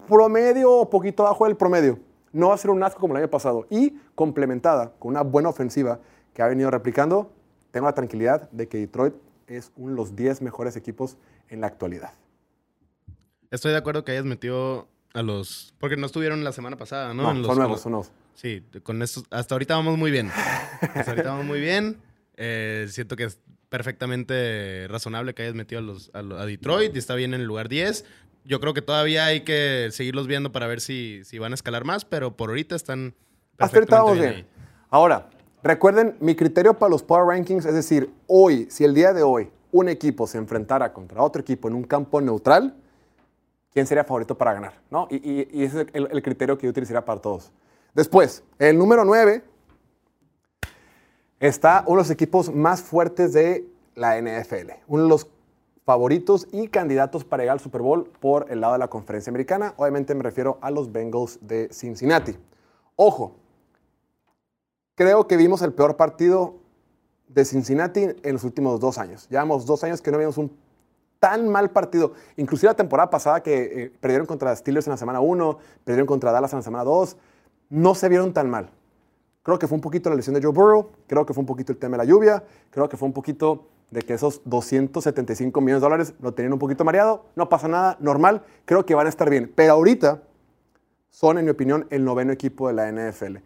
[0.08, 1.98] promedio o poquito abajo del promedio.
[2.32, 3.66] No va a ser un asco como el año pasado.
[3.70, 6.00] Y complementada con una buena ofensiva
[6.32, 7.30] que ha venido replicando,
[7.70, 9.14] tengo la tranquilidad de que Detroit
[9.46, 12.12] es uno de los 10 mejores equipos en la actualidad.
[13.52, 15.74] Estoy de acuerdo que hayas metido a los.
[15.78, 17.22] Porque no estuvieron la semana pasada, ¿no?
[17.22, 18.10] No, En los- son nuevos, son nuevos.
[18.34, 19.22] Sí, con esto.
[19.30, 20.30] Hasta ahorita vamos muy bien.
[20.94, 21.98] Hasta ahorita vamos muy bien.
[22.44, 23.38] Eh, siento que es
[23.68, 27.68] perfectamente razonable que hayas metido a, los, a, Detroit y está bien en el lugar
[27.68, 28.06] 10.
[28.46, 31.84] Yo creo que todavía hay que seguirlos viendo para ver si, si van a escalar
[31.84, 33.14] más, pero por ahorita están.
[33.58, 34.66] Hasta ahorita vamos perfectamente bien.
[34.88, 35.28] Ahora,
[35.62, 39.48] Recuerden, mi criterio para los Power Rankings es decir, hoy, si el día de hoy
[39.70, 42.74] un equipo se enfrentara contra otro equipo en un campo neutral,
[43.72, 44.74] ¿quién sería favorito para ganar?
[44.90, 45.08] ¿No?
[45.10, 47.52] Y, ese es el, el criterio que yo utilizaría para todos.
[47.94, 49.44] Después, el número 9
[51.40, 55.26] está uno de los equipos más fuertes de la NFL, uno de los
[55.84, 59.74] favoritos y candidatos para llegar al Super Bowl por el lado de la conferencia americana.
[59.76, 62.36] Obviamente me refiero a los Bengals de Cincinnati.
[62.96, 63.34] Ojo,
[64.94, 66.54] creo que vimos el peor partido
[67.28, 69.28] de Cincinnati en los últimos dos años.
[69.28, 70.56] Llevamos dos años que no vimos un
[71.22, 72.14] tan mal partido.
[72.36, 76.32] Inclusive la temporada pasada que eh, perdieron contra Steelers en la semana 1, perdieron contra
[76.32, 77.16] Dallas en la semana 2,
[77.70, 78.70] no se vieron tan mal.
[79.44, 81.70] Creo que fue un poquito la lesión de Joe Burrow, creo que fue un poquito
[81.70, 85.80] el tema de la lluvia, creo que fue un poquito de que esos 275 millones
[85.80, 87.26] de dólares lo tenían un poquito mareado.
[87.36, 89.52] No pasa nada, normal, creo que van a estar bien.
[89.54, 90.22] Pero ahorita
[91.08, 93.36] son, en mi opinión, el noveno equipo de la NFL.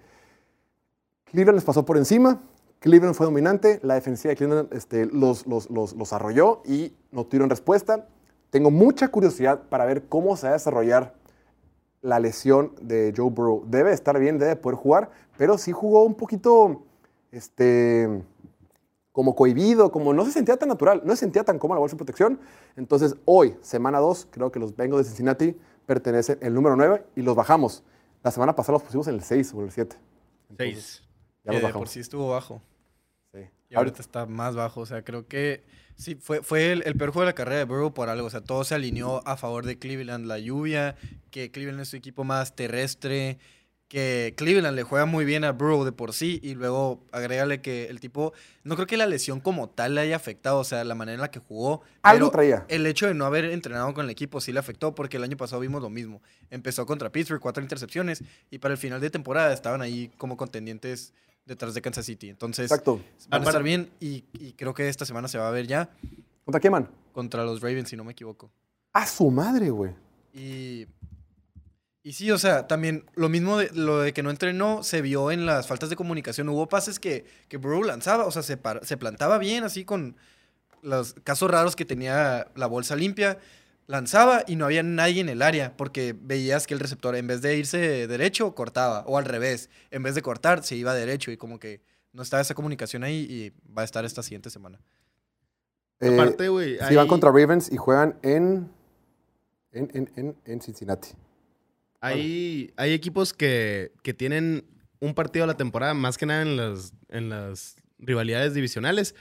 [1.27, 2.41] Cleveland les pasó por encima,
[2.87, 7.25] Cleveland fue dominante, la defensiva de Cleveland este, los, los, los, los arrolló y no
[7.25, 8.07] tuvieron respuesta.
[8.51, 11.17] Tengo mucha curiosidad para ver cómo se va a desarrollar
[12.01, 13.65] la lesión de Joe Burrow.
[13.67, 16.85] Debe estar bien, debe poder jugar, pero sí jugó un poquito
[17.33, 18.23] este,
[19.11, 21.97] como cohibido, como no se sentía tan natural, no se sentía tan cómodo la bolsa
[21.97, 22.39] de protección.
[22.77, 25.57] Entonces, hoy, semana 2, creo que los Bengals de Cincinnati
[25.87, 27.83] pertenecen el número 9 y los bajamos.
[28.23, 29.97] La semana pasada los pusimos en el 6 o el 7.
[30.57, 31.03] Seis.
[31.43, 31.81] Ya Que los de bajamos.
[31.81, 32.63] por sí estuvo bajo.
[33.69, 34.81] Y ahorita está más bajo.
[34.81, 35.65] O sea, creo que
[35.97, 38.27] sí, fue, fue el, el peor juego de la carrera de Burrow por algo.
[38.27, 40.27] O sea, todo se alineó a favor de Cleveland.
[40.27, 40.97] La lluvia,
[41.31, 43.39] que Cleveland es su equipo más terrestre,
[43.89, 46.41] que Cleveland le juega muy bien a Burrow de por sí.
[46.43, 50.17] Y luego agrégale que el tipo, no creo que la lesión como tal le haya
[50.17, 50.59] afectado.
[50.59, 51.83] O sea, la manera en la que jugó.
[52.03, 52.65] Algo pero traía.
[52.69, 55.37] El hecho de no haber entrenado con el equipo sí le afectó porque el año
[55.37, 56.23] pasado vimos lo mismo.
[56.51, 58.23] Empezó contra Pittsburgh, cuatro intercepciones.
[58.51, 61.13] Y para el final de temporada estaban ahí como contendientes
[61.47, 62.29] detrás de Kansas City.
[62.29, 63.01] Entonces, Exacto.
[63.31, 65.89] Van a estar bien y, y creo que esta semana se va a ver ya
[66.45, 66.91] ¿Contra quién, man?
[67.13, 68.51] contra los Ravens, si no me equivoco.
[68.93, 69.93] A su madre, güey.
[70.35, 70.87] Y,
[72.03, 75.31] y sí, o sea, también lo mismo de lo de que no entrenó se vio
[75.31, 76.49] en las faltas de comunicación.
[76.49, 80.17] Hubo pases que, que Burrow lanzaba, o sea, se, par- se plantaba bien así con
[80.83, 83.39] los casos raros que tenía la bolsa limpia.
[83.89, 87.41] Lanzaba y no había nadie en el área porque veías que el receptor en vez
[87.41, 91.37] de irse derecho cortaba o al revés, en vez de cortar se iba derecho y
[91.37, 91.83] como que
[92.13, 94.81] no estaba esa comunicación ahí y va a estar esta siguiente semana.
[96.01, 96.79] Eh, Aparte, güey.
[96.89, 98.71] sí, van contra Ravens y juegan en,
[99.73, 101.11] en, en, en, en Cincinnati.
[102.01, 104.65] Hay, hay equipos que, que tienen
[105.01, 109.15] un partido a la temporada, más que nada en las, en las rivalidades divisionales,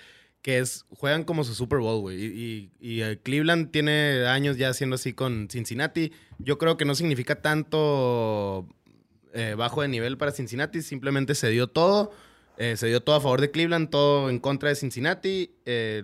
[0.45, 2.23] que es juegan como su Super Bowl, güey.
[2.23, 6.11] Y, y- y, eh, Cleveland tiene años ya haciendo así con Cincinnati.
[6.37, 8.67] Yo creo que no significa tanto
[9.33, 12.11] eh, bajo de nivel para Cincinnati, simplemente se dio todo.
[12.57, 15.51] eh, se dio todo a favor de Cleveland, todo en contra de Cincinnati.
[15.65, 16.03] Eh,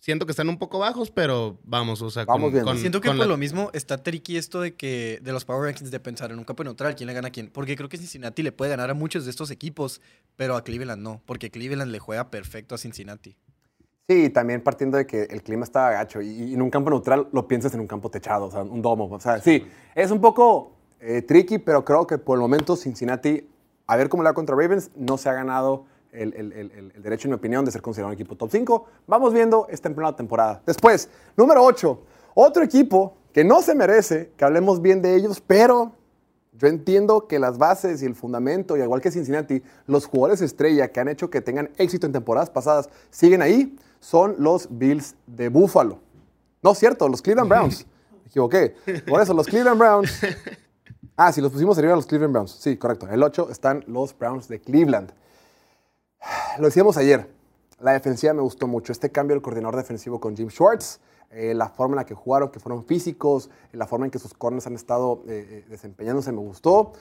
[0.00, 2.74] siento que están un poco bajos, pero vamos, o sea, Vamos viendo.
[2.76, 5.62] Siento que con por la- lo mismo está tricky esto de que de los Power
[5.64, 7.50] Rankings de pensar en un campo neutral quién le gana a quién.
[7.50, 10.00] Porque creo que Cincinnati le puede ganar a muchos de estos equipos,
[10.34, 11.22] pero a Cleveland no.
[11.26, 13.36] Porque Cleveland le juega perfecto a Cincinnati.
[14.08, 17.26] Sí, también partiendo de que el clima estaba gacho y, y en un campo neutral
[17.32, 19.08] lo piensas en un campo techado, o sea, un domo.
[19.10, 23.48] O sea, sí, es un poco eh, tricky, pero creo que por el momento Cincinnati,
[23.88, 26.92] a ver cómo le va contra Ravens, no se ha ganado el, el- el- el-
[26.94, 28.86] el derecho, en mi opinión, de ser considerado un equipo top 5.
[29.08, 30.62] Vamos viendo, en plena temporada.
[30.64, 32.00] Después, número 8,
[32.34, 35.90] otro equipo que no se merece que hablemos bien de ellos, pero
[36.52, 40.92] yo entiendo que las bases y el fundamento, y igual que Cincinnati, los jugadores estrella
[40.92, 43.76] que han hecho que tengan éxito en temporadas pasadas siguen ahí,
[44.06, 45.98] son los Bills de Buffalo.
[46.62, 47.84] No cierto, los Cleveland Browns.
[48.22, 48.76] Me equivoqué.
[49.04, 50.20] Por eso, los Cleveland Browns.
[51.16, 52.52] Ah, sí, los pusimos arriba los Cleveland Browns.
[52.52, 53.08] Sí, correcto.
[53.08, 55.12] El 8 están los Browns de Cleveland.
[56.58, 57.28] Lo decíamos ayer,
[57.80, 58.92] la defensiva me gustó mucho.
[58.92, 61.00] Este cambio del coordinador defensivo con Jim Schwartz,
[61.30, 64.34] eh, la forma en la que jugaron, que fueron físicos, la forma en que sus
[64.34, 66.92] corners han estado eh, eh, desempeñándose me gustó.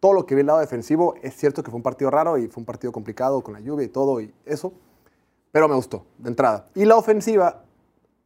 [0.00, 2.48] Todo lo que vi el lado defensivo, es cierto que fue un partido raro y
[2.48, 4.72] fue un partido complicado con la lluvia y todo y eso,
[5.52, 6.66] pero me gustó de entrada.
[6.74, 7.62] Y la ofensiva,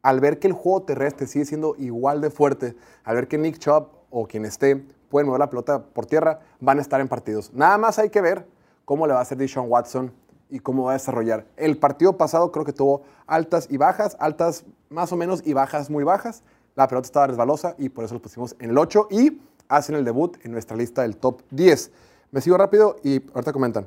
[0.03, 3.59] al ver que el juego terrestre sigue siendo igual de fuerte, al ver que Nick
[3.59, 7.53] Chubb o quien esté pueden mover la pelota por tierra, van a estar en partidos.
[7.53, 8.47] Nada más hay que ver
[8.85, 10.13] cómo le va a hacer Deshaun Watson
[10.49, 11.47] y cómo va a desarrollar.
[11.57, 15.91] El partido pasado creo que tuvo altas y bajas, altas más o menos y bajas
[15.91, 16.43] muy bajas.
[16.75, 20.05] La pelota estaba resbalosa y por eso lo pusimos en el 8 y hacen el
[20.05, 21.91] debut en nuestra lista del top 10.
[22.31, 23.87] Me sigo rápido y ahorita comentan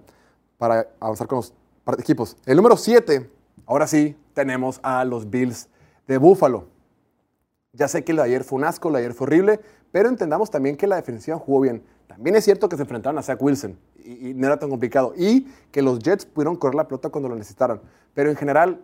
[0.58, 1.54] para avanzar con los
[2.00, 2.38] equipos.
[2.46, 3.30] El número 7,
[3.66, 5.70] ahora sí, tenemos a los Bills
[6.08, 6.68] de Buffalo.
[7.74, 9.60] Ya sé que lo de ayer fue un asco, lo de ayer fue horrible,
[9.92, 11.84] pero entendamos también que la defensiva jugó bien.
[12.08, 15.14] también es cierto que se enfrentaron a Zach Wilson y, y no era tan complicado.
[15.18, 17.82] Y que los Jets pudieron correr la pelota cuando lo necesitaron.
[18.14, 18.82] Pero en general,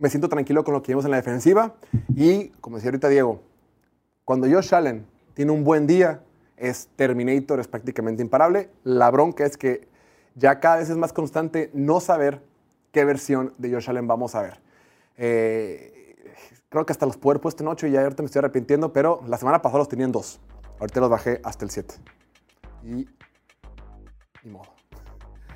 [0.00, 1.74] me siento tranquilo con lo que vimos en la defensiva.
[2.14, 3.42] Y como decía ahorita Diego,
[4.24, 6.22] cuando Josh Allen tiene un buen día,
[6.56, 8.70] es Terminator, es prácticamente imparable.
[8.84, 9.88] La bronca es que
[10.34, 12.42] ya cada vez es más constante no saber
[12.92, 14.60] qué versión de Josh Allen vamos a ver.
[15.16, 16.16] Eh,
[16.68, 18.92] creo que hasta los pude haber puesto en 8 y ya ahorita me estoy arrepintiendo,
[18.92, 20.40] pero la semana pasada los tenía en 2.
[20.80, 21.94] Ahorita los bajé hasta el 7.
[22.84, 23.06] Y.
[24.44, 24.72] Ni modo.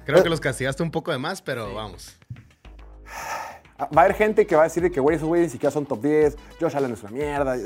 [0.05, 2.18] Creo que los castigaste un poco de más, pero vamos.
[3.79, 5.53] Ah, Va a haber gente que va a decir de que, güey, esos güeyes ni
[5.53, 7.57] siquiera son top 10, Josh Allen es una mierda.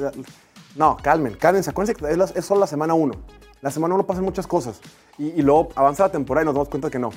[0.77, 1.71] No, calmen, cálmense.
[1.71, 3.13] Acuérdense que es, la- es solo la semana 1.
[3.61, 4.81] La semana 1 pasan muchas cosas.
[5.19, 7.11] Y, y luego avanza la temporada y nos damos cuenta que no.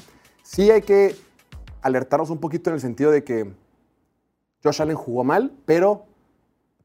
[0.43, 1.15] Sí hay que
[1.81, 3.51] alertarnos un poquito en el sentido de que
[4.63, 6.05] Josh Allen jugó mal, pero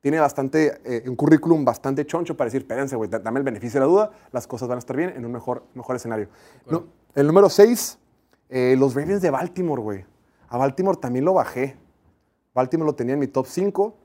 [0.00, 3.80] tiene bastante, eh, un currículum bastante choncho para decir, espérense, güey, da- dame el beneficio
[3.80, 6.28] de la duda, las cosas van a estar bien en un mejor, mejor escenario.
[6.70, 6.84] No,
[7.14, 7.98] el número 6,
[8.48, 10.04] los Ravens de Baltimore, güey.
[10.48, 11.76] A Baltimore también lo bajé.
[12.54, 13.96] Baltimore lo tenía en mi top 5.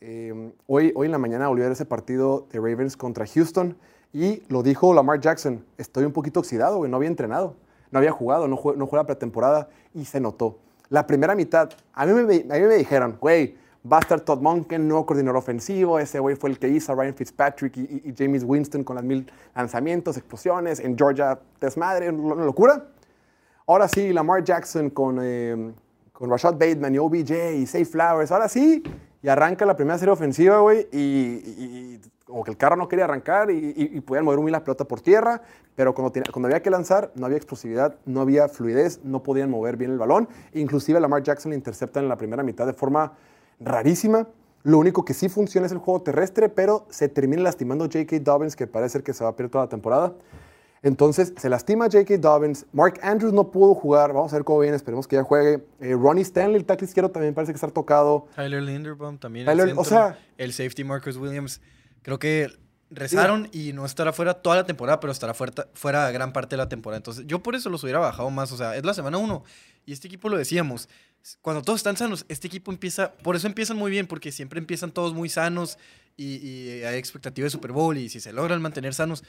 [0.00, 3.76] Eh, hoy, hoy en la mañana volví a ver ese partido de Ravens contra Houston
[4.12, 7.54] y lo dijo Lamar Jackson, estoy un poquito oxidado, güey, no había entrenado,
[7.90, 10.58] no había jugado, no jugué, no jugué la pretemporada y se notó.
[10.88, 13.54] La primera mitad, a mí me, a mí me dijeron, güey,
[13.90, 16.96] va a estar Todd Monken, nuevo coordinador ofensivo, ese güey fue el que hizo a
[16.96, 22.10] Ryan Fitzpatrick y, y- y James Winston con las mil lanzamientos, explosiones, en Georgia desmadre,
[22.10, 22.86] una locura.
[23.66, 25.72] Ahora sí, Lamar Jackson con, eh,
[26.12, 28.32] con Rashad Bateman y OBJ y Safe Flowers.
[28.32, 28.82] Ahora sí,
[29.22, 32.00] y arranca la primera serie ofensiva, güey, y, y-
[32.30, 34.64] como que el carro no quería arrancar y, y- y podían mover muy bien la
[34.64, 35.42] pelota por tierra,
[35.76, 39.50] pero cuando, tenía- cuando había que lanzar no había explosividad, no había fluidez, no podían
[39.50, 40.28] mover bien el balón.
[40.54, 43.12] Inclusive Lamar Jackson le interceptan en la primera mitad de forma
[43.58, 44.28] rarísima.
[44.62, 48.18] Lo único que sí funciona es el juego terrestre, pero se termina lastimando J.K.
[48.20, 50.12] Dobbins, que parece ser que se va a perder toda la temporada.
[50.82, 52.16] Entonces se lastima J.K.
[52.18, 52.64] Dobbins.
[52.72, 54.12] Mark Andrews no pudo jugar.
[54.14, 54.76] Vamos a ver cómo viene.
[54.76, 55.62] Esperemos que ya juegue.
[55.80, 58.26] Eh, Ronnie Stanley, el tackle izquierdo, también parece que está tocado.
[58.34, 59.44] Tyler Linderbaum también.
[59.46, 61.60] Tyler- el, o sea- el safety Marcus Williams.
[62.02, 62.50] Creo que
[62.90, 66.58] rezaron y no estará fuera toda la temporada, pero estará fuera, fuera gran parte de
[66.58, 66.98] la temporada.
[66.98, 68.52] Entonces, yo por eso los hubiera bajado más.
[68.52, 69.44] O sea, es la semana uno.
[69.86, 70.88] Y este equipo lo decíamos.
[71.42, 73.12] Cuando todos están sanos, este equipo empieza.
[73.12, 75.78] Por eso empiezan muy bien, porque siempre empiezan todos muy sanos
[76.16, 77.96] y, y hay expectativa de Super Bowl.
[77.96, 79.22] Y si se logran mantener sanos.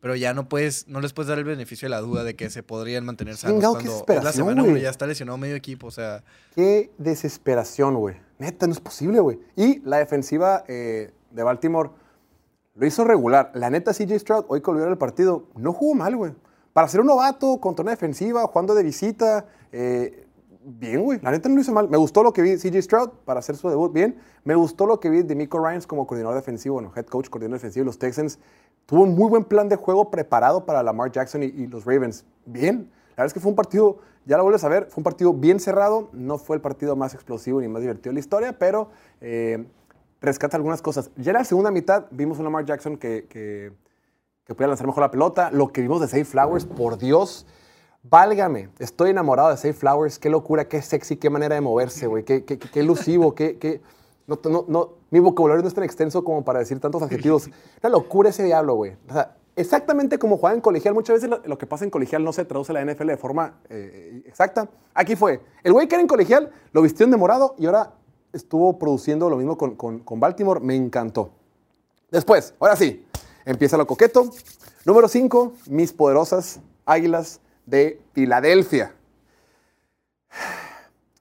[0.00, 2.50] Pero ya no puedes, no les puedes dar el beneficio de la duda de que
[2.50, 5.88] se podrían mantener sanos qué cuando es la semana uno ya está lesionado medio equipo.
[5.88, 6.22] O sea,
[6.54, 8.14] Qué desesperación, güey.
[8.38, 9.40] Neta, no es posible, güey.
[9.56, 11.90] Y la defensiva eh, de Baltimore
[12.78, 13.50] lo hizo regular.
[13.54, 16.32] La neta, CJ Stroud, hoy que volvió el partido, no jugó mal, güey.
[16.72, 20.28] Para ser un novato, contra una defensiva, jugando de visita, eh,
[20.62, 21.18] bien, güey.
[21.20, 21.88] La neta no lo hizo mal.
[21.88, 24.16] Me gustó lo que vi CJ Stroud para hacer su debut, bien.
[24.44, 27.58] Me gustó lo que vi de Miko Ryans como coordinador defensivo, bueno, head coach, coordinador
[27.58, 28.38] defensivo de los Texans.
[28.86, 32.24] Tuvo un muy buen plan de juego preparado para Lamar Jackson y, y los Ravens.
[32.46, 32.90] Bien.
[33.10, 35.32] La verdad es que fue un partido, ya lo vuelves a ver, fue un partido
[35.32, 36.10] bien cerrado.
[36.12, 39.66] No fue el partido más explosivo ni más divertido de la historia, pero eh,
[40.20, 41.10] rescata algunas cosas.
[41.16, 43.72] Ya en la segunda mitad vimos un Lamar Jackson que, que,
[44.44, 45.50] que podía lanzar mejor la pelota.
[45.50, 47.46] Lo que vimos de Safe Flowers, por Dios,
[48.02, 48.68] válgame.
[48.78, 50.18] Estoy enamorado de Safe Flowers.
[50.18, 52.24] Qué locura, qué sexy, qué manera de moverse, güey.
[52.24, 53.58] Qué, qué, qué elusivo, qué...
[53.58, 53.80] qué
[54.26, 57.48] no, no, no, mi vocabulario no es tan extenso como para decir tantos adjetivos.
[57.82, 58.94] Una locura ese diablo, güey.
[59.08, 60.92] O sea, exactamente como juega en colegial.
[60.92, 63.16] Muchas veces lo, lo que pasa en colegial no se traduce a la NFL de
[63.16, 64.68] forma eh, exacta.
[64.92, 65.40] Aquí fue.
[65.64, 67.94] El güey que era en colegial lo vistieron de morado y ahora
[68.38, 70.60] estuvo produciendo lo mismo con, con, Baltimore.
[70.60, 71.30] Me encantó.
[72.10, 73.04] Después, ahora sí,
[73.44, 74.30] empieza lo coqueto.
[74.84, 78.94] Número 5, mis poderosas águilas de Filadelfia.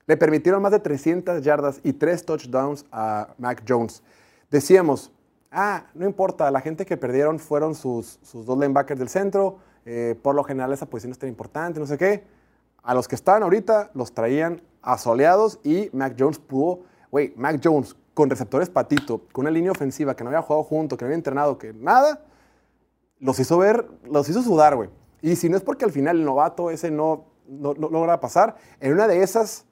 [0.05, 4.01] Le permitieron más de 300 yardas y 3 touchdowns a Mac Jones.
[4.49, 5.11] Decíamos,
[5.51, 10.15] ah, no importa, la gente que perdieron fueron sus, sus dos linebackers del centro, eh,
[10.21, 12.23] por lo general esa posición es tan importante, no sé qué.
[12.83, 17.95] A los que estaban ahorita los traían asoleados y Mac Jones pudo, güey, Mac Jones
[18.13, 21.17] con receptores patito, con una línea ofensiva que no había jugado junto, que no había
[21.17, 22.21] entrenado, que nada,
[23.19, 24.89] los hizo ver, los hizo sudar, güey.
[25.21, 28.55] Y si no es porque al final el novato ese no, no, no logra pasar,
[28.79, 29.65] en una de esas,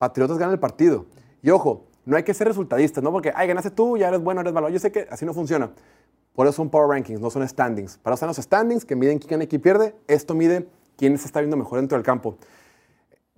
[0.00, 1.04] Patriotas ganan el partido.
[1.42, 4.40] Y ojo, no hay que ser resultadistas, no porque, ay, ganaste tú, ya eres bueno,
[4.40, 4.70] eres malo.
[4.70, 5.70] Yo sé que así no funciona.
[6.34, 7.98] Por eso son power rankings, no son standings.
[7.98, 9.94] Para eso están los standings que miden quién gana y quién pierde.
[10.08, 10.66] Esto mide
[10.96, 12.38] quién se está viendo mejor dentro del campo.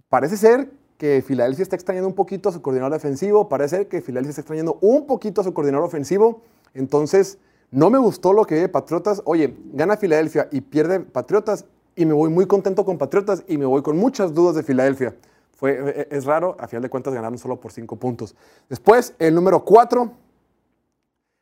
[0.08, 0.70] Parece ser
[1.02, 3.48] que Filadelfia está extrañando un poquito a su coordinador defensivo.
[3.48, 6.42] Parece que Filadelfia está extrañando un poquito a su coordinador ofensivo.
[6.74, 7.38] Entonces,
[7.72, 9.20] no me gustó lo que vi Patriotas.
[9.24, 11.64] Oye, gana Filadelfia y pierde Patriotas
[11.96, 15.16] y me voy muy contento con Patriotas y me voy con muchas dudas de Filadelfia.
[15.56, 18.36] Fue, es raro, a final de cuentas ganaron solo por cinco puntos.
[18.68, 20.12] Después, el número cuatro,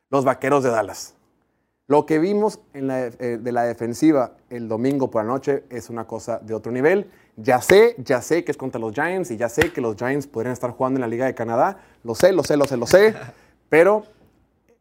[0.09, 1.13] los Vaqueros de Dallas.
[1.85, 6.39] Lo que vimos eh, de la defensiva el domingo por la noche es una cosa
[6.39, 7.11] de otro nivel.
[7.41, 10.27] Ya sé, ya sé que es contra los Giants y ya sé que los Giants
[10.27, 11.79] podrían estar jugando en la Liga de Canadá.
[12.03, 13.15] Lo sé, lo sé, lo sé, lo sé.
[13.69, 14.03] Pero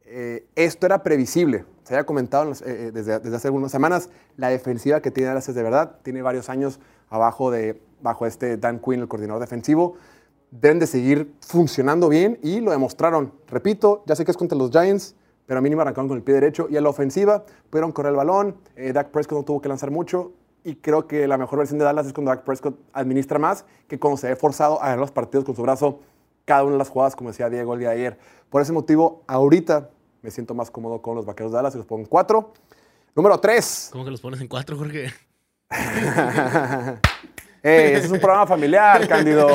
[0.05, 1.65] eh, esto era previsible.
[1.85, 4.11] Se había comentado eh, eh, desde, desde hace algunas semanas.
[4.37, 5.99] La defensiva que tiene Dallas es de verdad.
[6.03, 9.97] Tiene varios años abajo de bajo este Dan Quinn, el coordinador defensivo.
[10.51, 13.33] Deben de seguir funcionando bien y lo demostraron.
[13.49, 15.15] Repito, ya sé que es contra los Giants,
[15.47, 16.67] pero a mínimo arrancaron con el pie derecho.
[16.71, 18.57] Y a la ofensiva pudieron correr el balón.
[18.77, 20.33] Eh, Dak Prescott no tuvo que lanzar mucho.
[20.65, 23.99] Y creo que la mejor versión de Dallas es cuando Dak Prescott administra más que
[23.99, 26.01] cuando se ve forzado a ganar los partidos con su brazo
[26.45, 28.19] cada una de las jugadas, como decía Diego el día de ayer.
[28.49, 29.91] Por ese motivo, ahorita
[30.23, 32.53] me siento más cómodo con los vaqueros de Dallas y los pongo en cuatro.
[33.15, 33.89] Número tres.
[33.93, 35.13] ¿Cómo que los pones en cuatro, Jorge?
[37.63, 39.49] Ey, ese es un programa familiar, Cándido.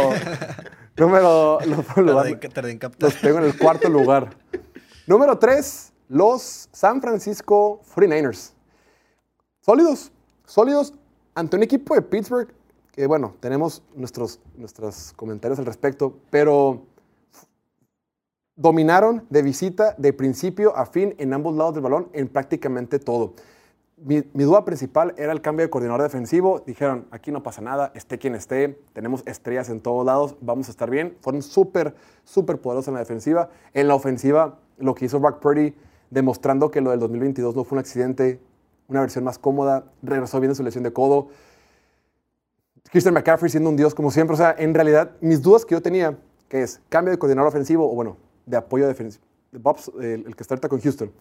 [0.98, 1.60] Número.
[1.66, 4.30] Los, Tardé tardé los tengo en el cuarto lugar.
[5.08, 8.54] Número tres, los San Francisco 49ers.
[9.60, 10.12] Sólidos,
[10.46, 10.94] sólidos
[11.34, 12.50] ante un equipo de Pittsburgh
[12.92, 16.84] que, bueno, tenemos nuestros, nuestros comentarios al respecto, pero
[18.56, 23.34] dominaron de visita de principio a fin en ambos lados del balón en prácticamente todo.
[23.98, 26.64] Mi, mi duda principal era el cambio de coordinador defensivo.
[26.66, 30.72] Dijeron, aquí no pasa nada, esté quien esté, tenemos estrellas en todos lados, vamos a
[30.72, 31.18] estar bien.
[31.20, 33.50] Fueron súper, súper poderosos en la defensiva.
[33.74, 35.74] En la ofensiva, lo que hizo Brock Purdy,
[36.10, 38.40] demostrando que lo del 2022 no fue un accidente,
[38.88, 41.30] una versión más cómoda, regresó bien de su lesión de codo.
[42.92, 44.36] Christian McCaffrey siendo un dios como siempre.
[44.36, 46.18] O sea, en realidad, mis dudas que yo tenía,
[46.48, 49.26] que es cambio de coordinador ofensivo, o bueno, de apoyo defensivo.
[49.52, 51.12] Bob's, el, el que está con Houston,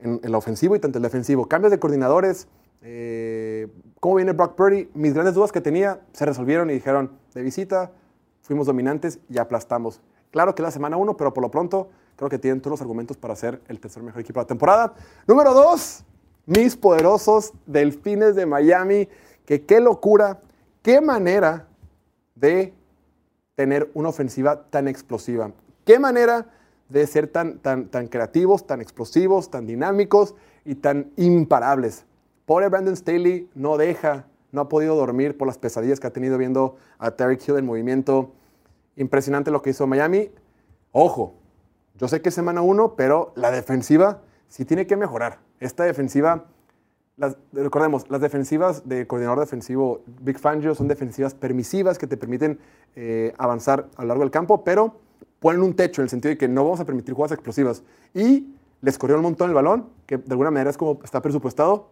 [0.00, 1.46] en, la ofensivo y tanto el defensivo.
[1.46, 2.48] Cambios de coordinadores,
[2.82, 3.68] eh,
[4.00, 4.90] cómo viene Brock Purdy.
[4.94, 7.92] Mis grandes dudas que tenía se resolvieron y dijeron, de visita,
[8.40, 10.00] fuimos dominantes y aplastamos.
[10.30, 13.16] Claro que la semana uno, pero por lo pronto creo que tienen todos los argumentos
[13.16, 14.94] para ser el tercer mejor equipo de la temporada.
[15.26, 16.04] Número dos,
[16.46, 19.08] mis poderosos Delfines de Miami,
[19.44, 20.40] que qué locura,
[20.82, 21.68] qué manera
[22.34, 22.74] de
[23.54, 25.52] tener una ofensiva tan explosiva.
[25.84, 26.46] Qué manera
[26.88, 30.34] de ser tan, tan, tan creativos, tan explosivos, tan dinámicos
[30.64, 32.04] y tan imparables.
[32.44, 36.38] Pobre Brandon Staley no deja, no ha podido dormir por las pesadillas que ha tenido
[36.38, 38.32] viendo a Terry Hill en movimiento.
[38.96, 40.30] Impresionante lo que hizo Miami.
[40.92, 41.34] Ojo,
[41.96, 45.38] yo sé que es semana uno, pero la defensiva sí tiene que mejorar.
[45.62, 46.46] Esta defensiva,
[47.16, 52.58] las- recordemos, las defensivas de coordinador defensivo Big Fangio son defensivas permisivas que te permiten
[52.96, 54.96] eh, avanzar a lo largo del campo, pero
[55.38, 57.82] ponen un techo en el sentido de que no vamos a permitir jugadas explosivas.
[58.12, 61.90] Y les corrió un montón el balón, que de alguna manera es como está presupuestado,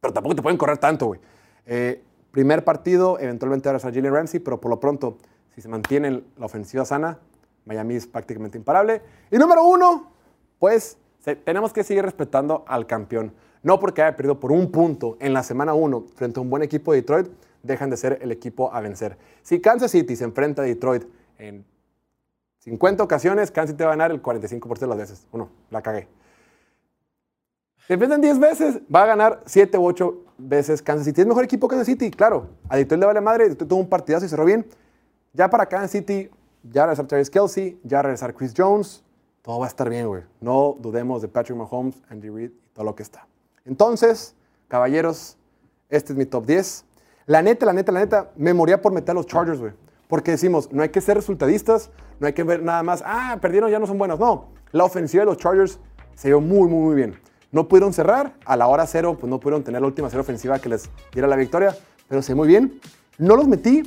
[0.00, 1.20] pero tampoco te pueden correr tanto, güey.
[1.66, 5.18] Eh, primer partido, eventualmente ahora a Jalen Ramsey, pero por lo pronto,
[5.54, 7.18] si se mantiene la ofensiva sana,
[7.64, 9.02] Miami es prácticamente imparable.
[9.32, 10.12] Y número uno,
[10.60, 10.98] pues
[11.34, 13.32] tenemos que seguir respetando al campeón.
[13.62, 16.62] No porque haya perdido por un punto en la semana uno frente a un buen
[16.62, 17.28] equipo de Detroit,
[17.64, 19.18] dejan de ser el equipo a vencer.
[19.42, 21.04] Si Kansas City se enfrenta a Detroit
[21.38, 21.64] en
[22.60, 25.26] 50 ocasiones, Kansas City va a ganar el 45% de las veces.
[25.32, 26.06] Uno, la cagué.
[27.86, 31.20] Si enfrentan 10 veces, va a ganar 7 u 8 veces Kansas City.
[31.22, 32.48] Es mejor equipo Kansas City, claro.
[32.68, 34.66] A Detroit le vale madre, Detroit tuvo un partidazo y cerró bien.
[35.32, 36.30] Ya para Kansas City,
[36.62, 39.04] ya regresar Travis Kelsey, ya regresar Chris Jones,
[39.46, 40.24] todo va a estar bien, güey.
[40.40, 43.28] No dudemos de Patrick Mahomes, Andy Reid y todo lo que está.
[43.64, 44.34] Entonces,
[44.66, 45.38] caballeros,
[45.88, 46.84] este es mi top 10.
[47.26, 49.72] La neta, la neta, la neta, me moría por meter a los Chargers, güey.
[50.08, 53.70] Porque decimos, no hay que ser resultadistas, no hay que ver nada más, ah, perdieron,
[53.70, 54.18] ya no son buenos.
[54.18, 55.78] No, la ofensiva de los Chargers
[56.16, 57.16] se vio muy, muy, muy bien.
[57.52, 60.58] No pudieron cerrar, a la hora cero, pues no pudieron tener la última cero ofensiva
[60.58, 61.76] que les diera la victoria,
[62.08, 62.80] pero se muy bien.
[63.16, 63.84] No los metí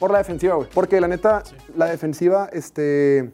[0.00, 0.68] por la defensiva, güey.
[0.74, 1.44] Porque la neta,
[1.76, 3.32] la defensiva, este.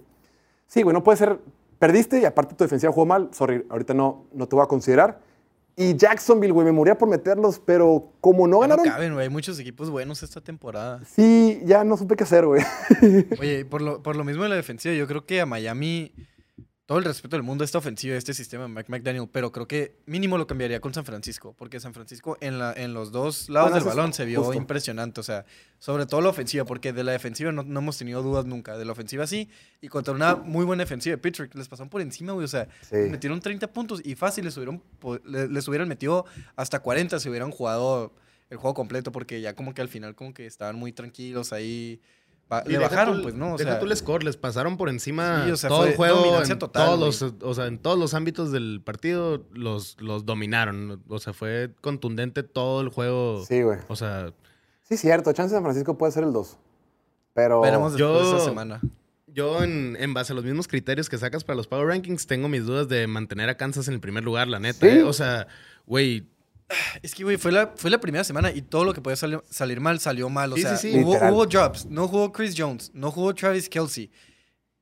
[0.66, 1.38] Sí, güey, no puede ser.
[1.82, 3.30] Perdiste y aparte tu defensiva jugó mal.
[3.32, 5.18] Sorry, ahorita no, no te voy a considerar.
[5.74, 8.92] Y Jacksonville, güey, me moría por meterlos, pero como no Ya no ganaron.
[8.92, 9.24] caben, güey.
[9.24, 11.00] Hay muchos equipos buenos esta temporada.
[11.04, 12.62] sí, ya no supe qué hacer, güey.
[13.40, 16.12] Oye, por lo, por lo mismo de la defensiva, yo creo que a Miami,
[16.92, 19.50] todo el respeto del mundo a esta ofensiva, a este sistema de Mike McDaniel, pero
[19.50, 23.12] creo que mínimo lo cambiaría con San Francisco, porque San Francisco en, la, en los
[23.12, 24.54] dos lados Bueno, del balón se vio justo.
[24.58, 25.46] impresionante, o sea,
[25.78, 28.84] sobre todo la ofensiva, porque de la defensiva no, no hemos tenido dudas nunca, de
[28.84, 29.48] la ofensiva sí,
[29.80, 32.68] y contra una muy buena defensiva de Pittsburgh, les pasaron por encima, güey, o sea,
[32.82, 32.96] Sí.
[33.10, 34.82] metieron 30 puntos y fácil les hubieran,
[35.50, 36.26] les hubieran metido
[36.56, 38.12] hasta 40 si hubieran jugado
[38.50, 42.02] el juego completo, porque ya como que al final como que estaban muy tranquilos ahí.
[42.66, 43.54] Y le bajaron, tú- pues, ¿no?
[43.54, 45.94] O deja sea, tú el score, les pasaron por encima Sí, o sea, todo el
[45.96, 50.24] juego, en total, todos los, o sea, en todos los ámbitos del partido los, los
[50.26, 51.02] dominaron.
[51.08, 53.44] O sea, fue contundente todo el juego.
[53.46, 53.78] Sí, güey.
[53.88, 54.32] O sea,
[54.82, 55.32] Sí, cierto.
[55.32, 56.58] Chance San Francisco puede ser el 2.
[57.34, 57.60] Pero.
[57.62, 58.80] veremos después de Yo- esta semana.
[59.34, 62.48] Yo, en, en base a los mismos criterios que sacas para los Power Rankings, tengo
[62.50, 64.86] mis dudas de mantener a Kansas en el primer lugar, la neta.
[64.86, 64.98] ¿Sí?
[64.98, 65.02] ¿eh?
[65.04, 65.46] O sea,
[65.86, 66.26] güey,
[67.02, 69.40] Es que, güey, fue la, fue la primera semana y todo lo que podía sali-
[69.50, 70.52] salir mal salió mal.
[70.52, 70.98] O Sí, sea, sí, sí.
[71.04, 74.10] Hubo, drops, no jugó Chris Jones, no jugó Travis Kelsey.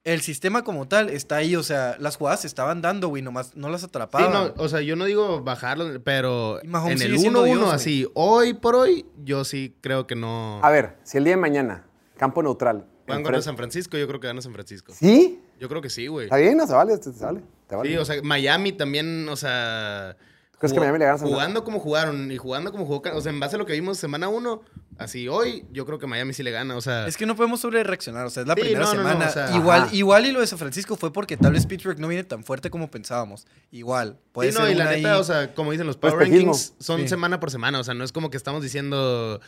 [0.02, 3.54] El sistema como tal está ahí, o sea, las jugadas se estaban dando, güey, nomás
[3.54, 4.32] no las Sí, atrapaban.
[4.32, 7.72] no, o sea, yo no digo bajarlo, pero en el sigue siendo 1-1, Dios, güey.
[7.74, 10.58] así, hoy por hoy, yo sí creo que no.
[10.62, 11.84] A ver, si el día de mañana,
[12.16, 12.86] campo neutral.
[13.06, 14.94] Van contra San Francisco, yo creo que gana San Francisco.
[14.96, 15.40] ¿Sí?
[15.58, 16.26] Yo creo que sí, güey.
[16.26, 17.42] Está bien, no se vale, se vale.
[17.66, 17.90] Te vale.
[17.90, 20.16] Sí, o sea, Miami también, o sea.
[20.60, 23.02] ¿Crees que Miami le gana a San Jugando como jugaron y jugando como jugó.
[23.14, 24.62] O sea, en base a lo que vimos semana 1,
[24.98, 26.76] así hoy, yo creo que Miami sí le gana.
[26.76, 28.92] O sea, Es que no podemos sobre reaccionar, o sea, es la Sí, primera no,
[28.94, 29.28] no, no, semana.
[29.28, 29.94] o sea, igual, ajá.
[29.94, 32.68] igual y lo de San Francisco fue porque tal vez Pittsburgh no viene tan fuerte
[32.68, 33.46] como pensábamos.
[33.70, 36.14] Igual, puede sí, no, ser y la neta, ahí- o sea, como dicen los Power
[36.22, 36.52] Espejismo.
[36.52, 37.08] Rankings, son Sí.
[37.08, 37.80] semana por semana.
[37.80, 39.40] O sea, no es como que estamos diciendo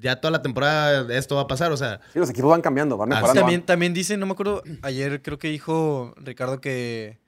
[0.00, 1.70] ya toda la temporada esto va a pasar.
[1.72, 3.40] O sea, Sí, los equipos van cambiando, van mejorando.
[3.40, 3.66] También, van.
[3.66, 7.21] también dice, no me acuerdo, ayer creo que dijo Ricardo que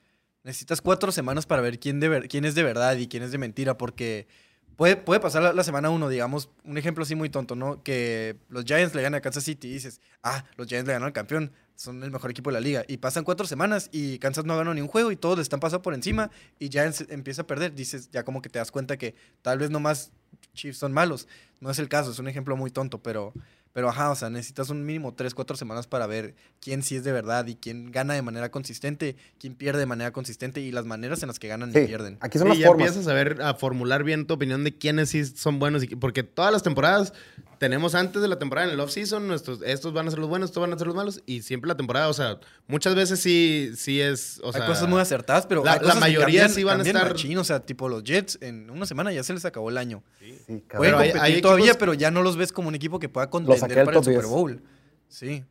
[0.44, 3.32] necesitas cuatro semanas para ver quién, de ver- quién es de verdad y quién es
[3.32, 4.28] de mentira, porque
[4.76, 7.82] puede, puede pasar la, la semana uno, digamos, un ejemplo así muy tonto, ¿no?
[7.82, 11.08] Que los Giants le ganan a Kansas City y dices, ah, los Giants le ganaron
[11.08, 12.84] al campeón, son el mejor equipo de la liga.
[12.86, 15.58] Y pasan cuatro semanas y Kansas no ganó ni un juego y todos le están
[15.60, 17.74] pasando por encima y Giants empieza a perder.
[17.74, 20.12] Dices, ya como que te das cuenta que tal vez nomás
[20.54, 21.26] Chiefs son malos.
[21.60, 23.32] No es el caso, es un ejemplo muy tonto, pero,
[23.74, 27.04] pero ajá, o sea, necesitas un mínimo 3, 4 semanas para ver quién sí es
[27.04, 30.86] de verdad y quién gana de manera consistente, quién pierde de manera consistente y las
[30.86, 32.16] maneras en las que ganan y Sí, pierden.
[32.20, 32.86] aquí son sí, las ya formas.
[32.88, 35.82] empiezas a ver, a formular bien tu opinión de quiénes sí son buenos.
[35.82, 37.12] y- porque todas las temporadas
[37.58, 40.50] tenemos antes de la temporada en el off-season, nuestros, estos van a ser los buenos,
[40.50, 41.22] estos van a ser los malos.
[41.26, 44.40] Y siempre la temporada, o sea, muchas veces sí, sí es.
[44.44, 46.82] O sea, hay cosas muy acertadas, pero la- hay la mayoría cambian- sí van a
[46.84, 49.78] estar- machín, o sea, tipo los Jets, en una semana ya se les acabó el
[49.78, 50.02] año.
[50.20, 52.74] Sí, Pueden Pero hay- competir hay todavía, equipos- pero ya no los ves como un
[52.74, 53.30] equipo que pueda
[53.68, 54.16] saqué para el top 10.
[54.16, 54.62] Super Bowl.
[55.08, 55.44] Sí.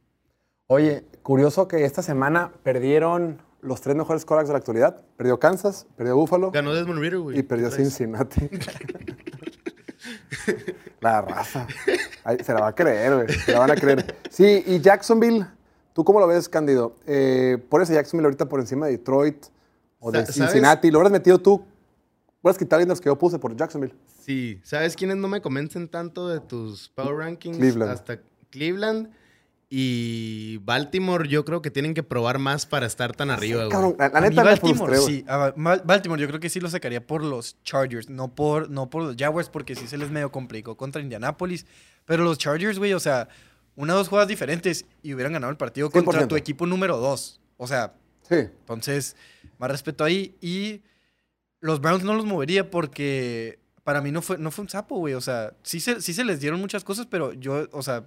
[0.68, 5.02] Oye, curioso que esta semana perdieron los tres mejores quarterbacks de la actualidad.
[5.18, 7.40] Perdió Kansas, perdió Buffalo Ganó Desmond Ritter, güey.
[7.40, 7.72] y perdió.
[7.72, 8.50] Cincinnati.
[11.02, 11.68] la raza.
[12.24, 13.40] Ay, se la va a creer, güey.
[13.40, 14.16] Se la van a creer.
[14.30, 15.46] Sí, y Jacksonville,
[15.94, 16.96] ¿tú cómo lo ves, Candido?
[17.06, 19.46] Eh, ¿Pones a Jacksonville ahorita por encima de Detroit
[20.00, 20.26] o de.
[20.26, 20.92] Cincinnati?
[20.92, 21.66] ¿Lo hubieras metido tú?
[22.44, 23.96] ¿Hubieras quitado alguien de los que yo puse por Jacksonville?
[24.22, 27.58] Sí, ¿sabes quiénes no me convencen tanto de tus Power Rankings?
[27.58, 27.92] Cleveland.
[27.92, 28.20] Hasta
[28.52, 29.10] Cleveland
[29.70, 33.70] y Baltimore, yo creo que tienen que probar más para estar tan arriba, güey.
[33.72, 35.26] Cabrón, la, la A mí neta me Baltimore, sí.
[35.28, 38.90] A Mal- Baltimore yo creo que sí lo sacaría por los Chargers, no por, no
[38.90, 41.66] por los Jaguars, porque sí se les medio complicó contra Indianapolis.
[42.06, 43.30] Pero los Chargers, güey, o sea,
[43.76, 46.28] una o dos jugadas diferentes y hubieran ganado el partido contra 100%.
[46.28, 47.40] tu equipo número dos.
[47.58, 47.96] O sea,
[48.30, 48.36] Sí.
[48.36, 49.16] entonces,
[49.58, 50.36] más respeto ahí.
[50.40, 50.82] Y
[51.64, 55.14] los Browns no los movería porque para mí no fue, no fue un sapo, güey.
[55.14, 58.06] O sea, sí se, sí se les dieron muchas cosas, pero yo, o sea,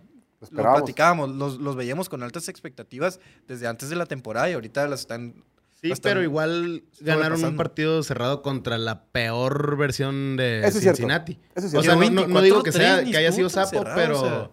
[0.51, 4.87] Lo platicábamos, los, los veíamos con altas expectativas desde antes de la temporada y ahorita
[4.87, 5.43] las están
[5.83, 10.97] Sí, pero igual ganaron un partido cerrado contra la peor versión de Eso es cierto.
[10.97, 11.39] Cincinnati.
[11.55, 13.71] Eso es O sea, no, no- no digo que, 24-3 sea, que haya sido sapo,
[13.71, 14.51] cerrado, pero, o sea.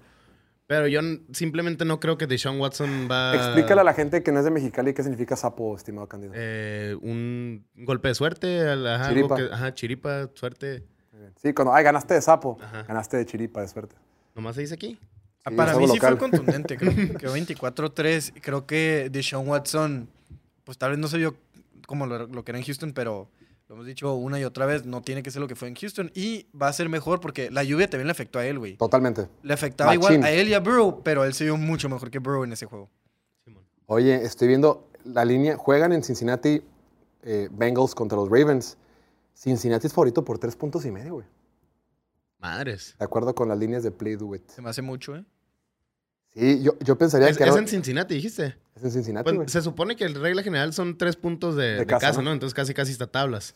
[0.67, 1.01] Pero yo
[1.33, 4.51] simplemente no creo que Deshaun Watson va Explícale a la gente que no es de
[4.51, 6.33] Mexicali qué significa sapo, estimado Candido.
[6.35, 9.35] eh, un golpe de suerte, ajá, algo Chiripa.
[9.35, 10.83] que- ajá, chiripa, suerte.
[11.41, 12.83] Sí, cuando, ay, ganaste de sapo, Ajá.
[12.83, 13.95] ganaste de chiripa, de suerte.
[14.35, 14.97] Nomás se dice aquí.
[15.47, 16.77] Sí, Para mí sí fue contundente.
[16.77, 18.33] Creo, quedó 24-3.
[18.41, 20.09] Creo que Deshaun Watson,
[20.63, 21.35] pues tal vez no se vio
[21.85, 23.29] como lo, lo que era en Houston, pero
[23.67, 25.75] lo hemos dicho una y otra vez, no tiene que ser lo que fue en
[25.75, 26.11] Houston.
[26.13, 28.77] Y va a ser mejor porque la lluvia también le afectó a él, güey.
[28.77, 29.29] Totalmente.
[29.41, 30.15] Le afectaba Machín.
[30.15, 32.53] igual a él y a Burrow, pero él se vio mucho mejor que Burrow en
[32.53, 32.89] ese juego.
[33.85, 35.57] Oye, estoy viendo la línea.
[35.57, 36.61] Juegan en Cincinnati
[37.23, 38.77] eh, Bengals contra los Ravens.
[39.33, 41.27] Cincinnati es favorito por tres puntos y medio, güey.
[42.39, 42.95] Madres.
[42.99, 44.49] De acuerdo con las líneas de Play Do It.
[44.49, 45.23] Se me hace mucho, ¿eh?
[46.35, 48.55] Sí, yo, yo pensaría Es, que es era- en Cincinnati, dijiste.
[48.75, 51.79] es en Cincinnati, Pues, se supone que el regla general son tres puntos de, De
[51.79, 52.25] de casa, casa, ¿no?
[52.29, 52.33] ¿no?
[52.33, 53.55] Entonces casi casi está tablas.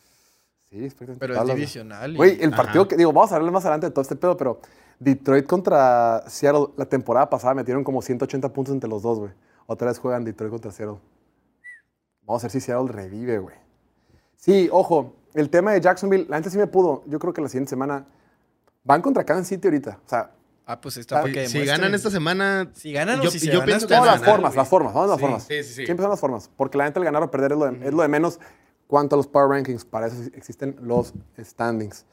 [0.70, 1.56] Sí, es prácticamente Pero es güey.
[1.56, 2.12] divisional.
[2.14, 2.90] y- Güey, el partido Ajá.
[2.90, 4.60] que, digo, vamos a hablar más adelante de todo este pedo, pero
[5.00, 9.32] Detroit contra Seattle, la temporada pasada metieron como 180 puntos entre los dos, güey.
[9.66, 10.98] Otra vez juegan Detroit contra Seattle.
[12.24, 13.56] Vamos a ver si Seattle revive, güey.
[14.36, 17.04] Sí, ojo, el tema de Jacksonville, la gente sí me pudo.
[17.08, 18.06] Yo creo que la siguiente semana
[18.84, 20.00] van contra Kansas City ahorita.
[20.06, 20.32] O sea,
[20.70, 22.70] Ah, pues está para que Si ganan esta semana.
[22.74, 25.22] Si ganan o yo, si yo pienso las formas, las formas, vamos a las Sí,
[25.22, 25.44] formas.
[25.44, 25.86] sí, sí, sí.
[25.86, 27.94] Siempre son las formas, porque la neta el ganar o perder es lo, de, es
[27.94, 28.38] lo de menos
[28.86, 29.86] cuanto a los power rankings.
[29.86, 32.06] Para eso existen los standings.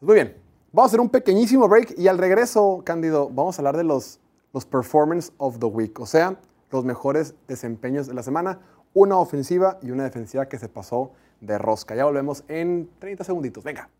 [0.00, 0.36] Pues muy bien,
[0.72, 4.20] vamos a hacer un pequeñísimo break y al regreso, Cándido, vamos a hablar de los,
[4.54, 6.40] los performance of the week, o sea,
[6.70, 8.58] los mejores desempeños de la semana,
[8.94, 11.94] una ofensiva y una defensiva que se pasó de rosca.
[11.94, 13.90] Ya volvemos en 30 segunditos, venga.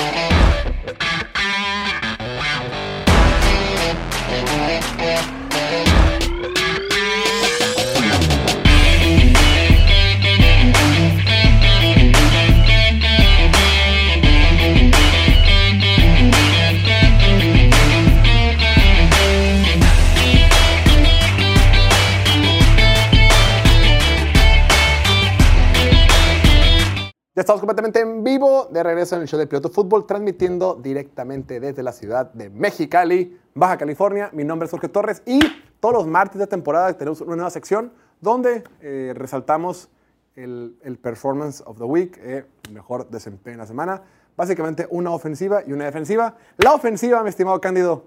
[0.00, 0.39] Bye.
[27.40, 31.82] Estamos completamente en vivo, de regreso en el show de Piloto Fútbol, transmitiendo directamente desde
[31.82, 34.28] la ciudad de Mexicali, Baja California.
[34.34, 35.40] Mi nombre es Jorge Torres y
[35.80, 39.88] todos los martes de temporada tenemos una nueva sección donde eh, resaltamos
[40.36, 44.02] el, Performance of the Week, eh, mejor desempeño de la semana.
[44.36, 46.36] Básicamente una ofensiva y una defensiva.
[46.58, 48.04] La ofensiva, mi estimado Cándido,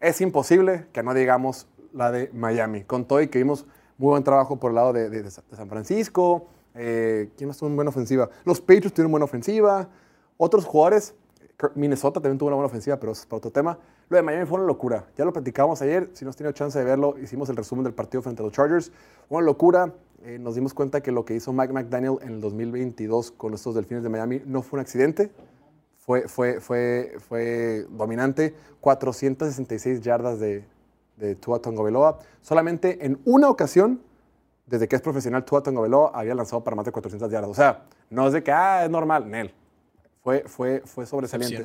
[0.00, 2.82] es imposible que no digamos la de Miami.
[2.82, 3.64] Con todo y que vimos
[3.96, 6.48] muy buen trabajo por el lado de San Francisco.
[6.74, 8.28] Eh, ¿Quién más tuvo una buena ofensiva?
[8.44, 9.88] Los Patriots tuvieron buena ofensiva.
[10.36, 11.14] Otros jugadores,
[11.74, 13.78] Minnesota también tuvo una buena ofensiva, pero eso es para otro tema.
[14.08, 15.06] Lo de Miami fue una locura.
[15.16, 16.10] Ya lo platicamos ayer.
[16.12, 18.52] Si no has tenido chance de verlo, hicimos el resumen del partido frente a los
[18.52, 18.92] Chargers.
[19.28, 19.94] Una locura.
[20.24, 23.74] Eh, nos dimos cuenta que lo que hizo Mike McDaniel en el 2022 con estos
[23.74, 25.32] Delfines de Miami no fue un accidente
[26.04, 28.54] fue, fue, fue, fue dominante.
[28.80, 30.64] 466 yardas de,
[31.16, 32.18] de Tua Tagovailoa.
[32.40, 34.02] Solamente en una ocasión,
[34.66, 37.50] desde que es profesional, Tua Tagovailoa había lanzado para más de 400 yardas.
[37.50, 39.52] O sea, no es de que, ah, es normal, Nel.
[40.22, 41.64] Fue, fue, fue sobresaliente.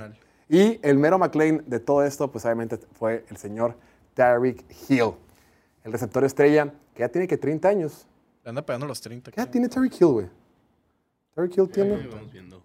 [0.49, 3.75] Y el mero McLean de todo esto, pues obviamente fue el señor
[4.13, 5.11] Tyreek Hill.
[5.83, 8.07] El receptor estrella, que ya tiene que 30 años.
[8.43, 9.31] Le anda pegando los 30.
[9.31, 10.29] ¿Qué edad tiene Tyreek Hill, güey?
[11.35, 12.63] Tyreek Hill tiene Ahí vamos viendo.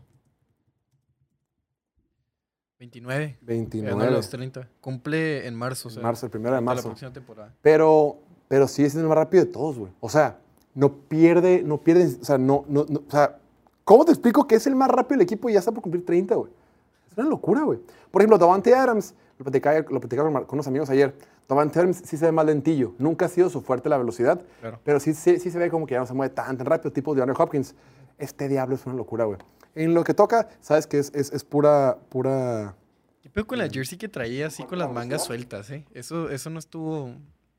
[2.79, 3.39] 29.
[3.43, 3.95] 29.
[3.95, 4.69] Pegando los 30.
[4.81, 5.89] Cumple en marzo.
[5.89, 6.89] O sea, marzo, el primero de La marzo.
[6.89, 7.55] próxima temporada.
[7.63, 8.19] Pero,
[8.53, 9.91] pero sí es el más rápido de todos, güey.
[10.01, 10.37] O sea,
[10.75, 13.39] no pierde, no pierde, o sea, no, no, no- o sea,
[13.83, 16.05] ¿cómo te explico que es el más rápido del equipo y ya está por cumplir
[16.05, 16.53] 30, güey?
[17.11, 17.79] Es una locura, güey.
[18.11, 21.15] Por ejemplo, Davante Adams, lo platicaba, lo platicaba con, unos amigos ayer,
[21.49, 22.93] Davante Adams sí se ve más lentillo.
[22.99, 24.79] Nunca ha sido su fuerte la velocidad, Claro.
[24.85, 26.93] pero sí, sí, sí se ve como que ya no se mueve tan, tan rápido,
[26.93, 27.75] tipo de Hopkins.
[28.19, 29.39] Este diablo es una locura, güey.
[29.75, 32.75] En lo que toca, sabes que es, es, es pura, pura...
[33.23, 35.87] ¿Qué pedo con la jersey que traía así con las mangas sueltas, eh?
[35.95, 37.13] Eso, eso no estuvo,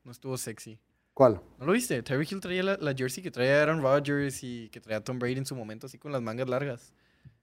[0.04, 0.78] no estuvo sexy.
[1.14, 1.40] ¿Cuál?
[1.58, 2.02] ¿No lo viste?
[2.02, 5.38] Tyreek Hill traía la, la jersey que traía Aaron Rodgers y que traía Tom Brady
[5.38, 6.92] en su momento así con las mangas largas.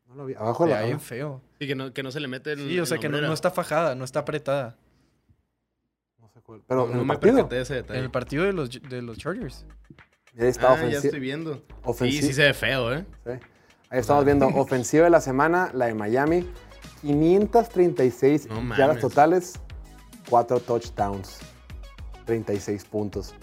[0.07, 0.33] No lo vi.
[0.33, 0.81] Abajo la...
[0.83, 1.41] bien feo.
[1.57, 3.21] Sí, que no, que no se le mete en Sí, o sea en que no,
[3.21, 4.75] no está fajada, no está apretada.
[6.19, 6.61] No sé cuál.
[6.67, 7.99] Pero No, en no el me partido, de ese En detalle.
[8.01, 9.65] el partido de los, de los Chargers.
[10.37, 11.55] ahí está Ah, ya estoy viendo.
[11.55, 12.27] Sí, ofensiva.
[12.27, 13.05] sí se ve feo, ¿eh?
[13.25, 13.31] Sí.
[13.89, 16.45] Ahí estamos viendo ofensiva de la semana, la de Miami.
[17.03, 19.59] 536 No yardas totales,
[20.29, 21.39] 4 touchdowns,
[22.25, 23.35] 36 puntos.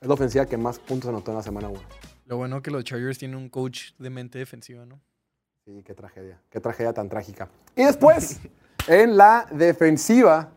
[0.00, 1.80] Es la ofensiva que más puntos anotó en la semana 1.
[2.26, 5.00] Lo bueno que los Chargers tienen un coach de mente defensiva, ¿no?
[5.64, 6.40] Sí, qué tragedia.
[6.50, 7.48] Qué tragedia tan trágica.
[7.74, 8.40] Y después,
[8.88, 10.52] en la defensiva,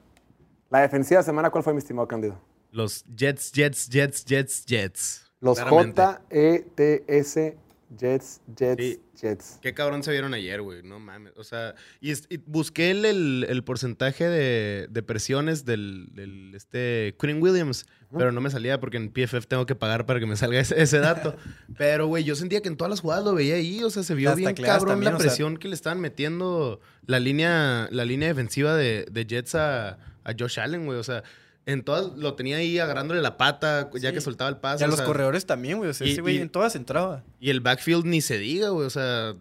[0.69, 2.39] la defensiva de semana, ¿cuál fue mi estimado Cándido?
[2.71, 5.31] Los Jets, Jets, Jets, Jets, Jets.
[5.39, 5.59] Los.
[5.61, 7.57] J-E-T-S,
[7.97, 9.01] Jets, Jets, Sí.
[9.19, 9.59] Jets.
[9.61, 10.83] Qué cabrón se vieron ayer, güey.
[10.83, 11.33] No mames.
[11.37, 12.13] O sea, y,
[12.45, 17.85] busqué el, el- el porcentaje de, de presiones del, del, este Quinn Williams,
[18.15, 20.79] pero no me salía porque en PFF tengo que pagar para que me salga ese,
[20.81, 21.35] ese dato.
[21.77, 23.83] pero, güey, yo sentía que en todas las jugadas lo veía ahí.
[23.83, 26.79] O sea, se vio bien cabrón también, la o sea- presión que le estaban metiendo
[27.07, 30.99] la línea, la línea defensiva de, de Jets a, a Josh Allen, güey.
[30.99, 31.23] O sea,
[31.65, 34.15] en todas lo tenía ahí agarrándole la pata ya Sí.
[34.15, 34.83] que soltaba el Y pase.
[34.83, 35.89] a o los sea, corredores también, güey.
[35.89, 37.23] O sea, y- ese güey y- en todas entraba.
[37.39, 38.85] y el backfield ni se diga, güey.
[38.87, 39.35] O sea,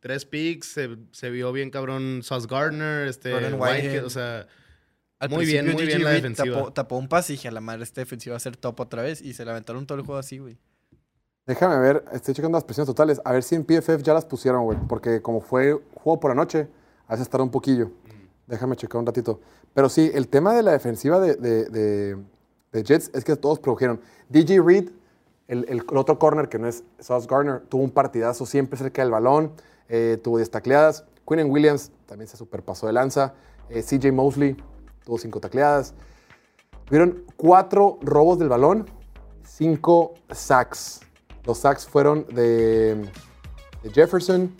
[0.00, 4.46] tres picks, se, se vio bien cabrón Sauce Gardner, este, Whitehead, o sea...
[5.18, 6.56] Al Muy bien, muy bien la defensiva.
[6.58, 8.78] Tapó, tapó un pase y dije, a la madre, esta defensiva va a ser top
[8.80, 9.22] otra vez.
[9.22, 10.58] Y se levantaron todo el juego así, güey.
[11.46, 14.64] Déjame ver, estoy checando las presiones totales, a ver si en PFF ya las pusieron,
[14.64, 16.68] güey, porque como fue juego por la noche,
[17.06, 17.92] a veces tarda un poquillo.
[18.46, 19.40] Déjame checar un ratito.
[19.74, 22.16] Pero sí, el tema de la defensiva de, de- de-
[22.84, 24.00] Jets es que todos produjeron.
[24.28, 24.90] DJ Reed,
[25.48, 29.10] el, el otro corner que no es Sauce Gardner, tuvo un partidazo siempre cerca del
[29.10, 29.52] balón,
[29.88, 31.04] eh, tuvo 10 tacleadas.
[31.26, 33.32] Quinn Williams también se superpasó de lanza.
[33.70, 34.56] Eh, CJ Mosley
[35.04, 35.94] tuvo 5 tacleadas.
[36.84, 38.84] Tuvieron 4 robos del balón,
[39.44, 41.00] 5 sacks.
[41.44, 43.10] Los sacks fueron de,
[43.82, 44.54] de Jefferson.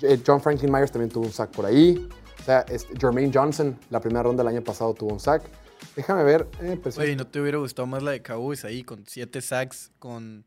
[0.00, 2.08] Eh, John Franklin Myers también tuvo un sack por ahí.
[2.42, 5.42] O sea, este, Jermaine Johnson, la primera ronda del año pasado, tuvo un sack.
[5.96, 6.46] Déjame ver.
[6.60, 10.44] eh, Oye, ¿no te hubiera gustado más la de Cowboys ahí con siete sacks, con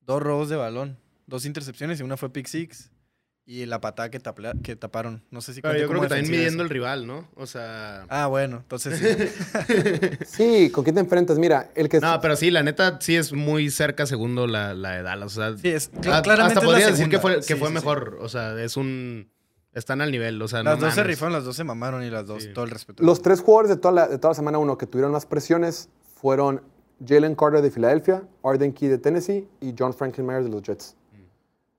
[0.00, 2.90] dos robos de balón, dos intercepciones y una fue pick six?
[3.46, 5.24] Y la patada que, tapla- que taparon.
[5.30, 6.62] No sé si Pero yo creo que también midiendo eso.
[6.62, 7.28] el rival, ¿no?
[7.34, 8.06] O sea...
[8.08, 10.16] Ah, bueno, entonces sí.
[10.24, 11.36] Sí, ¿con quién te enfrentas?
[11.38, 11.98] Mira, el que...
[12.00, 15.36] No, pero sí, la neta sí es muy cerca segundo la, la de Dallas.
[15.36, 17.72] O sea, Sí, es, claramente hasta podría decir que fue, que Sí, fue sí, sí.
[17.74, 18.18] mejor.
[18.20, 19.28] O sea, es un...
[19.72, 22.10] Están al nivel, o sea, Las no dos se rifaron, las dos se mamaron y
[22.10, 22.52] las dos, Sí.
[22.52, 23.02] todo el respeto.
[23.04, 25.88] Los tres jugadores de toda la, de toda la semana 1 que tuvieron más presiones
[26.16, 26.60] fueron
[27.06, 30.96] Jalen Carter de Filadelfia, Arden Key de Tennessee y John Franklin Myers de los Jets.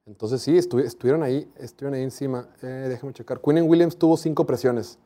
[0.05, 2.47] Entonces sí, estu- estuvieron ahí, estuvieron ahí encima.
[2.61, 3.39] Eh, déjame checar.
[3.39, 4.97] Quinn Williams tuvo cinco presiones.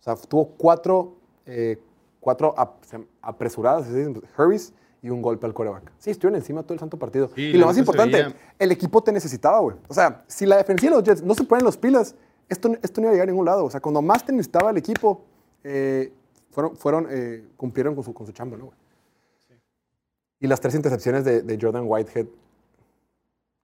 [0.00, 1.16] O sea, tuvo cuatro,
[1.46, 1.78] eh,
[2.20, 2.82] cuatro ap-
[3.22, 4.72] apresuradas, dicen, hurries,
[5.02, 5.92] y un golpe al coreback.
[5.98, 7.30] Sí, estuvieron encima todo el santo partido.
[7.34, 9.76] Sí, y lo más importante, el equipo te necesitaba, güey.
[9.88, 12.14] O sea, si la defensiva de los Jets no se ponen los pilas,
[12.50, 13.64] esto, esto no iba a llegar a ningún lado.
[13.64, 15.24] O sea, cuando más te necesitaba el equipo,
[15.64, 16.12] eh,
[16.50, 18.76] fueron, fueron, eh, cumplieron con su, con su chamba, ¿no, güey?
[20.40, 22.26] Y las tres intercepciones de, de Jordan Whitehead,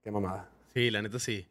[0.03, 0.49] qué mamada.
[0.75, 1.47] Sí, la neta sí.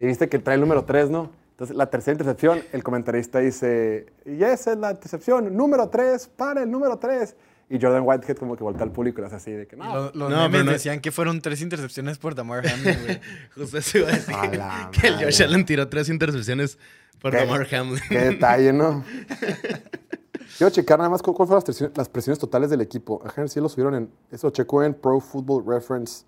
[0.00, 1.30] Y viste que trae el número 3, ¿no?
[1.50, 6.62] Entonces, la tercera intercepción, el comentarista dice, y esa es la intercepción, número 3, para
[6.62, 7.34] el número 3.
[7.70, 10.04] Y Jordan Whitehead como que voltea al público y hace así de que, no, lo-
[10.14, 13.20] los No, memes pero no- decían que fueron tres intercepciones por Damar Hamlin, güey.
[13.54, 14.34] Justo eso iba a decir.
[14.34, 15.16] A la que el.
[15.22, 16.78] Josh Allen tiró tres intercepciones
[17.20, 17.34] por.
[17.34, 18.00] Damar Hamlin.
[18.08, 19.04] qué detalle, ¿no?
[20.56, 23.22] Quiero checar nada más cu- cuáles fueron las, presiones- las presiones totales del equipo.
[23.24, 26.24] Ajá, sí lo subieron en, eso lo checó en Pro Football Reference.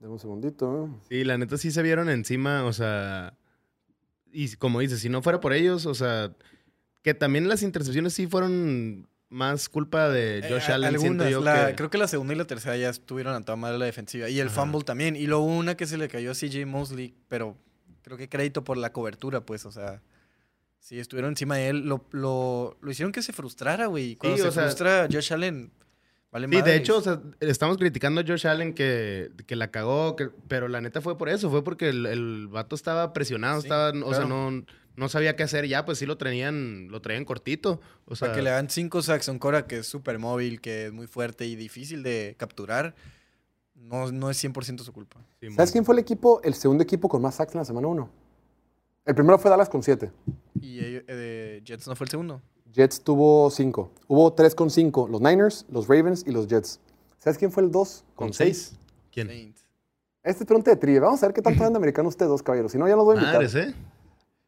[0.00, 0.84] Dame un segundito.
[0.86, 0.98] ¿eh?
[1.08, 3.34] Sí, la neta sí se vieron encima, o sea.
[4.32, 6.30] Y como dices, si no fuera por ellos, o sea.
[7.02, 11.40] Que también las intercepciones sí fueron más culpa de Josh Eh, Allen, siento algunas, yo
[11.40, 11.74] la- que...
[11.76, 14.28] Creo que la segunda y la tercera ya estuvieron a toda madre la defensiva.
[14.28, 15.16] Y el fumble también.
[15.16, 17.56] Y luego una que se le cayó a CJ Mosley, pero
[18.02, 20.00] creo que crédito por la cobertura, pues, o sea.
[20.78, 21.78] Sí, estuvieron encima de él.
[21.88, 24.16] Lo, lo, lo hicieron que se frustrara, güey.
[24.16, 25.72] Cuando Sí, se o sea- frustra Josh Allen,
[26.30, 26.76] vale Sí, de madres.
[26.80, 30.82] hecho, o sea, estamos criticando a Josh Allen que, que la cagó, que- pero la
[30.82, 34.26] neta fue por eso, fue porque el, el vato estaba presionado, Sí, estaba, o sea,
[34.26, 34.62] no,
[34.96, 37.80] no sabía qué hacer ya, pues sí lo traían, lo traían cortito.
[38.06, 40.60] O sea, Para que le hagan cinco sacks a un Cora que es súper móvil,
[40.60, 42.94] que es muy fuerte y difícil de capturar,
[43.74, 45.20] no, no es 100% su culpa.
[45.40, 45.56] Simón.
[45.56, 48.10] ¿Sabes quién fue el equipo, el segundo equipo con más sacks en la semana 1?
[49.04, 50.10] El primero fue Dallas con 7.
[50.60, 52.40] Y ellos- eh, Jets no fue el segundo.
[52.72, 53.92] Jets tuvo 5.
[54.08, 55.08] Hubo 3 con 5.
[55.08, 56.80] Los Niners, los Ravens y los Jets.
[57.18, 58.04] ¿Sabes quién fue el 2?
[58.14, 58.56] ¿Con 6.
[58.68, 58.78] seis?
[59.12, 59.28] ¿Quién?
[59.28, 59.64] Saints.
[60.22, 61.02] Este es pregunta de trivia.
[61.02, 62.72] Vamos a ver qué tanto saben de americano ustedes dos, caballeros.
[62.72, 63.34] Si no, ya los voy a invitar.
[63.34, 63.74] Madres, ¿eh?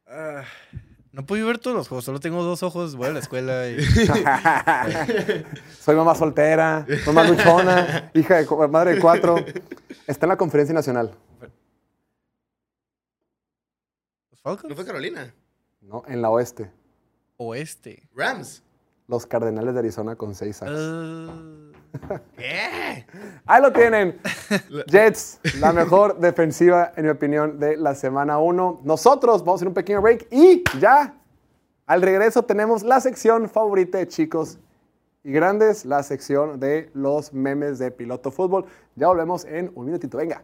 [0.07, 0.45] Ah,
[1.13, 3.83] no pude ver todos los juegos, solo tengo dos ojos, voy a la escuela y...
[5.81, 9.37] Soy mamá soltera, mamá luchona, hija de madre de cuatro.
[10.07, 11.17] Está en la conferencia nacional.
[14.31, 14.69] ¿Los Falcons?
[14.69, 15.35] ¿No fue Carolina?
[15.81, 16.03] ¿no?
[16.07, 16.71] En la oeste.
[17.37, 18.09] Oeste.
[18.15, 18.63] Rams.
[19.09, 20.73] Los Cardenales de Arizona con 6 sacks.
[22.37, 23.07] ¿Qué?
[23.47, 24.19] Ahí lo tienen.
[24.87, 28.81] Jets, la mejor defensiva, en mi opinión, de la semana 1.
[28.85, 31.15] Nosotros vamos a hacer un pequeño break y ya,
[31.87, 34.59] al regreso tenemos la sección favorita de chicos
[35.23, 38.67] y grandes, la sección de los memes de piloto fútbol.
[38.95, 40.19] Ya volvemos en un minutito.
[40.19, 40.43] Venga.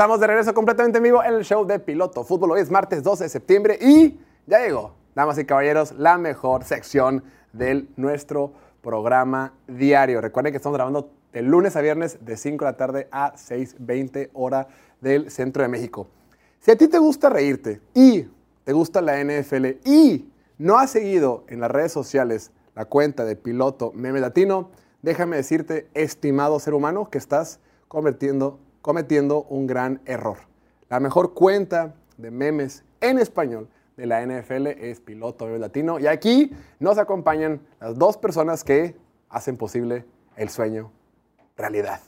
[0.00, 2.52] Estamos de regreso completamente en vivo en el show de Piloto Fútbol.
[2.52, 7.22] Hoy es martes 12 de septiembre y ya llegó, damas y caballeros, la mejor sección
[7.52, 10.22] de nuestro programa diario.
[10.22, 14.30] Recuerden que estamos grabando de lunes a viernes de 5 de la tarde a 6.20
[14.32, 14.68] hora
[15.02, 16.06] del centro de México.
[16.60, 18.26] Si a ti te gusta reírte y
[18.64, 23.36] te gusta la NFL y no has seguido en las redes sociales la cuenta de
[23.36, 24.70] Piloto Meme Latino,
[25.02, 30.38] déjame decirte, estimado ser humano, que estás convirtiendo, cometiendo un gran error.
[30.88, 35.98] La mejor cuenta de memes en español de la NFL es Piloto Meme Latino.
[35.98, 38.96] Y aquí nos acompañan las dos personas que
[39.28, 40.04] hacen posible
[40.36, 40.90] el sueño
[41.56, 42.00] realidad.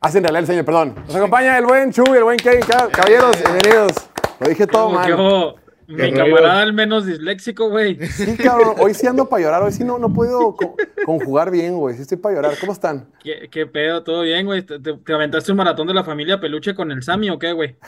[0.00, 0.94] Hacen realidad el sueño, perdón.
[1.06, 2.60] Nos acompaña el buen Chu y el buen Kevin.
[2.62, 3.92] Cab- Caballeros, bienvenidos.
[4.40, 5.54] Lo dije todo mal.
[5.88, 7.98] Mi camarada al menos disléxico, güey.
[8.06, 8.74] Sí, cabrón.
[8.78, 9.62] Hoy sí ando para llorar.
[9.62, 10.76] Hoy sí no, no puedo co-
[11.06, 11.96] conjugar bien, güey.
[11.96, 12.54] Sí estoy para llorar.
[12.60, 13.08] ¿Cómo están?
[13.22, 14.04] ¿Qué, qué pedo?
[14.04, 14.62] ¿Todo bien, güey?
[14.62, 17.52] ¿Te, te- te aventaste un maratón de la familia peluche con el Sammy o qué,
[17.52, 17.76] güey?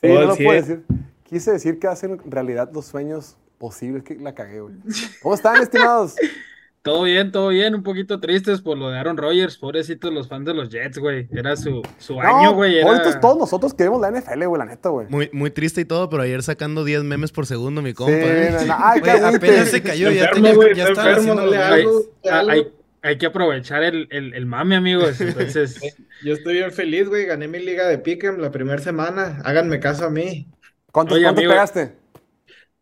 [0.00, 0.44] Sí, Oh, no lo sí.
[0.44, 0.82] puedo decir.
[1.22, 4.02] Quise decir que hacen realidad los sueños posibles.
[4.02, 4.74] Que la cagué, güey.
[5.22, 6.14] ¿Cómo están, estimados?
[6.84, 10.44] Todo bien, todo bien, un poquito tristes por lo de Aaron Rodgers, pobrecitos los fans
[10.44, 11.26] de los Jets, güey.
[11.32, 12.76] Era su, su año, güey.
[12.76, 13.20] Era...
[13.20, 15.06] todos nosotros queremos la NFL, güey, la neta, güey.
[15.08, 18.12] Muy, muy triste y todo, pero ayer sacando 10 memes por segundo, mi Sí, compa.
[18.12, 18.50] ¿eh?
[18.52, 21.54] no, no, ay, Güey, apenas se cayó, ya, Enfermo, tenía, güey, ya enfermo, haciendo Hay,
[21.54, 22.02] algo,
[22.50, 25.18] hay, hay que aprovechar el, el, el mame, amigos.
[25.22, 25.80] Entonces,
[26.22, 27.24] Yo estoy bien feliz, güey.
[27.24, 29.40] Gané mi liga de Pick'em la primera semana.
[29.44, 30.48] Háganme caso a mí.
[30.92, 31.52] ¿Cuántos, Oye, cuántos amigo.
[31.52, 31.92] pegaste?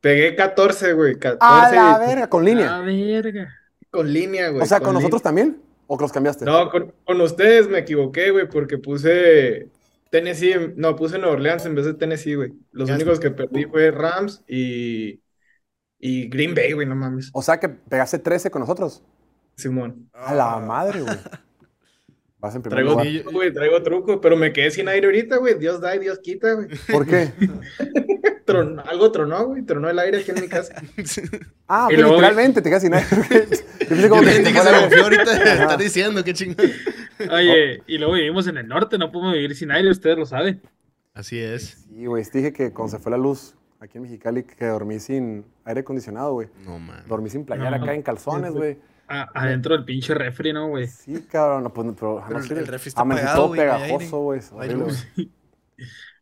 [0.01, 1.15] Pegué 14, güey.
[1.21, 2.79] 14 A la verga, con a línea.
[2.81, 3.62] verga.
[3.93, 4.63] Con línea, güey.
[4.63, 5.63] O sea, ¿con nosotros también?
[5.87, 6.45] ¿O que los cambiaste?
[6.45, 9.69] No, con, con ustedes me equivoqué, güey, porque puse
[10.11, 12.53] Tennessee, en- no, puse Nueva Orleans en vez de Tennessee, güey.
[12.73, 15.21] Los Ya únicos que perdí fue Rams y,
[15.99, 17.31] y Green Bay, güey, no mames.
[17.33, 19.03] O sea, que pegaste 13 con nosotros.
[19.57, 20.09] Simón.
[20.15, 21.17] A la madre, güey.
[22.43, 23.07] Vas en primer Traigo lugar.
[23.23, 25.59] truco, güey, traigo truco, pero me quedé sin aire ahorita, güey.
[25.59, 26.67] Dios da y Dios quita, güey.
[26.91, 27.31] ¿Por qué?
[28.45, 29.63] Tron- algo tronó, güey.
[29.63, 30.75] Tronó el aire aquí en mi casa.
[31.75, 33.07] Ah, Y luego- literalmente te quedas sin aire.
[33.17, 33.17] Yo
[33.89, 35.23] pensé Yo que se que confió ahorita.
[35.33, 35.63] Ajá.
[35.63, 36.67] Está diciendo, qué chingón.
[37.31, 40.61] Oye, y luego vivimos en el norte, no podemos vivir sin aire, ustedes lo saben.
[41.15, 41.87] Así es.
[41.89, 44.99] Sí, güey, te dije que cuando se fue la luz aquí en Mexicali que dormí
[45.01, 46.49] sin aire acondicionado, güey.
[46.67, 47.05] No, man.
[47.09, 47.85] Dormí sin playera No.
[47.85, 48.77] acá en calzones, güey.
[49.35, 50.87] Adentro del pinche refri, ¿no, güey?
[50.87, 54.21] Sí, cabrón, no, pues, no, pero, Pero el- sé, el refri está apagado, güey, pegajoso,
[54.21, 54.41] güey.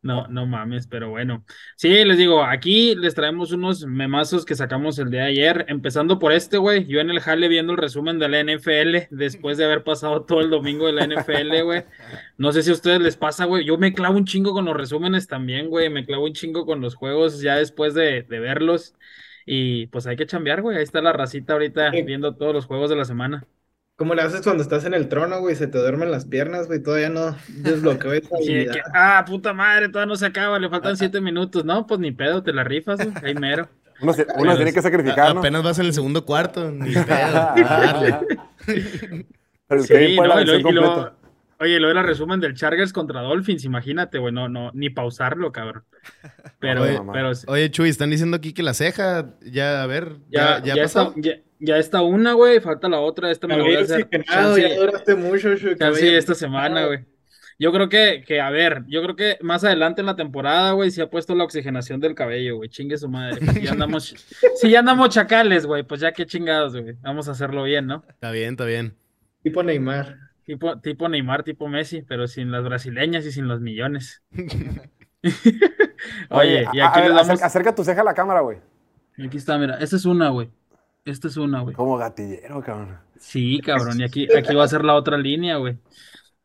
[0.03, 1.45] No, no mames, pero bueno.
[1.76, 6.18] Sí, les digo, aquí les traemos unos memazos que sacamos el día de ayer, empezando
[6.18, 6.86] por este, güey.
[6.86, 10.41] Yo en el jale viendo el resumen de la NFL, después de haber pasado todo
[10.41, 11.84] el domingo de la NFL, güey.
[12.38, 13.66] No sé si a ustedes les pasa, güey.
[13.66, 15.91] Yo me clavo un chingo con los resúmenes también, güey.
[15.91, 18.95] Me clavo un chingo con los juegos ya después de, de verlos.
[19.53, 20.77] Y pues hay que chambear, güey.
[20.77, 22.03] Ahí está la racita ahorita Sí.
[22.03, 23.45] viendo todos los juegos de la semana.
[23.97, 25.57] ¿Cómo le haces cuando estás en el trono, güey?
[25.57, 26.81] Se te duermen las piernas, güey.
[26.81, 30.97] Todavía no desbloqueo esa Sí, que, ah, puta madre, todavía no se acaba, le faltan
[30.97, 31.65] siete minutos.
[31.65, 33.25] No, pues ni pedo, te la rifas, güey.
[33.25, 33.69] Ahí mero.
[34.03, 35.41] Uno, se- uno se tiene que sacrificar, ¿no?
[35.41, 36.71] Apenas vas en el segundo cuarto.
[36.71, 37.51] Ni pedo.
[38.67, 41.13] Pero el Sí, no, y lo-
[41.61, 45.85] oye, lo era resumen del Chargers contra Dolphins, imagínate, güey, no, no, ni pausarlo, cabrón.
[46.59, 50.59] Pero, Oye, pero Oye, Chuy, están diciendo aquí que la ceja, ya, a ver, ya,
[50.59, 51.09] ya, ya, ya pasó.
[51.09, 54.09] está, ya, ya está una, güey, falta la otra, esta me la voy a hacer.
[54.11, 57.01] ya duraste mucho, chance cabello esta semana, güey.
[57.59, 60.91] Yo creo que, que, a ver, yo creo que más adelante en la temporada, güey,
[60.91, 62.71] se ha puesto la oxigenación del cabello, güey.
[62.71, 63.39] Chingue su madre.
[63.53, 64.15] Si ya andamos,
[64.57, 66.97] si ya andamos chacales, güey, pues ya qué chingados, güey.
[67.03, 68.03] Vamos a hacerlo bien, ¿no?
[68.09, 68.97] Está bien, está bien.
[69.43, 70.30] Tipo Neymar.
[70.51, 74.25] Tipo, tipo Neymar, tipo Messi, pero sin las brasileñas y sin los millones.
[76.31, 77.29] Oye, y aquí a ver, les damos.
[77.29, 78.59] acerca, acerca tu ceja a la cámara, güey.
[79.25, 79.77] Aquí está, mira.
[79.77, 80.51] Esta es una, güey.
[81.05, 81.77] Esta es una, güey.
[81.77, 82.99] Como gatillero, cabrón.
[83.17, 84.01] Sí, cabrón.
[84.01, 85.79] Y aquí, aquí va a ser la otra línea, güey.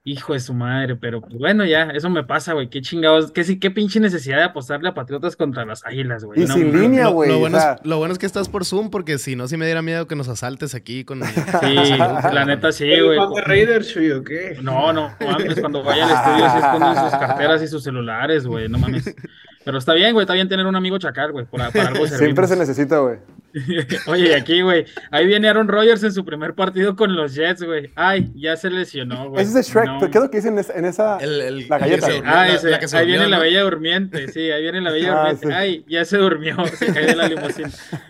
[0.08, 2.70] Hijo de su madre, pero pues, bueno, ya, eso me pasa, güey.
[2.70, 6.44] Qué chingados, qué, sí- qué pinche necesidad de apostarle a Patriotas contra las Águilas, güey.
[6.44, 7.28] Y No sin línea, güey.
[7.32, 9.58] lo bueno, sea, es, lo bueno es que estás por Zoom, porque si no, sí
[9.58, 11.24] me diera miedo que nos asaltes aquí con...
[11.62, 13.20] Sí, la neta sí, ¿Eres güey.
[13.46, 14.60] Raiders, o qué?
[14.62, 18.70] No, no, mames, cuando vaya al estudio sí esconden sus carteras y sus celulares, güey,
[18.70, 19.16] no mames.
[19.66, 22.48] Pero está bien, güey, está bien tener un amigo chacal, güey, para, para algo siempre
[22.48, 23.18] se necesita, güey.
[24.08, 27.64] Oye, y aquí, güey, ahí viene Aaron Rodgers en su primer partido con los Jets,
[27.64, 27.90] güey.
[27.96, 29.42] Ay, ya se lesionó, güey.
[29.44, 29.86] Ese es de Shrek.
[29.88, 30.00] No.
[30.02, 31.18] ¿Qué es lo que dicen en esa-?
[31.20, 32.08] El- el- La galleta.
[32.26, 34.82] Ah, la- ese, la que se ahí durmió, viene la bella durmiente, sí, ahí viene
[34.82, 35.48] la bella Ah, durmiente.
[35.48, 35.54] sí.
[35.54, 37.70] Ay, ya se durmió, se cayó de la limusina.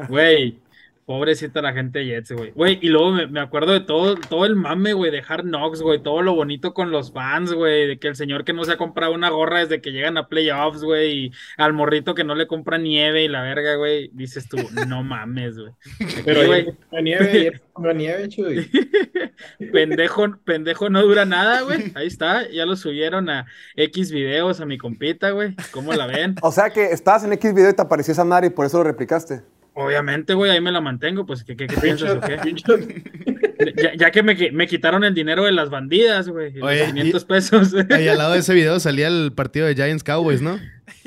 [0.10, 0.58] Güey,
[1.06, 2.52] pobrecita la gente de Jets, güey.
[2.52, 5.82] Güey, y luego me, me acuerdo de todo, todo el mame, güey, de Hard Knocks,
[5.82, 8.74] güey, todo lo bonito con los fans, güey, de que el señor que no se
[8.74, 12.34] ha comprado una gorra desde que llegan a playoffs, güey, y al morrito que no
[12.34, 14.58] le compra nieve y la verga, güey, dices tú,
[14.88, 15.74] no mames, güey.
[16.26, 18.70] Pero güey, ayer comió nieve, comió nieve, Chuy.
[19.72, 21.92] Pendejo, pendejo no dura nada, güey.
[21.96, 25.56] Ahí está, ya lo subieron a X videos a mi compita, güey.
[25.72, 26.36] ¿Cómo la ven?
[26.42, 28.78] O sea que estabas en X video y te apareció esa madre y por eso
[28.78, 29.44] lo replicaste.
[29.78, 32.38] Obviamente, güey, ahí me la mantengo, pues, ¿qué, qué, qué piensas o qué?
[33.78, 37.26] Ya, ya que me, me quitaron el dinero de las bandidas, güey, los Oye, 500
[37.26, 37.74] pesos.
[37.90, 40.60] Ahí al lado de ese video salía el partido de Giants Cowboys, ¿no?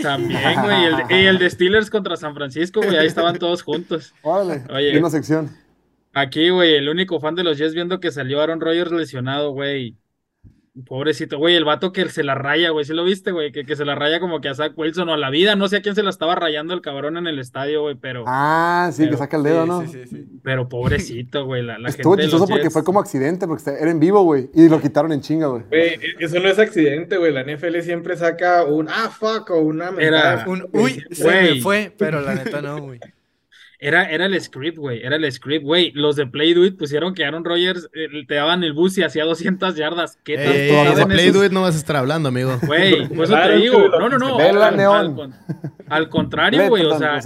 [0.02, 3.38] También, güey, y el, de- y el de Steelers contra San Francisco, güey, ahí estaban
[3.38, 4.14] todos juntos.
[4.22, 4.62] Órale.
[4.70, 5.10] Oye.
[5.10, 5.50] Sección.
[6.14, 9.96] Aquí, güey, el único fan de los Jets viendo que salió Aaron Rodgers lesionado, güey.
[10.86, 13.50] Pobrecito, güey, el vato que se la raya, güey, ¿sí lo viste, güey?
[13.50, 15.66] Que, que se la raya como que a Zach Wilson o a la vida, no
[15.66, 18.90] sé a quién se la estaba rayando el cabrón en el estadio, güey, pero, Ah,
[18.92, 19.82] sí, que Pero- saca el dedo, ¿no?
[19.82, 20.26] Sí, sí, sí.
[20.44, 22.72] pero pobrecito, güey, la, la Estuvo gente chistoso porque Jets.
[22.74, 24.50] fue como accidente, porque era en vivo, güey.
[24.54, 25.62] Y lo quitaron en chinga, güey.
[25.68, 27.32] Güey, eso no es accidente, güey.
[27.32, 29.90] La NFL siempre saca un ah, fuck o una.
[29.98, 33.00] Era Un, uy, se me fue, pero la neta no, güey.
[33.80, 35.02] Era, era el script, güey.
[35.04, 35.92] Era el script, güey.
[35.92, 39.04] Los de Play Do It pusieron que Aaron Rodgers eh, te daban el bus y
[39.04, 40.18] hacía 200 yardas.
[40.24, 42.58] ¿Qué tanto Eh, saben de Play esos- Do It no vas a estar hablando, amigo.
[42.66, 43.88] Güey, por eso te digo.
[43.88, 44.36] No, no, no.
[45.88, 46.84] Al, contrario, güey.
[46.84, 47.20] O sea,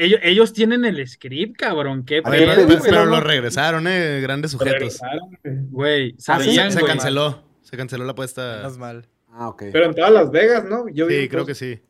[0.00, 2.04] ellos, ellos tienen el script, cabrón.
[2.04, 4.72] Qué A ver, pedo, pero, lo regresaron, eh, grandes sujetos.
[4.72, 5.38] Regresaron,
[5.70, 6.16] güey.
[6.26, 7.42] Ah, sí, Se canceló.
[7.62, 8.56] Se canceló la apuesta.
[8.56, 9.06] Menos mal.
[9.30, 9.64] Ah, ok.
[9.72, 10.88] Pero en todas Las Vegas, ¿no?
[10.88, 11.80] Yo Sí, creo que sí.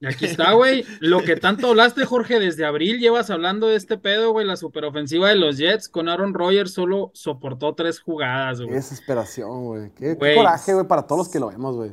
[0.00, 0.84] Y aquí está, güey.
[1.00, 4.46] Lo que tanto hablaste, Jorge, desde abril llevas hablando de este pedo, güey.
[4.46, 8.76] La superofensiva de los Jets con Aaron Rodgers solo soportó tres jugadas, Qué güey.
[8.76, 9.90] desesperación, güey.
[9.96, 11.90] Qué, qué coraje, güey, para todos los que lo vemos, güey.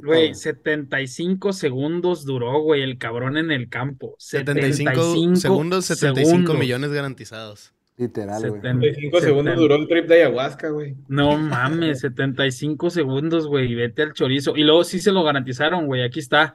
[0.00, 4.14] Güey, 75 segundos duró, güey, el cabrón en el campo.
[4.18, 6.58] 75 75 segundos, 75 segundos.
[6.58, 7.72] millones garantizados.
[7.96, 8.60] Literal, güey.
[8.62, 10.94] 75 35 segundos duró el trip de ayahuasca, güey.
[11.08, 14.56] No mames, 75 segundos, güey, vete al chorizo.
[14.56, 16.54] Y luego sí se lo garantizaron, güey, aquí está.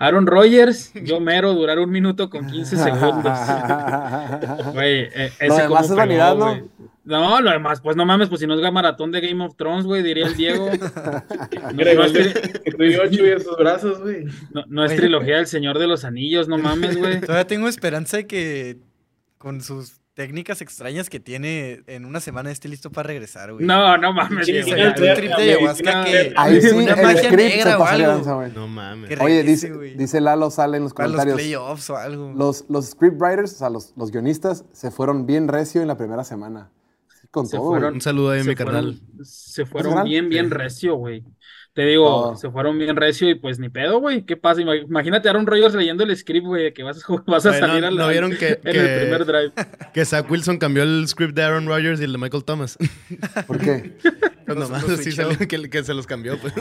[0.00, 3.38] Aaron Rodgers, yo mero, durar un minuto con 15 segundos.
[4.74, 6.90] Güey, eh, ese Lo demás cómo es vanidad, pegó, ¿no?
[7.04, 9.84] No, lo demás, pues no mames, pues si no es maratón de Game of Thrones,
[9.84, 10.70] güey, diría el Diego.
[10.70, 12.60] No, Mira, no igual es, tri-
[13.58, 14.24] brazos, güey.
[14.52, 17.20] no- no es trilogía del Señor de los Anillos, no mames, güey.
[17.20, 18.78] Todavía tengo esperanza de que
[19.38, 23.64] con sus técnicas extrañas que tiene en una semana esté listo para regresar, güey.
[23.64, 26.34] No, no mames, Sí, sí, un trip de ya, ayahuasca ya, que...
[26.36, 28.48] Ahí sí, una el magia negra o algo.
[28.54, 29.18] No mames.
[29.18, 29.96] Oye, dice, güey.
[29.96, 31.36] dice Lalo, sale en los Para los comentarios.
[31.40, 32.34] playoffs o algo.
[32.36, 36.22] Los, los scriptwriters, o sea, los, los guionistas, se fueron bien recio en la primera
[36.22, 36.70] semana.
[37.30, 40.96] Con Se todo, fueron- Un saludo ahí a mi fueron, se fueron bien, bien recio,
[40.96, 41.24] güey.
[41.72, 42.36] Te digo, Todo.
[42.36, 44.22] se fueron bien recio y pues ni pedo, güey.
[44.26, 44.60] ¿Qué pasa?
[44.60, 47.52] Ima- Imagínate a Aaron Rodgers leyendo el script, güey, de que vas a, vas a
[47.54, 49.52] salir ¿no- al- no vieron que- en que- el primer drive.
[49.94, 52.76] Que Zach Wilson cambió el script de Aaron Rodgers y el de Michael Thomas.
[53.46, 53.92] ¿Por qué?
[54.46, 56.52] Pues nomás salió que, que se los cambió, pues.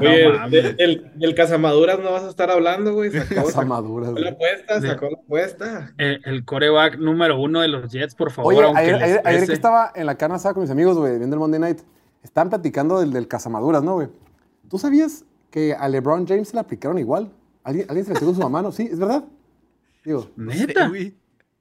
[0.00, 3.10] Oye, del Cazamaduras no vas a estar hablando, güey.
[3.10, 5.92] Sacó, Casa sacó la apuesta, sacó la apuesta.
[5.98, 9.20] El, el coreback número uno de los Jets, por favor, Oye, aunque ayer, les ayer-
[9.24, 11.78] ayer que estaba en la carne asada con mis amigos, güey, viendo el Monday Night,
[12.22, 14.08] estaban platicando del, del Casamaduras, ¿no, güey?
[14.68, 17.30] ¿Tú sabías que a LeBron James se le aplicaron igual?
[17.64, 18.72] ¿Alguien, ¿alguien se metió con su mamá, no?
[18.72, 19.24] Sí, es verdad.
[20.04, 20.88] Digo, Neta.
[20.88, 21.14] güey.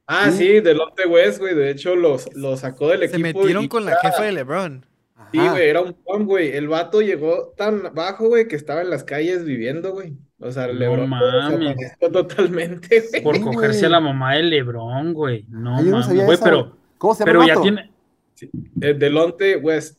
[0.05, 1.53] Ah, sí, del Lotte West, güey.
[1.53, 3.39] De hecho, los, los sacó del Se equipo.
[3.39, 4.85] metieron y- con la jefa de LeBron.
[5.34, 5.51] Sí, Ajá.
[5.51, 6.51] güey, era un pom, güey.
[6.55, 10.13] El vato llegó tan bajo, güey, que estaba en las calles viviendo, güey.
[10.39, 11.75] O sea, No LeBron mames.
[11.75, 13.23] desapareció totalmente, güey.
[13.23, 15.45] Por Sí, cogerse a la mamá de LeBron, güey.
[15.49, 16.77] No Ah, no mames, güey, pero.
[16.97, 17.61] ¿Cómo se llama pero el ya vato?
[17.63, 17.91] tiene,
[18.79, 19.96] El Delonte West.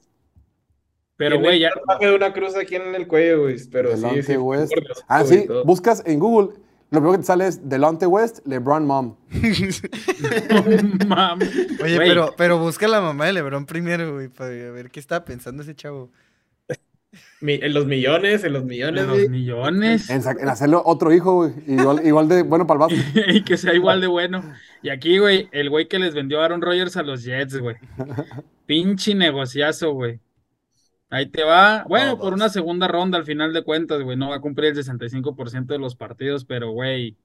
[1.18, 1.70] Pero güey, ya,
[2.00, 3.56] de una cruz aquí en el cuello, güey.
[3.70, 4.36] Pero sí, Delonte sí.
[4.36, 4.72] West.
[4.72, 6.54] por los Ah, sí, buscas en Google,
[6.90, 9.16] lo primero que te sale es Delonte West, LeBron Mom.
[11.00, 11.50] no mames.
[11.82, 15.24] Oye, pero, pero busca a la mamá de LeBron primero, güey, para ver qué estaba
[15.24, 16.10] pensando ese chavo.
[17.40, 19.28] Mi- en los millones, en los millones, los güey.
[19.28, 20.10] millones.
[20.10, 21.52] En, en hacerle otro hijo, güey.
[21.66, 23.20] Igual, igual de bueno para el vato.
[23.32, 24.42] y que sea igual de bueno.
[24.82, 27.76] Y aquí, güey, el güey que les vendió a Aaron Rodgers a los Jets, güey.
[28.66, 30.20] Pinche negociazo, güey.
[31.10, 31.84] Ahí te va.
[31.88, 34.16] Bueno, por una segunda ronda al final de cuentas, güey.
[34.16, 37.16] No va a cumplir el 65% de los partidos, pero, güey,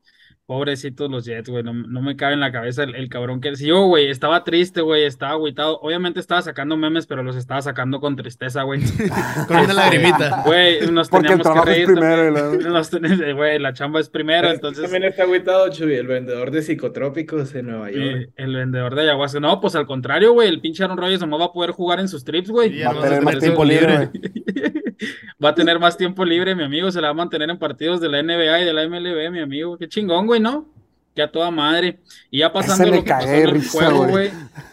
[0.45, 1.63] pobrecitos los Jets, güey.
[1.63, 3.55] No, no me cabe en la cabeza el, el cabrón que...
[3.55, 5.79] Si yo, güey, estaba triste, güey, estaba agüitado.
[5.81, 8.81] Obviamente estaba sacando memes, pero los estaba sacando con tristeza, güey.
[9.47, 10.41] Con una lagrimita.
[10.45, 12.31] Güey, nos Porque el teníamos que es reír primero.
[12.31, 14.83] la- Nos ten- Güey, la chamba es primero, entonces...
[14.83, 18.29] También está agüitado, Chuy, el vendedor de psicotrópicos en Nueva York.
[18.35, 19.39] El vendedor de ayahuasca.
[19.39, 20.49] No, pues al contrario, güey.
[20.49, 22.71] El pinche Aaron Rodgers no va a poder jugar en sus trips, güey.
[22.71, 24.82] Sí, Va a tener más tiempo libre, güey.
[25.43, 26.91] Va a tener más tiempo libre, mi amigo.
[26.91, 29.39] Se la va a mantener en partidos de la NBA y de la MLB, mi
[29.39, 29.77] amigo.
[29.77, 30.72] Qué chingón, güey, ¿no?
[31.15, 31.99] Ya toda madre.
[32.31, 34.31] Y ya pasando a lo que pasó en el risa, juego, güey.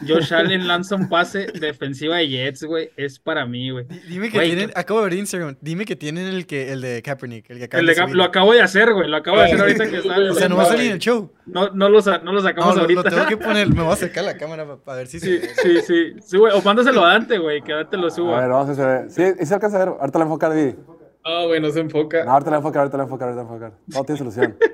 [0.08, 2.88] Josh Allen lanza un pase defensiva de Jets, güey.
[2.96, 3.84] Es para mí, güey.
[3.84, 6.80] Di- Dime que tienen, ¿qué- acabo de ver Instagram, dime que tienen el que el
[6.80, 8.16] de Kaepernick, el que acaban El de de Cap- subir.
[8.16, 9.08] lo acabo de hacer, güey.
[9.10, 10.16] Lo acabo de hacer ahorita que está.
[10.18, 11.30] O sea, no va a salir en el show.
[11.44, 13.02] No, no lo, no lo sacamos No, lo, ahorita.
[13.02, 15.54] lo tengo que poner, me voy a acercar la cámara para ver si Sí, se
[15.56, 16.12] sí, sí.
[16.22, 16.54] Sí, güey.
[16.56, 17.60] O mándaselo a Dante, güey.
[17.60, 18.40] Que Dante lo A suba.
[18.40, 19.10] ver, vamos a ver.
[19.10, 19.94] Sí, sí se alcanza a ver.
[20.00, 20.74] Ahorita la a enfocar, Didi.
[21.22, 22.24] Ah, güey, no se enfoca.
[22.24, 23.78] No, ahorita la a enfocar, ahorita la a enfocar, ahorita la a enfocar.
[23.92, 24.56] Todo tiene solución.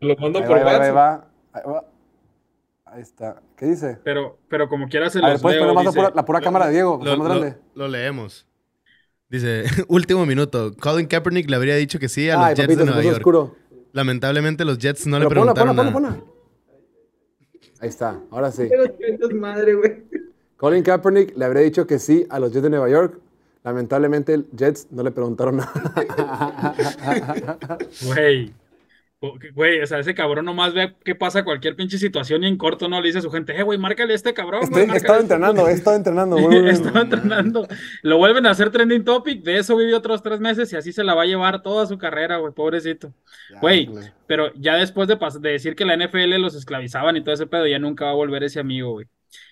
[0.00, 0.96] Lo mando Ahí por va, ahí va, ahí WhatsApp.
[0.96, 1.28] va.
[1.52, 1.84] Ahí va.
[2.86, 3.42] Ahí está.
[3.56, 3.98] ¿Qué dice?
[4.02, 6.40] Pero, pero como quiera se A ver, los puedes leo, la dice- pura, la pura
[6.40, 8.46] cámara de Diego, Lo, lo- lo leemos.
[9.28, 10.72] Dice, último minuto.
[10.80, 13.16] Colin Kaepernick le habría dicho que sí a los Ay, Jets papito, de Nueva York.
[13.18, 13.56] oscuro.
[13.92, 16.20] Lamentablemente los Jets no le Pero preguntaron ponla, ponla, nada.
[16.22, 16.32] ponla.
[17.80, 18.68] Ahí está, ahora sí.
[19.34, 20.04] Madre, güey.
[20.56, 23.20] Colin Kaepernick le habría dicho que sí a los Jets de Nueva York.
[23.64, 26.74] Lamentablemente, Jets no le preguntaron nada.
[28.06, 28.54] Güey.
[29.20, 32.88] Güey, o sea, ese cabrón nomás ve qué pasa cualquier pinche situación y en corto
[32.88, 34.84] no le dice a su gente, eh, güey, márcale a este cabrón, Estoy, güey.
[34.84, 36.36] he márcale estado a este entrenando, he estado entrenando.
[36.40, 36.68] güey.
[36.68, 37.66] Estaba entrenando.
[38.02, 39.42] Lo vuelven a hacer trending topic.
[39.42, 41.98] De eso vivió otros tres meses y así se la va a llevar toda su
[41.98, 42.52] carrera, güey.
[42.52, 43.12] Pobrecito.
[43.52, 44.06] Ya, Güey, güey.
[44.28, 47.80] pero ya después de, decir que la NFL los esclavizaban y todo ese pedo, ya
[47.80, 49.06] nunca va a volver ese amigo, güey.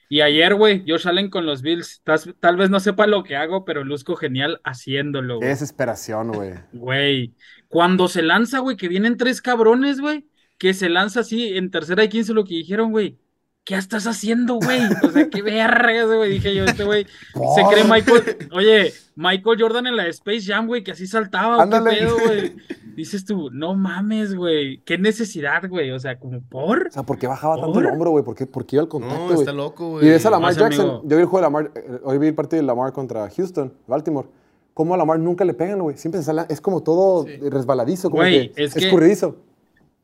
[0.09, 2.03] Y ayer, güey, Josh Allen con los Bills.
[2.05, 6.55] Tal, vez no sepa lo que hago, pero luzco genial haciéndolo, Qué desesperación, güey.
[6.73, 7.35] Güey.
[7.69, 10.27] Cuando se lanza, güey, que vienen tres cabrones, güey,
[10.59, 13.19] que se lanza así en tercera y quince, lo que dijeron, güey.
[13.65, 14.81] ¿Qué estás haciendo, güey?
[15.03, 16.31] O sea, qué vergas, güey.
[16.31, 18.49] Dije yo, este güey se cree Michael.
[18.53, 21.57] Oye, Michael Jordan en la Space Jam, güey, que así saltaba.
[21.57, 21.91] ¿o Ándale.
[21.91, 22.57] ¿Qué pedo, güey?
[22.95, 24.79] Dices tú, no mames, güey.
[24.85, 25.91] Qué necesidad, güey.
[25.91, 26.87] O sea, como por.
[26.87, 28.25] O sea, ¿por qué bajaba tanto el hombro, güey?
[28.25, 29.39] ¿Por qué, por qué iba al contacto, No, güey?
[29.41, 30.07] está loco, güey.
[30.07, 30.89] Y ves a Lamar Jackson.
[30.89, 31.03] amigo.
[31.05, 33.75] Yo vi el juego de Lamar, eh, hoy vi el partido de Lamar contra Houston,
[33.89, 34.29] Baltimore.
[34.77, 35.97] Cómo a Lamar nunca le pegan, güey.
[35.97, 39.37] Siempre se sale, es como todo resbaladizo, como Güey, que es escurridizo.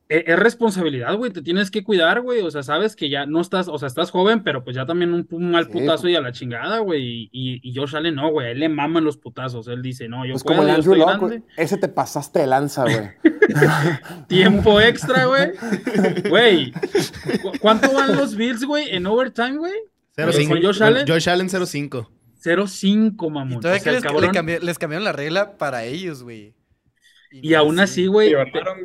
[0.09, 1.31] Es, es responsabilidad, güey.
[1.31, 2.41] Te tienes que cuidar, güey.
[2.41, 5.13] O sea, sabes que ya no estás, o sea, estás joven, pero pues ya también
[5.13, 6.13] un, un mal Sí, putazo pues.
[6.13, 7.03] y a la chingada, güey.
[7.03, 8.47] Y, y, y Josh Allen no, güey.
[8.47, 9.67] A él le maman los putazos.
[9.67, 11.19] Él dice, no, yo Pues puedo, como el Andrew grande.
[11.19, 11.43] güey.
[11.55, 13.09] Ese te pasaste de lanza, güey.
[14.27, 15.51] Tiempo extra, güey.
[16.29, 16.71] Güey.
[17.43, 19.73] ¿cu- ¿Cuánto van los Bills, güey, en overtime, güey?
[20.17, 20.47] 0-5.
[20.49, 21.07] ¿Con Josh Allen?
[21.07, 22.07] Josh Allen 0-5.
[22.43, 23.57] 0-5, mamón.
[23.57, 25.83] Y todavía O sea, que el les, le cabrón- cambi- les cambiaron la regla para
[25.85, 26.53] ellos, güey.
[27.31, 28.33] Y aún así, te, güey.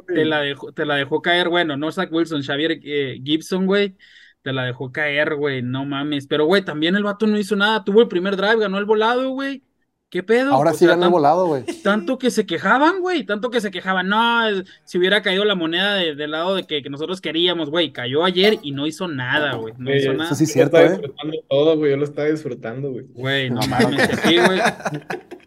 [0.07, 3.97] te la dejó, te la dejó caer, bueno, no Zach Wilson, Xavier eh, Gibson, güey,
[4.41, 6.27] te la dejó caer, güey, no mames.
[6.27, 9.29] Pero, güey, también el vato no hizo nada, tuvo el primer drive, ganó el volado,
[9.31, 9.63] güey.
[10.11, 10.55] ¿Qué pedo?
[10.55, 11.65] Ahora O sí sea, el tan- volado, güey.
[11.83, 14.09] Tanto que se quejaban, güey, tanto que se quejaban.
[14.09, 14.41] No,
[14.85, 18.25] si hubiera caído la moneda de- del lado de que, que nosotros queríamos, güey, cayó
[18.25, 20.25] ayer y no hizo nada, güey, no hizo eso nada.
[20.31, 20.99] Eso sí es Yo cierto, estaba ¿eh?
[20.99, 21.91] disfrutando todo, güey.
[21.91, 23.05] Yo lo estaba disfrutando, güey.
[23.13, 24.61] Güey, no mames, aquí, güey.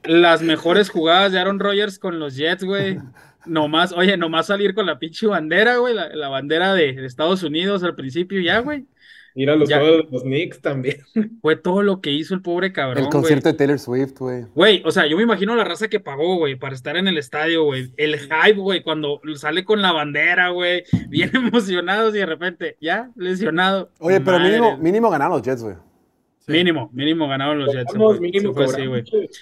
[0.03, 2.99] Las mejores jugadas de Aaron Rodgers con los Jets, güey.
[3.47, 7.41] Nomás, oye, nomás salir con la pinche bandera, güey, la, la bandera de, de Estados
[7.41, 8.85] Unidos al principio, ya, güey.
[9.35, 9.79] Ir a los Ya.
[9.79, 10.97] juegos de los Knicks también.
[11.41, 14.45] Fue todo lo que hizo el pobre cabrón, El concierto de Taylor Swift, güey.
[14.53, 17.17] Güey, o sea, yo me imagino la raza que pagó, güey, para estar en el
[17.17, 17.91] estadio, güey.
[17.97, 23.09] El hype, güey, cuando sale con la bandera, güey, bien emocionados y de repente, ya,
[23.15, 23.89] lesionado.
[23.99, 24.49] Oye, pero Madre.
[24.51, 25.75] mínimo, mínimo ganaron los Jets, güey.
[26.47, 27.93] Mínimo, mínimo ganaron los Jets.
[28.19, 28.81] mínimo fue así.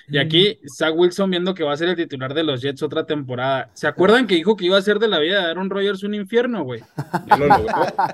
[0.10, 3.06] Y aquí, Zach Wilson viendo que va a ser el titular de los Jets otra
[3.06, 3.70] temporada.
[3.74, 6.14] ¿Se acuerdan que dijo que iba a ser de la vida de Aaron Rodgers un
[6.14, 6.82] infierno, güey?
[7.28, 7.66] Ya lo logró.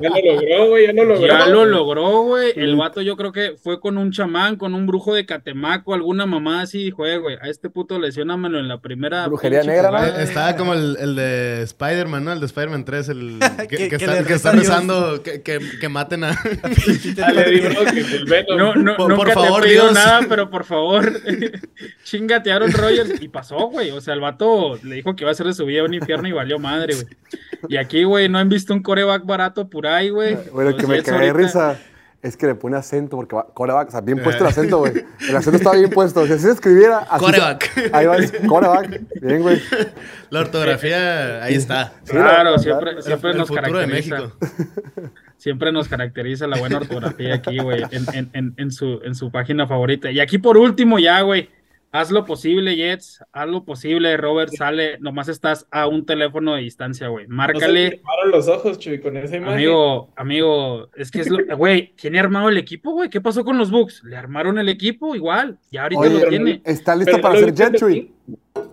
[0.02, 0.86] Ya lo logró, güey.
[0.88, 1.28] Ya lo logró.
[1.28, 2.54] Ya lo logró, güey.
[2.56, 6.26] El vato yo creo que fue con un chamán, con un brujo de Catemaco, alguna
[6.26, 9.28] mamá así, dijo, eh, güey, a este puto lesionamelo en la primera.
[9.28, 9.98] Brujería pinche negra, ¿no?
[9.98, 10.20] jugada".
[10.22, 12.34] Eh, Estaba como el, el de Spider-Man, ¿no?
[12.34, 15.60] El de Spider-Man 3, el que, Que- que que está, que a rezando que, que,
[15.82, 16.32] que maten a...
[17.34, 18.58] Le di Brock, el Venom.
[18.58, 19.94] No, no, Por- nunca por favor, te he pedido Dios.
[19.96, 21.12] nada, pero por favor,
[22.04, 23.22] chingate a Aaron Rodgers.
[23.22, 23.92] Y pasó, güey.
[23.92, 26.28] O sea, el vato le dijo que iba a hacer de su vida un infierno
[26.28, 27.08] y valió madre, güey.
[27.70, 30.38] Y aquí, güey, no han visto un coreback barato por ahí, güey.
[30.54, 31.80] Los que me cagué de ahorita- risa
[32.22, 34.94] es que le pone acento, porque va, coreback, o sea, bien puesto el acento, güey.
[35.30, 36.26] El acento estaba bien puesto.
[36.26, 37.90] Si así se escribiera, así se- Coreback.
[37.94, 39.00] Ahí va, es coreback.
[39.22, 39.62] Bien, güey.
[40.32, 41.94] La ortografía, ahí está.
[42.04, 44.16] Sí, Claro, la- siempre, siempre el nos futuro de caracteriza.
[44.18, 44.38] México.
[45.38, 49.32] Siempre nos caracteriza la buena ortografía aquí, güey, en, en, en, en su, en su
[49.32, 50.12] página favorita.
[50.12, 51.50] Y aquí por último, ya, güey.
[51.92, 53.24] Haz lo posible, Jets.
[53.32, 54.52] Haz lo posible, Robert.
[54.52, 57.24] Sale, nomás estás a un teléfono de distancia, güey.
[57.26, 57.90] No se Márcale.
[57.92, 59.54] quemaron los ojos, Chuy, con esa imagen.
[59.54, 61.38] Amigo, amigo, es que es lo.
[61.56, 63.10] Güey, ¿tiene armado el equipo, güey?
[63.10, 64.04] ¿Qué pasó con los Bucks?
[64.04, 65.58] Le armaron el equipo igual.
[65.72, 66.62] Ya ahorita Oye, lo tiene.
[66.66, 68.12] está listo Pero para no viste en Gentry.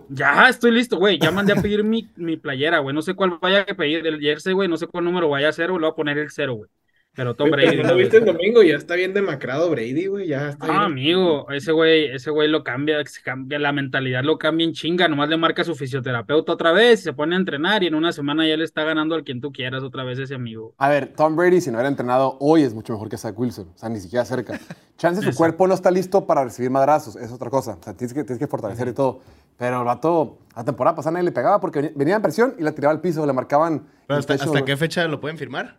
[0.09, 1.19] Ya estoy listo, güey.
[1.19, 2.93] Ya mandé a pedir mi, mi playera, güey.
[2.95, 4.67] No sé cuál vaya a pedir del jersey, güey.
[4.69, 5.79] No sé cuál número vaya a ser, güey.
[5.81, 6.69] Le voy a poner el cero, güey.
[7.15, 7.77] Pero Tom Brady.
[7.77, 8.63] pero ¿No viste el domingo?
[8.63, 10.27] Ya está bien demacrado Brady, güey.
[10.29, 10.81] Ya está Ah, bien.
[10.81, 15.07] amigo, ese güey, ese güey lo cambia, se cambia, la mentalidad lo cambia en chinga,
[15.07, 17.93] nomás le marca a su fisioterapeuta otra vez y se pone a entrenar y en
[17.93, 20.73] una semana ya le está ganando al quien tú quieras otra vez ese amigo.
[20.79, 23.69] A ver, Tom Brady, si no hubiera entrenado hoy, es mucho mejor que Zach Wilson.
[23.75, 24.59] O sea, ni siquiera cerca.
[24.97, 27.15] Chance su cuerpo no está listo para recibir madrazos.
[27.15, 27.77] Es otra cosa.
[27.79, 29.21] O sea, tienes que, tienes que fortalecer y todo.
[29.57, 32.71] Pero el vato, la temporada pasada nadie le pegaba porque venía- en presión y la
[32.73, 33.25] tiraba al piso.
[33.25, 33.87] Le marcaban.
[34.07, 34.65] Pero hasta, techo, ¿hasta güey.
[34.65, 35.77] qué fecha lo pueden firmar?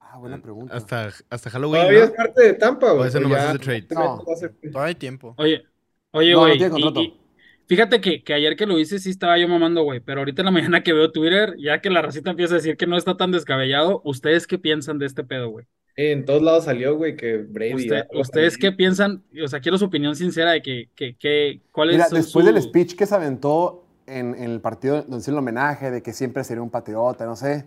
[0.00, 0.74] Ah, buena pregunta.
[0.76, 2.16] Hasta, hasta Halloween, Todavía es ¿no?
[2.16, 3.08] parte de Tampa, O güey.
[3.08, 3.86] ese pero nomás ya es de trade.
[3.90, 4.24] No.
[4.24, 5.34] va a ser- Todavía hay tiempo.
[5.38, 5.64] Oye,
[6.12, 7.00] oye, No, no güey, y- contrato.
[7.00, 7.18] y
[7.66, 10.46] fíjate que, que ayer que lo hice sí estaba yo mamando, güey, pero ahorita en
[10.46, 13.16] la mañana que veo Twitter, ya que la racita empieza a decir que no está
[13.16, 15.66] tan descabellado, ¿ustedes qué piensan de este pedo, güey?
[15.96, 17.74] En todos lados salió, güey, que Brady.
[17.74, 19.22] Usted- ¿Ustedes qué piensan?
[19.44, 22.46] O sea, quiero su opinión sincera de que, que, que ¿cuál Mira, es su- después
[22.46, 26.02] su- del speech que se aventó en, en el partido donde hizo el homenaje de
[26.02, 27.66] que siempre sería un patriota, no sé,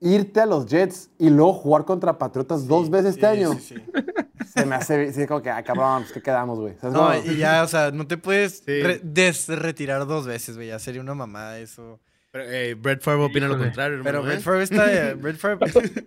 [0.00, 3.76] irte a los Jets y luego jugar contra Patriotas dos veces este Sí, año, sí,
[3.76, 3.82] sí.
[4.54, 6.74] se me hace, sí, como que, ah, cabrón, pues, ¿qué quedamos, güey?
[6.80, 8.82] ¿Sabes No, y ya, o sea, no te puedes Sí.
[8.82, 10.66] re- desretirar dos veces, güey.
[10.68, 12.00] Ya sería una mamada eso.
[12.32, 14.34] Pero, eh, Brett Favre opina lo contrario, Pero hermano, ¿eh?
[14.34, 15.14] Brett Favre está.
[15.20, 15.58] Brett Favre,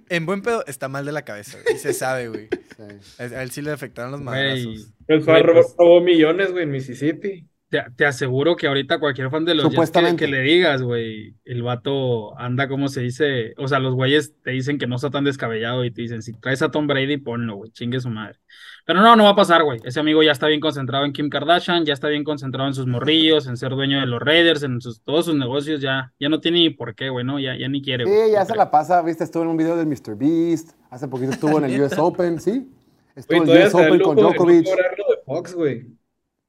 [0.09, 1.57] en buen pedo, está mal de la cabeza.
[1.63, 2.49] güey, Y se sabe, güey.
[2.75, 3.23] Sí.
[3.23, 4.91] A él sí le afectaron los madrazos.
[5.07, 7.47] El Güey, Favre pues- robó millones, güey, en Mississippi.
[7.69, 11.35] Te, te aseguro que ahorita cualquier fan de los Jets que, que le digas, güey,
[11.45, 15.09] el vato anda como se dice, o sea, los güeyes te dicen que no está
[15.09, 18.37] tan descabellado y te dicen, si traes a Tom Brady, ponlo, güey, chingue su madre.
[18.85, 19.79] Pero no, no va a pasar, güey.
[19.83, 22.85] Ese amigo ya está bien concentrado en Kim Kardashian, ya está bien concentrado en sus
[22.85, 26.39] morrillos, en ser dueño de los Raiders, en sus, todos sus negocios, ya, ya no
[26.39, 27.39] tiene ni por qué, güey, ¿no?
[27.39, 28.15] Ya, ya ni quiere, güey.
[28.27, 30.15] Sí, ya se la pasa, viste, estuvo en un video del Mr.
[30.15, 32.71] Beast, hace poquito estuvo en el US Open, ¿sí?
[33.15, 34.65] Estuvo en el todavía US se da el Open lujo con de no Djokovic.
[34.65, 35.87] de Fox, güey.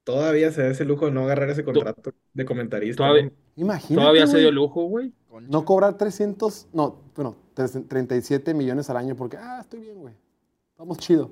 [0.03, 2.97] Todavía se da ese lujo de no agarrar ese contrato de comentarista.
[3.03, 3.31] Todavía- ¿no?
[3.55, 5.11] Imagínate, Todavía se dio lujo, güey.
[5.49, 10.13] No cobrar 300, no, bueno, 37 millones al año porque, ah, estoy bien, güey.
[10.71, 11.31] Estamos chido.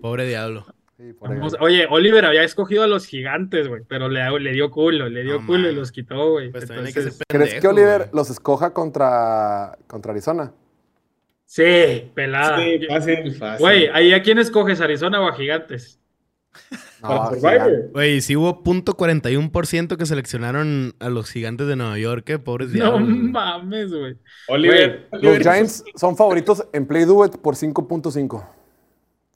[0.00, 0.66] Pobre diablo.
[0.96, 1.12] Sí.
[1.20, 5.22] Vamos- Oye, Oliver había escogido a los gigantes, güey, pero le, le dio culo, le
[5.24, 6.50] dio culo y los quitó, güey.
[6.50, 10.52] Pues que ¿Crees que Oliver los escoja contra, contra Arizona?
[11.44, 12.58] sí, pelada.
[12.58, 13.60] Sí, fácil, fácil.
[13.64, 16.00] Güey, ahí a quién escoges, Arizona o a gigantes?
[17.02, 17.30] No.
[17.92, 22.38] Güey, sí hubo punto .41% que seleccionaron a los gigantes de Nueva York, ¿eh?
[22.38, 23.08] Pobres No diablos.
[23.08, 24.16] mames, güey.
[24.48, 25.08] Oliver.
[25.12, 28.48] Los Oliver- Giants son favoritos en Play Do It por 5.5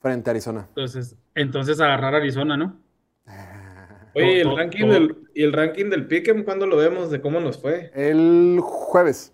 [0.01, 0.65] frente a Arizona.
[0.69, 2.77] Entonces, entonces agarrar Arizona, ¿no?
[4.13, 7.11] Oye, el ranking del, y el ranking del Pick'em, ¿cuándo lo vemos?
[7.11, 7.91] ¿De cómo nos fue?
[7.95, 9.31] El jueves.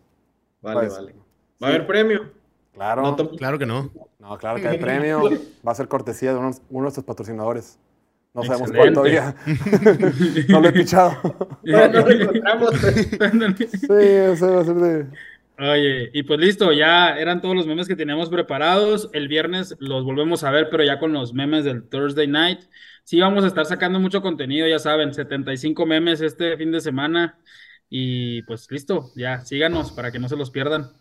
[0.62, 1.16] Vale, vale.
[1.64, 2.32] ¿Va a haber premio?
[2.74, 3.02] Claro.
[3.02, 3.90] No No, Claro que no.
[4.40, 5.24] claro que hay premio.
[5.68, 7.80] Va a ser cortesía de unos- uno de nuestros patrocinadores.
[8.36, 9.36] No sabemos cuál todavía.
[10.50, 11.12] no lo he pichado.
[11.64, 12.70] No, no lo encontramos.
[12.76, 15.06] sí, ese va a ser de.
[15.60, 19.10] Oye, y pues listo, ya eran todos los memes que teníamos preparados.
[19.14, 22.60] El viernes los volvemos a ver, pero ya con los memes del Thursday night.
[23.04, 27.40] Sí, vamos a estar sacando mucho contenido, ya saben, 75 memes este fin de semana.
[27.90, 30.92] Y pues listo, ya síganos para que no se los pierdan.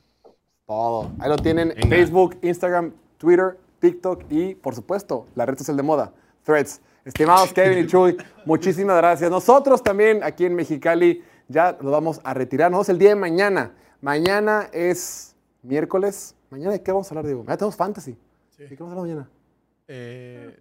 [0.67, 1.13] Todo.
[1.19, 1.89] Ahí lo tienen Venga.
[1.89, 6.15] Facebook, Instagram, Twitter, TikTok y, por supuesto, la red social de moda,
[6.45, 6.81] Threads.
[7.05, 8.17] Estimados Kevin y Chuy,
[8.47, 9.31] muchísimas gracias.
[9.31, 12.71] Nosotros también aquí en Mexicali ya nos vamos a retirar.
[12.71, 13.73] Nos vemos el día de mañana.
[14.01, 16.35] Mañana es miércoles.
[16.51, 17.43] ¿Mañana de qué vamos a hablar, Diego?
[17.43, 18.17] Mañana tenemos fantasy.
[18.59, 19.31] ¿De qué vamos a hablar mañana?
[19.89, 20.59] Eh,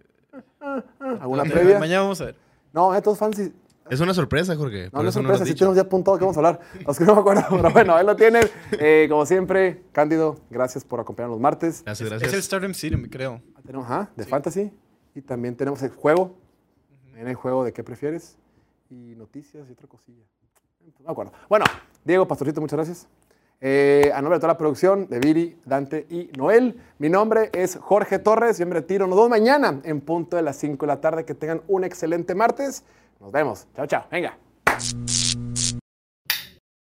[1.20, 1.78] ¿Alguna previa?
[1.78, 2.36] Mañana vamos a ver.
[2.72, 3.52] No, mañana tenemos fantasy.
[3.88, 4.90] Es una sorpresa, Jorge.
[4.92, 6.60] No, no es no sorpresa, has sí tenemos ya apuntado que vamos a hablar.
[6.84, 8.42] Los que no me acuerdo, pero bueno, ahí lo tienen.
[8.72, 11.82] Eh, como siempre, Cándido, gracias por acompañarnos los martes.
[11.84, 12.34] Gracias, Es gracias.
[12.34, 13.40] el Stardom City, creo.
[13.64, 14.72] Tenemos, ajá, de fantasy.
[15.14, 16.34] Y también tenemos el juego.
[17.04, 18.36] También el juego de qué prefieres.
[18.90, 20.24] Y noticias y otra cosilla.
[20.98, 21.32] No me acuerdo.
[21.48, 21.64] Bueno,
[22.04, 23.08] Diego Pastorcito, muchas gracias.
[23.60, 27.76] Eh, a nombre de toda la producción, de Viri, Dante y Noel, mi nombre es
[27.76, 28.58] Jorge Torres.
[28.58, 29.06] Yo me retiro.
[29.06, 31.24] Nos vemos mañana en punto de las 5 de la tarde.
[31.24, 32.84] Que tengan un excelente martes.
[33.20, 33.66] Nos vemos.
[33.74, 34.04] Chao, chao.
[34.10, 34.36] Venga.